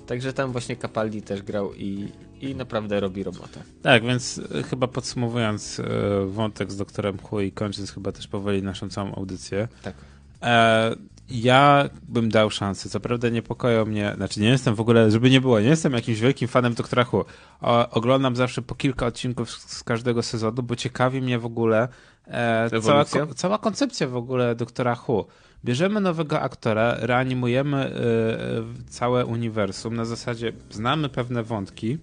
Także 0.07 0.32
tam 0.32 0.53
właśnie 0.53 0.76
Capaldi 0.76 1.22
też 1.22 1.42
grał 1.42 1.74
i, 1.74 2.09
i 2.40 2.55
naprawdę 2.55 3.01
robi 3.01 3.22
robotę. 3.22 3.61
Tak, 3.82 4.03
więc 4.05 4.40
e, 4.55 4.62
chyba 4.62 4.88
podsumowując 4.88 5.80
e, 5.80 5.84
wątek 6.26 6.72
z 6.72 6.76
doktorem 6.76 7.18
Hu 7.18 7.40
i 7.40 7.53
kończąc 7.53 7.90
chyba 7.92 8.12
też 8.12 8.28
powoli 8.28 8.62
naszą 8.62 8.88
całą 8.90 9.14
audycję, 9.14 9.68
Tak. 9.82 9.95
E, 10.42 10.97
ja 11.31 11.89
bym 12.09 12.29
dał 12.29 12.51
szansę. 12.51 12.89
Co 12.89 13.01
prawda 13.01 13.29
niepokoją 13.29 13.85
mnie, 13.85 14.12
znaczy 14.16 14.41
nie 14.41 14.49
jestem 14.49 14.75
w 14.75 14.81
ogóle, 14.81 15.11
żeby 15.11 15.31
nie 15.31 15.41
było, 15.41 15.61
nie 15.61 15.68
jestem 15.68 15.93
jakimś 15.93 16.20
wielkim 16.20 16.49
fanem 16.49 16.75
Doktora 16.75 17.07
Who. 17.12 17.25
O, 17.61 17.91
oglądam 17.91 18.37
zawsze 18.37 18.62
po 18.62 18.75
kilka 18.75 19.07
odcinków 19.07 19.51
z, 19.51 19.77
z 19.77 19.85
każdego 19.85 20.22
sezonu, 20.22 20.62
bo 20.62 20.77
ciekawi 20.77 21.22
mnie 21.22 21.39
w 21.39 21.47
ogóle 21.47 21.89
e, 22.27 22.81
cała, 22.81 23.05
cała 23.35 23.59
koncepcja 23.59 24.09
w 24.09 24.16
ogóle 24.16 24.55
Doktora 24.55 24.97
Who. 25.09 25.27
Bierzemy 25.64 26.01
nowego 26.01 26.41
aktora, 26.41 26.97
reanimujemy 26.99 27.77
e, 27.77 28.91
całe 28.91 29.27
uniwersum, 29.27 29.97
na 29.97 30.05
zasadzie 30.05 30.53
znamy 30.70 31.09
pewne 31.09 31.43
wątki, 31.43 31.99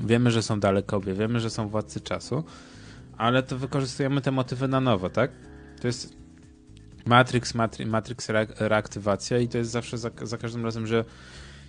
wiemy, 0.00 0.30
że 0.30 0.42
są 0.42 0.60
dalekowie, 0.60 1.14
wiemy, 1.14 1.40
że 1.40 1.50
są 1.50 1.68
władcy 1.68 2.00
czasu, 2.00 2.44
ale 3.18 3.42
to 3.42 3.58
wykorzystujemy 3.58 4.20
te 4.20 4.30
motywy 4.30 4.68
na 4.68 4.80
nowo, 4.80 5.10
tak? 5.10 5.30
To 5.80 5.86
jest 5.86 6.25
Matrix, 7.06 7.54
Matri 7.54 7.86
Matrix 7.86 8.30
re 8.30 8.46
reaktywacja 8.58 9.38
i 9.38 9.48
to 9.48 9.58
jest 9.58 9.70
zawsze 9.70 9.98
za, 9.98 10.10
za 10.22 10.38
każdym 10.38 10.64
razem, 10.64 10.86
że 10.86 11.04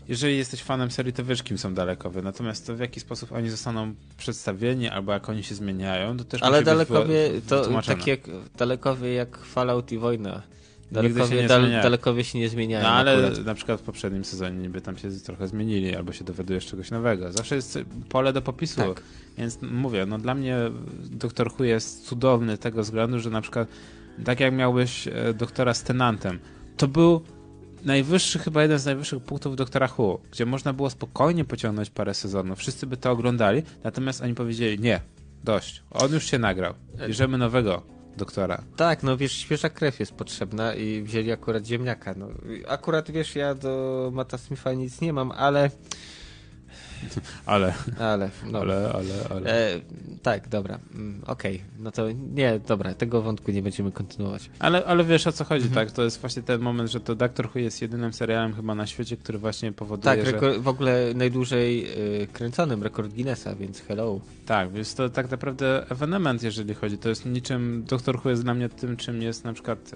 jeżeli 0.08 0.38
jesteś 0.38 0.64
fanem 0.64 0.92
serii, 0.92 1.14
to 1.14 1.24
wiesz, 1.24 1.44
kim 1.44 1.58
są 1.58 1.74
dalekowie. 1.74 2.22
Natomiast 2.22 2.68
to 2.68 2.76
w 2.76 2.80
jaki 2.80 3.00
sposób 3.00 3.32
oni 3.32 3.50
zostaną 3.50 3.94
przedstawieni, 4.18 4.90
albo 4.90 5.14
jak 5.14 5.30
oni 5.30 5.44
się 5.44 5.56
zmieniają, 5.56 6.18
to 6.18 6.24
też 6.24 6.44
Ale 6.44 6.58
być 6.58 6.66
dalekowie 6.66 7.30
to 7.48 7.82
takie 7.82 8.12
jak, 8.12 8.20
dalekowie 8.58 9.14
jak 9.14 9.38
Fallout 9.38 9.92
i 9.92 9.98
wojna. 9.98 10.34
Się 10.34 10.58
Dalekowie, 10.92 11.42
nie 11.42 11.48
dal, 11.48 11.72
dalekowie 11.72 12.24
się 12.24 12.40
nie 12.40 12.50
zmieniają. 12.50 12.84
No, 12.84 12.90
ale 12.90 13.28
akurat. 13.28 13.46
na 13.46 13.54
przykład 13.56 13.80
w 13.80 13.84
poprzednim 13.84 14.26
sezonie 14.26 14.58
niby 14.58 14.82
tam 14.82 14.98
się 14.98 15.12
trochę 15.12 15.48
zmienili, 15.48 15.96
albo 15.96 16.14
się 16.14 16.26
dowiadujesz 16.26 16.66
czegoś 16.66 16.92
nowego. 16.92 17.32
Zawsze 17.32 17.56
jest 17.56 17.80
pole 18.10 18.34
do 18.34 18.42
popisu. 18.42 18.82
Tak. 18.82 19.04
Więc 19.38 19.62
mówię, 19.62 20.06
no 20.06 20.18
dla 20.18 20.36
mnie 20.36 20.58
Doktor 21.12 21.52
Who 21.54 21.64
jest 21.64 22.08
cudowny 22.08 22.58
tego 22.58 22.84
względu, 22.84 23.20
że 23.20 23.30
na 23.30 23.42
przykład 23.42 23.68
tak 24.26 24.40
jak 24.40 24.54
miałbyś 24.54 25.08
e, 25.08 25.34
doktora 25.34 25.74
z 25.74 25.84
Tenantem, 25.84 26.40
to 26.78 26.88
był 26.88 27.22
najwyższy, 27.86 28.40
chyba 28.40 28.62
jeden 28.62 28.80
z 28.80 28.86
najwyższych 28.86 29.24
punktów 29.24 29.56
Doktora 29.56 29.90
Who, 29.98 30.20
gdzie 30.32 30.46
można 30.46 30.74
było 30.74 30.90
spokojnie 30.90 31.46
pociągnąć 31.46 31.90
parę 31.90 32.14
sezonów. 32.14 32.60
Wszyscy 32.60 32.88
by 32.88 32.98
to 32.98 33.12
oglądali, 33.12 33.64
natomiast 33.84 34.22
oni 34.22 34.34
powiedzieli, 34.34 34.80
nie, 34.80 35.02
dość, 35.44 35.84
on 35.92 36.14
już 36.14 36.26
się 36.26 36.40
nagrał, 36.40 36.74
bierzemy 37.08 37.38
nowego 37.38 37.84
doktora. 38.18 38.64
Tak, 38.76 39.04
no 39.04 39.18
wiesz, 39.18 39.32
świeża 39.32 39.70
krew 39.70 40.00
jest 40.00 40.14
potrzebna 40.14 40.76
i 40.76 41.02
wzięli 41.02 41.32
akurat 41.32 41.66
ziemniaka. 41.66 42.14
No, 42.18 42.28
akurat 42.68 43.12
wiesz, 43.12 43.36
ja 43.36 43.56
do 43.56 44.12
Mata 44.14 44.38
Smitha 44.38 44.74
nic 44.74 45.02
nie 45.02 45.14
mam, 45.14 45.32
ale. 45.32 45.72
Ale, 47.46 47.74
Ale, 48.00 48.30
no. 48.52 48.60
ale, 48.60 48.92
ale, 48.94 49.14
ale. 49.30 49.74
E, 49.76 49.80
tak, 50.24 50.48
dobra. 50.50 50.80
Mm, 50.96 51.22
Okej, 51.28 51.62
no 51.80 51.92
to 51.92 52.06
nie, 52.34 52.60
dobra, 52.68 52.94
tego 52.94 53.22
wątku 53.22 53.52
nie 53.52 53.62
będziemy 53.62 53.92
kontynuować. 53.92 54.50
Ale, 54.60 54.86
ale 54.86 55.04
wiesz 55.04 55.28
o 55.28 55.32
co 55.32 55.44
chodzi, 55.44 55.68
Mhm. 55.68 55.88
tak? 55.88 55.96
To 55.96 56.04
jest 56.04 56.22
właśnie 56.22 56.44
ten 56.44 56.62
moment, 56.62 56.92
że 56.92 57.00
to 57.00 57.16
Doctor 57.16 57.48
Who 57.50 57.60
jest 57.60 57.82
jedynym 57.82 58.14
serialem 58.14 58.54
chyba 58.54 58.76
na 58.76 58.88
świecie, 58.88 59.18
który 59.18 59.38
właśnie 59.40 59.72
powoduje, 59.72 60.16
Tak, 60.24 60.26
że... 60.42 60.60
w 60.60 60.68
ogóle 60.68 61.12
najdłużej 61.16 61.88
y, 62.24 62.28
kręconym 62.34 62.84
rekord 62.84 63.14
Guinnessa, 63.14 63.56
więc 63.56 63.82
hello. 63.82 64.20
Tak, 64.46 64.72
więc 64.72 64.96
to 64.96 65.10
tak 65.10 65.32
naprawdę 65.32 65.86
ewenement, 65.92 66.44
jeżeli 66.44 66.74
chodzi. 66.74 66.98
To 66.98 67.10
jest 67.10 67.26
niczym. 67.26 67.84
Doctor 67.88 68.20
Who 68.20 68.30
jest 68.30 68.44
dla 68.44 68.54
mnie 68.54 68.70
tym, 68.70 68.98
czym 68.98 69.22
jest 69.22 69.44
na 69.44 69.54
przykład 69.54 69.92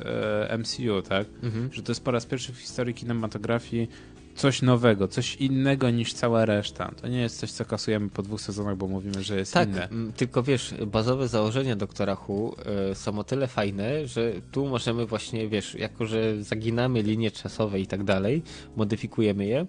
e, 0.50 0.58
MCU, 0.58 1.02
tak? 1.10 1.28
Mhm. 1.44 1.70
Że 1.74 1.84
to 1.84 1.92
jest 1.92 2.04
po 2.04 2.12
raz 2.12 2.26
pierwszy 2.26 2.54
w 2.54 2.58
historii 2.58 2.94
kinematografii 2.94 3.90
coś 4.36 4.62
nowego, 4.62 5.08
coś 5.08 5.36
innego 5.36 5.90
niż 5.90 6.14
cała 6.14 6.46
reszta. 6.46 6.92
To 7.02 7.08
nie 7.08 7.22
jest 7.22 7.40
coś, 7.40 7.52
co 7.52 7.66
kasujemy 7.66 8.10
po 8.10 8.22
dwóch 8.22 8.42
sezonach, 8.42 8.78
bo 8.78 8.88
mówimy, 8.88 9.24
że 9.24 9.36
jest 9.38 9.54
Tak, 9.54 9.70
inne. 9.70 9.90
tylko 10.16 10.44
wiesz, 10.44 10.74
bazowe 10.88 11.28
założenia 11.28 11.76
doktora 11.76 12.18
Who 12.28 12.56
y, 12.92 12.96
są 12.96 13.20
o 13.20 13.24
tyle 13.24 13.48
fajne, 13.48 14.08
że 14.08 14.34
tu 14.52 14.68
możemy 14.68 15.06
właśnie, 15.06 15.48
wiesz, 15.48 15.76
jako 15.76 16.06
że 16.06 16.44
zaginamy 16.44 17.02
linie 17.02 17.32
czasowe 17.32 17.80
i 17.80 17.88
tak 17.88 18.04
dalej, 18.04 18.44
modyfikujemy 18.76 19.46
je, 19.46 19.62
y, 19.62 19.68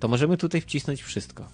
to 0.00 0.08
możemy 0.08 0.36
tutaj 0.36 0.60
wcisnąć 0.60 1.02
wszystko. 1.02 1.48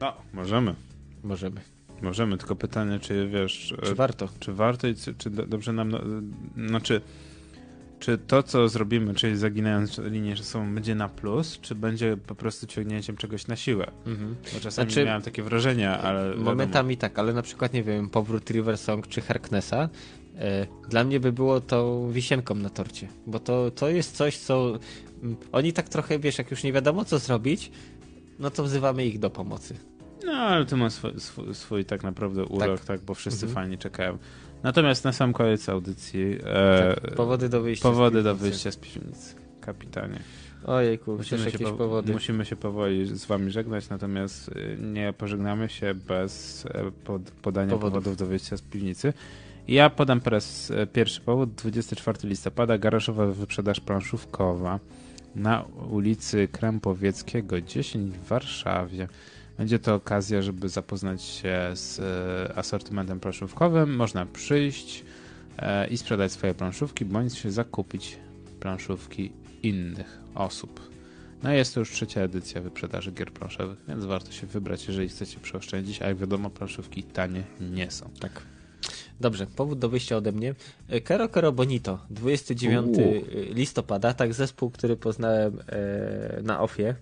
No, 0.00 0.12
możemy. 0.32 0.74
Możemy. 1.22 1.60
Możemy, 2.02 2.38
tylko 2.38 2.56
pytanie, 2.56 2.98
czy 2.98 3.28
wiesz. 3.28 3.74
Czy 3.84 3.90
e, 3.90 3.94
warto? 3.94 4.28
czy 4.40 4.52
warto 4.52 4.88
i 4.88 4.94
czy, 4.94 5.14
czy 5.14 5.30
do- 5.30 5.46
dobrze 5.46 5.72
nam. 5.72 5.90
No, 5.90 6.68
znaczy, 6.68 7.00
czy 8.02 8.18
to, 8.18 8.42
co 8.42 8.68
zrobimy, 8.68 9.14
czyli 9.14 9.36
zaginając 9.36 9.98
linię 9.98 10.36
czasową, 10.36 10.74
będzie 10.74 10.94
na 10.94 11.08
plus, 11.08 11.58
czy 11.60 11.74
będzie 11.74 12.16
po 12.16 12.34
prostu 12.34 12.66
ciągnięciem 12.66 13.16
czegoś 13.16 13.46
na 13.46 13.56
siłę? 13.56 13.90
Mhm. 14.06 14.36
Bo 14.54 14.60
czasami 14.60 14.90
Znaczy, 14.90 15.04
miałem 15.06 15.22
takie 15.22 15.42
wrażenie, 15.42 15.90
ale. 15.90 16.28
wiadomo. 16.28 16.44
Momentami 16.44 16.96
tak, 16.96 17.18
ale 17.18 17.32
na 17.32 17.42
przykład, 17.42 17.72
nie 17.72 17.82
wiem, 17.82 18.08
powrót 18.10 18.50
River 18.50 18.78
Song 18.78 19.08
czy 19.08 19.20
Harknessa, 19.20 19.88
e, 20.38 20.66
dla 20.88 21.04
mnie 21.04 21.20
by 21.20 21.32
było 21.32 21.60
to 21.60 22.08
wisienką 22.10 22.54
na 22.54 22.70
torcie, 22.70 23.08
bo 23.26 23.38
to, 23.38 23.70
to 23.70 23.88
jest 23.88 24.16
coś, 24.16 24.38
co 24.38 24.78
mm, 25.22 25.36
oni 25.52 25.72
tak 25.72 25.88
trochę, 25.88 26.18
wiesz, 26.18 26.38
jak 26.38 26.50
już 26.50 26.62
nie 26.62 26.72
wiadomo 26.72 27.04
co 27.04 27.18
zrobić, 27.18 27.70
no 28.38 28.50
to 28.50 28.64
wzywamy 28.64 29.06
ich 29.06 29.18
do 29.18 29.30
pomocy. 29.30 29.74
No, 30.24 30.32
ale 30.32 30.66
to 30.66 30.76
ma 30.76 30.90
swój, 30.90 31.20
swój, 31.20 31.54
swój 31.54 31.84
tak 31.84 32.02
naprawdę 32.02 32.44
urok, 32.44 32.80
tak, 32.80 33.00
bo 33.00 33.14
wszyscy 33.14 33.46
Mhm. 33.46 33.54
fajnie 33.54 33.78
czekają. 33.78 34.18
Natomiast 34.62 35.04
na 35.04 35.12
sam 35.12 35.32
koniec 35.32 35.68
audycji 35.68 36.38
e, 36.44 36.94
Tak, 37.02 37.14
powody 37.14 37.48
do 37.48 37.60
wyjścia. 37.62 37.82
powody 37.88 38.20
z 38.20 38.24
do 38.24 38.30
piwnicy. 38.34 38.50
wyjścia 38.50 38.70
z 38.70 38.76
piwnicy. 38.76 39.34
Kapitanie. 39.60 40.18
Ojejku, 40.66 41.16
Musimy 41.16 41.50
się, 41.50 41.58
po, 41.58 41.72
powody. 41.72 42.12
musimy 42.12 42.44
się 42.44 42.56
powoli 42.56 43.06
z 43.06 43.24
wami 43.26 43.50
żegnać, 43.50 43.88
natomiast 43.88 44.48
y, 44.48 44.76
nie 44.80 45.12
pożegnamy 45.12 45.68
się 45.68 45.94
bez 45.94 46.64
e, 46.66 46.90
pod, 47.04 47.22
podania 47.22 47.70
Powodów. 47.70 47.92
powodów. 47.94 48.16
do 48.18 48.26
wyjścia 48.26 48.56
z 48.56 48.62
piwnicy. 48.62 49.12
Ja 49.68 49.90
podam 49.90 50.20
teraz 50.20 50.70
e, 50.70 50.86
pierwszy 50.86 51.20
powód. 51.20 51.50
24 51.54 52.18
listopada, 52.28 52.78
garażowa 52.78 53.26
wyprzedaż 53.26 53.80
planszówkowa. 53.80 54.80
na 55.34 55.64
ulicy 55.90 56.48
Krępowieckiego 56.52 57.60
10 57.60 58.14
w 58.18 58.26
Warszawie. 58.28 59.08
Będzie 59.62 59.78
to 59.78 59.94
okazja, 59.94 60.42
żeby 60.42 60.68
zapoznać 60.68 61.22
się 61.22 61.70
z 61.74 61.98
e, 61.98 62.56
asortymentem 62.58 63.20
planszówkowym. 63.20 63.96
Można 63.96 64.26
przyjść 64.26 65.04
e, 65.58 65.88
i 65.88 65.98
sprzedać 65.98 66.32
swoje 66.32 66.54
planszówki, 66.54 67.04
bądź 67.04 67.38
się 67.38 67.50
zakupić 67.50 68.18
planszówki 68.60 69.32
innych 69.62 70.18
osób. 70.34 70.90
No 71.42 71.52
jest 71.52 71.74
to 71.74 71.80
już 71.80 71.90
trzecia 71.90 72.20
edycja 72.20 72.60
wyprzedaży 72.60 73.12
gier 73.12 73.32
planszowych, 73.32 73.78
więc 73.88 74.04
warto 74.04 74.32
się 74.32 74.46
wybrać, 74.46 74.88
jeżeli 74.88 75.08
chcecie 75.08 75.40
przeoszczędzić, 75.40 76.02
a 76.02 76.08
jak 76.08 76.16
wiadomo, 76.16 76.50
planszówki 76.50 77.02
tanie 77.02 77.42
nie 77.60 77.90
są. 77.90 78.10
Tak. 78.20 78.42
Dobrze, 79.20 79.46
powód 79.46 79.78
do 79.78 79.88
wyjścia 79.88 80.16
ode 80.16 80.32
mnie. 80.32 80.54
E, 80.88 81.00
Caro 81.00 81.28
Caro 81.28 81.52
Bonito, 81.52 81.98
29 82.10 82.98
Uuu. 82.98 83.24
listopada, 83.54 84.14
tak 84.14 84.34
zespół, 84.34 84.70
który 84.70 84.96
poznałem 84.96 85.58
na 86.42 86.60
OFie. 86.60 86.94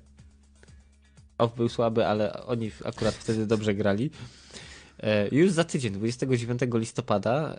OFF 1.40 1.56
był 1.56 1.68
słaby, 1.68 2.06
ale 2.06 2.46
oni 2.46 2.70
akurat 2.84 3.14
wtedy 3.14 3.46
dobrze 3.46 3.74
grali. 3.74 4.10
E, 5.02 5.28
już 5.34 5.50
za 5.50 5.64
tydzień, 5.64 5.92
29 5.92 6.60
listopada, 6.74 7.56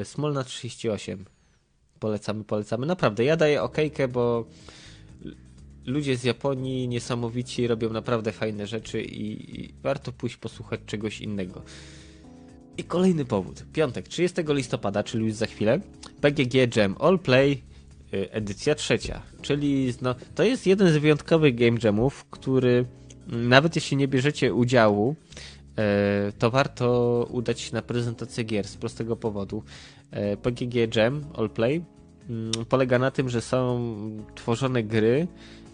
e, 0.00 0.04
Smolna 0.04 0.44
38. 0.44 1.24
Polecamy, 2.00 2.44
polecamy. 2.44 2.86
Naprawdę, 2.86 3.24
ja 3.24 3.36
daję 3.36 3.62
okejkę, 3.62 4.08
bo 4.08 4.46
ludzie 5.86 6.16
z 6.16 6.24
Japonii 6.24 6.88
niesamowici 6.88 7.66
robią 7.66 7.90
naprawdę 7.90 8.32
fajne 8.32 8.66
rzeczy 8.66 9.02
i, 9.02 9.60
i 9.60 9.74
warto 9.82 10.12
pójść 10.12 10.36
posłuchać 10.36 10.80
czegoś 10.86 11.20
innego. 11.20 11.62
I 12.76 12.84
kolejny 12.84 13.24
powód. 13.24 13.64
Piątek, 13.72 14.08
30 14.08 14.42
listopada, 14.48 15.02
czyli 15.02 15.24
już 15.24 15.34
za 15.34 15.46
chwilę, 15.46 15.80
PGG 16.20 16.76
Jam 16.76 16.96
All 17.00 17.18
Play 17.18 17.62
y, 18.14 18.30
edycja 18.30 18.74
trzecia. 18.74 19.22
Czyli 19.42 19.94
no, 20.02 20.14
to 20.34 20.42
jest 20.42 20.66
jeden 20.66 20.92
z 20.92 20.96
wyjątkowych 20.96 21.54
game 21.54 21.78
jamów, 21.84 22.24
który 22.30 22.84
nawet 23.26 23.76
jeśli 23.76 23.96
nie 23.96 24.08
bierzecie 24.08 24.54
udziału, 24.54 25.16
e, 25.78 26.32
to 26.38 26.50
warto 26.50 27.28
udać 27.30 27.60
się 27.60 27.74
na 27.74 27.82
prezentację 27.82 28.44
gier 28.44 28.68
z 28.68 28.76
prostego 28.76 29.16
powodu. 29.16 29.62
E, 30.10 30.36
PGG 30.36 30.96
Jam 30.96 31.24
All 31.34 31.50
Play 31.50 31.84
mm, 32.30 32.52
polega 32.68 32.98
na 32.98 33.10
tym, 33.10 33.28
że 33.28 33.40
są 33.40 33.80
tworzone 34.34 34.82
gry, 34.82 35.26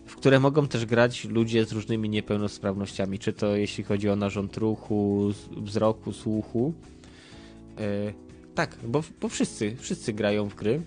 w 0.07 0.17
które 0.17 0.41
mogą 0.41 0.69
też 0.69 0.87
grać 0.87 1.25
ludzie 1.25 1.65
z 1.65 1.73
różnymi 1.73 2.09
niepełnosprawnościami, 2.09 3.19
czy 3.19 3.33
to 3.33 3.57
jeśli 3.57 3.85
chodzi 3.85 4.11
o 4.11 4.17
narząd 4.17 4.57
ruchu, 4.57 5.31
wzroku, 5.57 6.13
słuchu. 6.13 6.75
E, 7.79 8.13
tak, 8.55 8.77
bo, 8.87 9.03
bo 9.21 9.29
wszyscy, 9.29 9.77
wszyscy 9.77 10.13
grają 10.13 10.49
w 10.49 10.55
gry. 10.55 10.83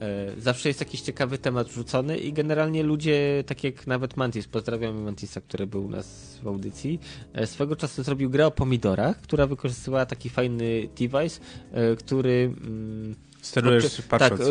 E, 0.00 0.40
zawsze 0.40 0.68
jest 0.68 0.80
jakiś 0.80 1.00
ciekawy 1.00 1.38
temat 1.38 1.68
wrzucony 1.68 2.18
i 2.18 2.32
generalnie 2.32 2.82
ludzie, 2.82 3.44
tak 3.46 3.64
jak 3.64 3.86
nawet 3.86 4.16
Mantis, 4.16 4.46
pozdrawiam 4.46 5.02
Mantisa, 5.02 5.40
który 5.40 5.66
był 5.66 5.84
u 5.84 5.90
nas 5.90 6.38
w 6.42 6.48
audycji, 6.48 7.00
e, 7.32 7.46
swego 7.46 7.76
czasu 7.76 8.02
zrobił 8.02 8.30
grę 8.30 8.46
o 8.46 8.50
pomidorach, 8.50 9.20
która 9.20 9.46
wykorzystywała 9.46 10.06
taki 10.06 10.30
fajny 10.30 10.88
device, 10.98 11.40
e, 11.72 11.96
który... 11.96 12.54
Mm, 12.60 13.14
Sterujesz 13.42 14.02
patrząc. 14.02 14.40
Tak, 14.40 14.48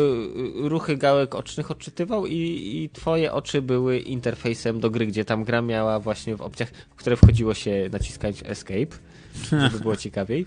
ruchy 0.54 0.96
gałek 0.96 1.34
ocznych 1.34 1.70
odczytywał 1.70 2.26
i, 2.26 2.34
i 2.74 2.90
twoje 2.90 3.32
oczy 3.32 3.62
były 3.62 3.98
interfejsem 3.98 4.80
do 4.80 4.90
gry, 4.90 5.06
gdzie 5.06 5.24
tam 5.24 5.44
gra 5.44 5.62
miała 5.62 6.00
właśnie 6.00 6.36
w 6.36 6.40
opcjach, 6.40 6.68
w 6.90 6.94
które 6.94 7.16
wchodziło 7.16 7.54
się 7.54 7.88
naciskać 7.92 8.42
escape, 8.44 8.96
żeby 9.50 9.80
było 9.80 9.96
ciekawiej. 10.06 10.46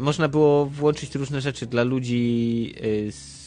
Można 0.00 0.28
było 0.28 0.66
włączyć 0.66 1.14
różne 1.14 1.40
rzeczy 1.40 1.66
dla 1.66 1.82
ludzi 1.82 2.74
z 3.10 3.39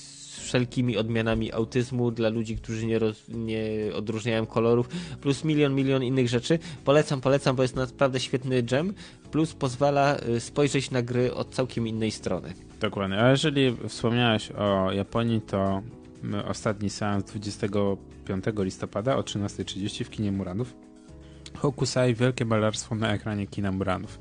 wszelkimi 0.53 0.97
odmianami 0.97 1.51
autyzmu, 1.51 2.11
dla 2.11 2.29
ludzi, 2.29 2.57
którzy 2.57 2.85
nie, 2.85 2.99
roz, 2.99 3.23
nie 3.27 3.65
odróżniają 3.95 4.45
kolorów, 4.45 4.87
plus 5.21 5.43
milion, 5.43 5.75
milion 5.75 6.03
innych 6.03 6.29
rzeczy. 6.29 6.59
Polecam, 6.85 7.21
polecam, 7.21 7.55
bo 7.55 7.61
jest 7.61 7.75
naprawdę 7.75 8.19
świetny 8.19 8.63
gem, 8.63 8.93
plus 9.31 9.53
pozwala 9.53 10.17
y, 10.19 10.39
spojrzeć 10.39 10.91
na 10.91 11.01
gry 11.01 11.33
od 11.33 11.49
całkiem 11.49 11.87
innej 11.87 12.11
strony. 12.11 12.53
Dokładnie. 12.79 13.17
A 13.17 13.29
jeżeli 13.29 13.75
wspomniałeś 13.87 14.51
o 14.51 14.91
Japonii, 14.91 15.41
to 15.41 15.81
my 16.23 16.45
ostatni 16.45 16.89
seans 16.89 17.23
25 17.25 18.45
listopada 18.57 19.15
o 19.15 19.21
13.30 19.21 20.03
w 20.03 20.09
kinie 20.09 20.31
Muranów. 20.31 20.75
Hokusai 21.57 22.15
Wielkie 22.15 22.45
Malarstwo 22.45 22.95
na 22.95 23.13
ekranie 23.13 23.47
kina 23.47 23.71
Muranów. 23.71 24.19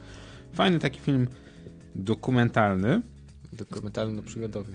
Fajny 0.53 0.79
taki 0.79 1.01
film 1.01 1.29
dokumentalny, 1.95 3.03
Dokumentalno-przygodowy. 3.53 4.73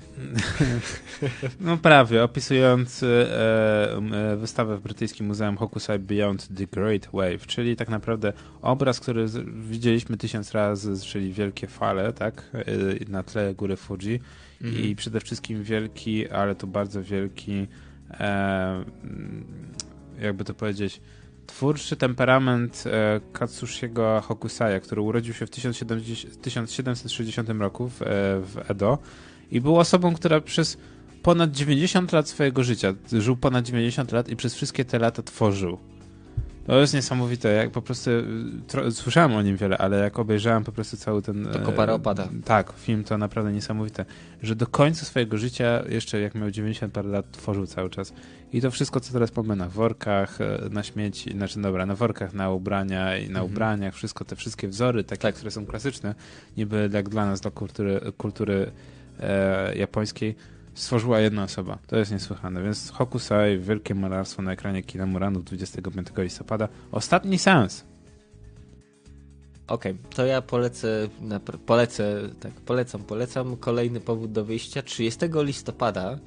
no 1.59 1.77
prawie, 1.77 2.23
opisujący 2.23 3.07
e, 3.07 3.97
e, 3.97 4.37
wystawę 4.37 4.77
w 4.77 4.81
brytyjskim 4.81 5.25
Muzeum 5.25 5.57
Hokusai 5.57 5.99
Beyond 5.99 6.47
the 6.57 6.67
Great 6.67 7.07
Wave, 7.13 7.47
czyli 7.47 7.75
tak 7.75 7.89
naprawdę 7.89 8.33
obraz, 8.61 8.99
który 8.99 9.25
widzieliśmy 9.69 10.17
tysiąc 10.17 10.51
razy, 10.51 11.05
czyli 11.05 11.33
wielkie 11.33 11.67
fale, 11.67 12.13
tak, 12.13 12.51
e, 12.53 13.11
na 13.11 13.23
tle 13.23 13.55
góry 13.55 13.75
Fuji 13.75 14.19
i 14.61 14.95
przede 14.95 15.19
wszystkim 15.19 15.63
wielki, 15.63 16.29
ale 16.29 16.55
to 16.55 16.67
bardzo 16.67 17.03
wielki 17.03 17.67
e, 18.11 18.83
mm, 19.03 19.45
jakby 20.19 20.43
to 20.43 20.53
powiedzieć 20.53 21.01
twórczy 21.48 21.95
temperament 21.95 22.84
e, 22.86 23.22
Katsushiego 23.34 24.22
Hokusaya, 24.22 24.80
który 24.80 25.02
urodził 25.02 25.34
się 25.34 25.45
w 25.45 25.49
1070, 25.49 26.41
1760 26.41 27.49
roku 27.49 27.90
w, 27.90 28.02
e, 28.02 28.06
w 28.41 28.57
Edo 28.68 28.98
i 29.52 29.61
był 29.61 29.78
osobą, 29.78 30.14
która 30.14 30.41
przez 30.41 30.78
ponad 31.24 31.52
90 31.52 32.11
lat 32.11 32.30
swojego 32.30 32.64
życia, 32.64 32.94
żył 33.11 33.38
ponad 33.38 33.65
90 33.65 34.11
lat 34.11 34.30
i 34.30 34.36
przez 34.36 34.56
wszystkie 34.56 34.86
te 34.86 34.99
lata 34.99 35.24
tworzył. 35.24 35.78
To 36.68 36.80
jest 36.80 36.94
niesamowite, 36.94 37.53
jak 37.53 37.72
po 37.72 37.81
prostu 37.81 38.10
y, 38.10 38.23
tro, 38.68 38.91
słyszałem 38.91 39.35
o 39.35 39.41
nim 39.41 39.57
wiele, 39.57 39.77
ale 39.77 39.99
jak 39.99 40.19
obejrzałem 40.19 40.64
po 40.64 40.72
prostu 40.72 40.98
cały 40.98 41.22
ten... 41.22 41.45
To 41.45 41.60
e, 41.60 41.61
kopara 41.61 41.94
opada. 41.94 42.30
Tak, 42.45 42.73
film 42.77 43.03
to 43.03 43.18
naprawdę 43.18 43.53
niesamowite, 43.53 44.06
że 44.44 44.56
do 44.56 44.68
końca 44.68 45.06
swojego 45.06 45.38
życia, 45.38 45.84
jeszcze 45.89 46.19
jak 46.19 46.35
miał 46.35 46.52
90 46.52 46.94
parę 46.94 47.10
lat, 47.10 47.31
tworzył 47.31 47.68
cały 47.68 47.89
czas. 47.89 48.14
I 48.53 48.61
to 48.61 48.72
wszystko, 48.72 48.99
co 48.99 49.14
teraz 49.14 49.35
mamy 49.35 49.56
na 49.56 49.69
workach, 49.69 50.41
e, 50.41 50.69
na 50.72 50.84
śmieci, 50.84 51.31
znaczy 51.31 51.61
dobra, 51.61 51.85
na 51.85 51.95
workach, 51.95 52.34
na 52.34 52.52
ubrania 52.52 53.18
i 53.18 53.30
na 53.30 53.44
ubraniach, 53.44 53.94
wszystko, 53.94 54.26
te 54.26 54.35
wszystkie 54.35 54.68
wzory, 54.68 55.03
takie, 55.03 55.22
Tak. 55.22 55.35
które 55.35 55.52
są 55.52 55.65
klasyczne, 55.65 56.15
niby 56.57 56.89
jak 56.94 57.10
dla 57.10 57.26
nas, 57.26 57.41
dla 57.41 57.52
kultury, 57.52 57.99
kultury 58.18 58.72
e, 59.19 59.76
japońskiej, 59.76 60.35
stworzyła 60.77 61.19
jedna 61.19 61.43
osoba. 61.43 61.77
To 61.87 61.97
jest 61.97 62.11
niesłychane. 62.11 62.63
Więc 62.63 62.91
Hokusai, 62.91 63.59
wielkie 63.59 63.95
malarstwo 63.95 64.41
na 64.41 64.51
ekranie 64.51 64.83
kina 64.83 65.05
Muranów 65.05 65.43
25 65.43 66.07
listopada. 66.17 66.67
Ostatni 66.91 67.37
sens. 67.37 67.83
Okej, 69.67 69.97
to 70.15 70.25
ja 70.25 70.41
polecę, 70.41 71.09
polecę, 71.65 72.29
tak, 72.39 72.51
polecam, 72.53 73.03
polecam. 73.03 73.57
Kolejny 73.57 73.99
powód 73.99 74.31
do 74.31 74.45
wyjścia 74.45 74.81
30 74.81 75.19
listopada 75.33 76.11
e, 76.11 76.17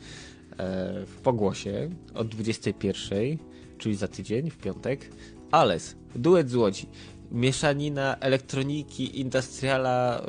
w 1.06 1.16
Pogłosie 1.22 1.90
od 2.14 2.28
21, 2.28 3.38
czyli 3.78 3.94
za 3.96 4.08
tydzień, 4.08 4.50
w 4.50 4.56
piątek. 4.56 5.10
Ales, 5.50 5.96
duet 6.14 6.50
z 6.50 6.54
Łodzi. 6.54 6.86
Mieszanina 7.32 8.16
elektroniki, 8.16 9.20
industriala, 9.20 10.20
e, 10.20 10.26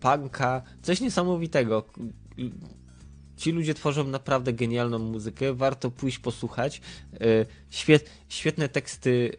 punka, 0.00 0.62
coś 0.82 1.00
niesamowitego. 1.00 1.84
Ci 3.42 3.52
ludzie 3.52 3.74
tworzą 3.74 4.04
naprawdę 4.08 4.52
genialną 4.52 4.98
muzykę, 4.98 5.54
warto 5.54 5.90
pójść 5.90 6.18
posłuchać. 6.18 6.80
E, 7.14 7.18
Świet, 7.70 8.10
świetne 8.28 8.68
teksty 8.68 9.32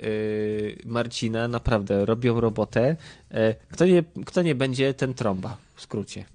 e, 0.84 0.88
Marcina, 0.88 1.48
naprawdę 1.48 2.06
robią 2.06 2.40
robotę. 2.42 2.96
E, 3.32 3.56
Kto 3.72 3.86
nie, 3.86 4.04
kto 4.26 4.42
nie 4.42 4.56
będzie, 4.56 4.94
ten 4.94 5.14
trąba, 5.14 5.58
w 5.76 5.82
skrócie. 5.82 6.26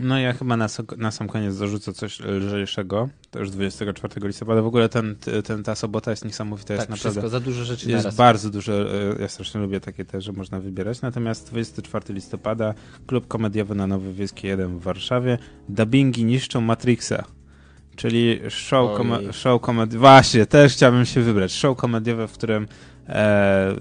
No 0.00 0.18
ja 0.18 0.32
chyba 0.32 0.56
na, 0.56 0.68
so- 0.68 0.96
na 0.96 1.10
sam 1.10 1.28
koniec 1.28 1.58
dorzucę 1.58 1.92
coś 1.92 2.20
lżejszego. 2.20 3.08
To 3.30 3.38
już 3.38 3.50
24 3.50 4.26
listopada. 4.26 4.62
W 4.62 4.66
ogóle 4.66 4.88
ten, 4.88 5.16
ten, 5.44 5.62
ta 5.62 5.74
sobota 5.74 6.10
jest 6.10 6.24
niesamowita. 6.24 6.66
tak, 6.68 6.76
jest 6.76 6.88
naprawdę 6.90 7.10
wszystko, 7.10 7.28
za 7.28 7.40
dużo 7.40 7.64
rzeczy 7.64 7.90
jest 7.90 8.04
naraz. 8.04 8.16
bardzo 8.16 8.50
dużo. 8.50 8.72
e, 8.94 9.20
Ja 9.20 9.28
strasznie 9.28 9.60
lubię 9.60 9.80
takie 9.80 10.04
też, 10.04 10.24
że 10.24 10.32
można 10.32 10.60
wybierać. 10.60 11.00
Natomiast 11.02 11.46
24 11.50 12.14
listopada 12.14 12.74
klub 13.06 13.28
komediowy 13.28 13.74
na 13.74 13.86
Nowy 13.86 14.12
Wieski 14.12 14.46
1 14.46 14.78
w 14.78 14.82
Warszawie. 14.82 15.38
Dubbingi 15.68 16.24
niszczą 16.24 16.60
Matrixa. 16.60 17.24
Czyli 17.96 18.40
show, 18.48 18.98
kome- 18.98 19.32
show 19.32 19.60
komediowy. 19.60 19.98
Właśnie, 19.98 20.46
też 20.46 20.72
chciałbym 20.72 21.04
się 21.06 21.20
wybrać. 21.20 21.52
Show 21.52 21.76
komediowe, 21.78 22.28
w 22.28 22.32
którym 22.32 22.68
e, 23.08 23.74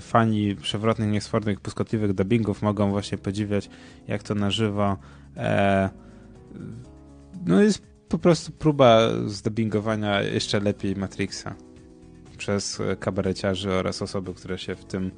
fani 0.00 0.56
przewrotnych, 0.56 1.10
niesfornych, 1.10 1.60
błyskotliwych 1.60 2.12
dubbingów 2.12 2.62
mogą 2.62 2.90
właśnie 2.90 3.18
podziwiać, 3.18 3.70
jak 4.08 4.22
to 4.22 4.34
na 4.34 4.50
żywo. 4.50 4.96
E, 5.36 5.90
no 7.46 7.62
jest 7.62 7.82
po 8.08 8.18
prostu 8.18 8.52
próba 8.52 8.98
zdubbingowania 9.26 10.22
jeszcze 10.22 10.60
lepiej 10.60 10.96
Matrixa. 10.96 11.54
przez 12.38 12.82
kabareciarzy 13.00 13.72
oraz 13.72 14.02
osoby, 14.02 14.34
które 14.34 14.58
się 14.58 14.74
w 14.74 14.84
tym 14.84 15.10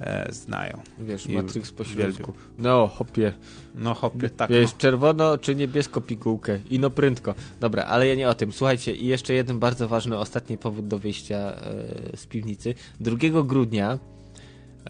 e, 0.00 0.32
znają. 0.32 0.80
Wiesz, 0.98 1.26
I 1.26 1.32
Matrix 1.36 1.72
po 1.72 1.84
wielbią. 1.84 2.12
środku. 2.16 2.32
No, 2.58 2.86
hopie. 2.88 3.32
No 3.74 3.94
hopie, 3.94 4.30
tak. 4.30 4.50
Wiesz, 4.50 4.76
czerwono 4.76 5.38
czy 5.38 5.54
niebiesko 5.54 6.00
pigułkę. 6.00 6.58
I 6.70 6.78
no 6.78 6.90
prędko. 6.90 7.34
Dobra, 7.60 7.84
ale 7.84 8.08
ja 8.08 8.14
nie 8.14 8.28
o 8.28 8.34
tym. 8.34 8.52
Słuchajcie, 8.52 8.94
i 8.94 9.06
jeszcze 9.06 9.34
jeden 9.34 9.58
bardzo 9.58 9.88
ważny, 9.88 10.18
ostatni 10.18 10.58
powód 10.58 10.88
do 10.88 10.98
wyjścia 10.98 11.36
e, 11.36 12.16
z 12.16 12.26
piwnicy. 12.26 12.74
2 13.00 13.16
grudnia 13.44 13.98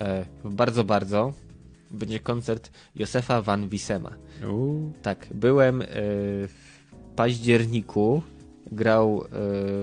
e, 0.00 0.24
bardzo, 0.44 0.84
bardzo 0.84 1.32
będzie 1.94 2.20
koncert 2.20 2.70
Józefa 2.94 3.42
Van 3.42 3.68
Wisema. 3.68 4.10
Tak, 5.02 5.26
byłem 5.34 5.82
e, 5.82 5.86
w 6.48 6.74
październiku, 7.16 8.22
grał 8.72 9.24
e, 9.24 9.28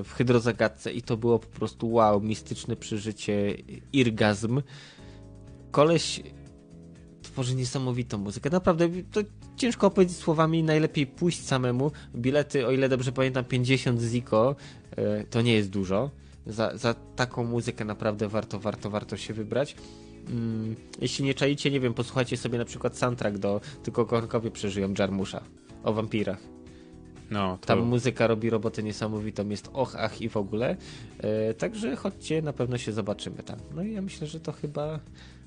w 0.04 0.14
Hydrozagadce 0.14 0.92
i 0.92 1.02
to 1.02 1.18
było 1.18 1.40
po 1.40 1.48
prostu 1.48 1.92
wow, 1.92 2.22
mistyczne 2.22 2.76
przeżycie, 2.76 3.56
irgazm. 3.94 4.62
Koleś 5.72 6.22
tworzy 7.22 7.56
niesamowitą 7.56 8.18
muzykę. 8.18 8.50
Naprawdę, 8.50 8.90
to 9.12 9.22
ciężko 9.56 9.88
opowiedzieć 9.88 10.18
słowami, 10.18 10.64
najlepiej 10.64 11.08
pójść 11.08 11.46
samemu. 11.46 11.92
Bilety, 12.16 12.68
o 12.68 12.72
ile 12.72 12.90
dobrze 12.90 13.12
pamiętam, 13.12 13.46
50 13.46 14.02
ziko, 14.02 14.56
e, 14.96 15.24
to 15.24 15.42
nie 15.42 15.54
jest 15.54 15.70
dużo. 15.70 16.12
Za, 16.46 16.78
za 16.78 16.94
taką 16.94 17.44
muzykę 17.44 17.86
naprawdę 17.86 18.28
warto, 18.28 18.60
warto, 18.60 18.90
warto 18.90 19.18
się 19.18 19.34
wybrać. 19.34 19.76
Mm, 20.30 20.76
jeśli 21.02 21.26
nie 21.26 21.34
czaicie, 21.34 21.72
nie 21.72 21.80
wiem, 21.80 21.94
posłuchajcie 21.94 22.38
sobie 22.38 22.58
na 22.58 22.66
przykład 22.66 22.98
soundtrack 22.98 23.38
do 23.38 23.62
Tylko 23.84 24.06
Korkowie 24.06 24.52
przeżyją 24.52 24.94
Jarmusza 25.00 25.42
o 25.84 25.94
wampirach. 25.94 26.40
no, 27.32 27.58
to... 27.62 27.68
Tam 27.68 27.80
muzyka 27.80 28.28
robi 28.28 28.50
robotę 28.50 28.84
niesamowitą, 28.84 29.50
jest 29.50 29.70
och, 29.74 29.96
ach 29.96 30.22
i 30.22 30.30
w 30.30 30.38
ogóle. 30.38 30.78
E, 31.20 31.54
także 31.54 31.96
chodźcie, 31.96 32.42
na 32.42 32.54
pewno 32.54 32.78
się 32.78 32.92
zobaczymy 32.92 33.44
tam. 33.44 33.60
No 33.76 33.84
i 33.84 33.94
ja 33.94 34.02
myślę, 34.02 34.28
że 34.28 34.40
to 34.40 34.52
chyba 34.52 35.00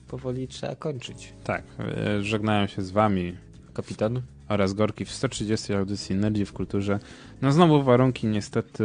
powoli 0.08 0.48
trzeba 0.48 0.76
kończyć. 0.76 1.32
Tak, 1.44 1.64
e, 1.78 2.22
żegnają 2.22 2.66
się 2.66 2.82
z 2.82 2.90
wami 2.90 3.36
Kapitan? 3.74 4.22
Oraz 4.48 4.74
Gorki 4.74 5.04
w 5.04 5.10
130 5.10 5.74
audycji 5.74 6.16
Energii 6.16 6.44
w 6.44 6.52
Kulturze. 6.52 6.98
No 7.42 7.52
znowu 7.52 7.82
warunki 7.82 8.26
niestety 8.26 8.84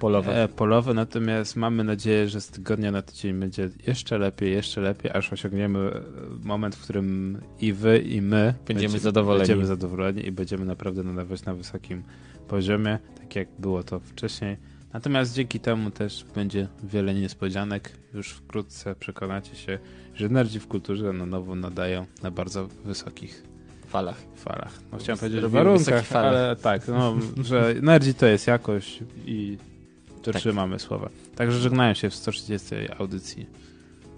Polowe. 0.00 0.42
e, 0.42 0.48
polowe, 0.48 0.94
natomiast 0.94 1.56
mamy 1.56 1.84
nadzieję, 1.84 2.28
że 2.28 2.40
z 2.40 2.48
tygodnia 2.48 2.90
na 2.90 3.02
tydzień 3.02 3.40
będzie 3.40 3.70
jeszcze 3.86 4.18
lepiej, 4.18 4.52
jeszcze 4.52 4.80
lepiej, 4.80 5.10
aż 5.14 5.32
osiągniemy 5.32 5.78
e, 5.78 6.00
moment, 6.42 6.76
w 6.76 6.82
którym 6.82 7.38
i 7.60 7.72
wy, 7.72 7.98
i 7.98 8.22
my 8.22 8.54
Będziemy 8.68 8.98
zadowoleni. 8.98 9.40
Będziemy 9.40 9.66
zadowoleni 9.66 10.26
i 10.26 10.32
będziemy 10.32 10.64
naprawdę 10.64 11.02
nadawać 11.02 11.44
na 11.44 11.54
wysokim 11.54 12.02
poziomie, 12.48 12.98
tak 13.18 13.36
jak 13.36 13.48
było 13.58 13.82
to 13.82 14.00
wcześniej. 14.00 14.56
Natomiast 14.92 15.34
dzięki 15.34 15.60
temu 15.60 15.90
też 15.90 16.26
będzie 16.34 16.68
wiele 16.82 17.14
niespodzianek. 17.14 17.92
Już 18.14 18.30
wkrótce 18.30 18.94
przekonacie 18.94 19.56
się, 19.56 19.78
że 20.14 20.28
Nerdzi 20.28 20.60
w 20.60 20.68
kulturze 20.68 21.12
na 21.12 21.26
nowo 21.26 21.54
nadają 21.54 22.06
na 22.22 22.30
bardzo 22.30 22.68
wysokich 22.84 23.49
Falach. 23.90 24.16
falach. 24.36 24.72
No, 24.92 24.98
chciałem 24.98 25.18
powiedzieć 25.18 25.42
Robimy 25.42 25.64
warunkach, 25.64 26.12
ale 26.12 26.56
tak, 26.56 26.88
no, 26.88 27.14
że 27.44 27.74
Nerdzi 27.82 28.14
to 28.14 28.26
jest 28.26 28.46
jakość 28.46 29.00
i 29.26 29.58
Tak. 29.58 30.24
dotrzymamy 30.34 30.78
słowa. 30.78 31.08
Także 31.36 31.58
żegnają 31.58 31.94
się 31.94 32.10
w 32.10 32.14
130 32.14 32.74
audycji 32.98 33.46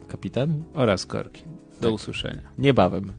Kapitan? 0.08 0.62
oraz 0.74 1.06
Korki. 1.06 1.42
Do 1.80 1.86
Tak. 1.88 1.92
usłyszenia. 1.94 2.42
Niebawem. 2.58 3.12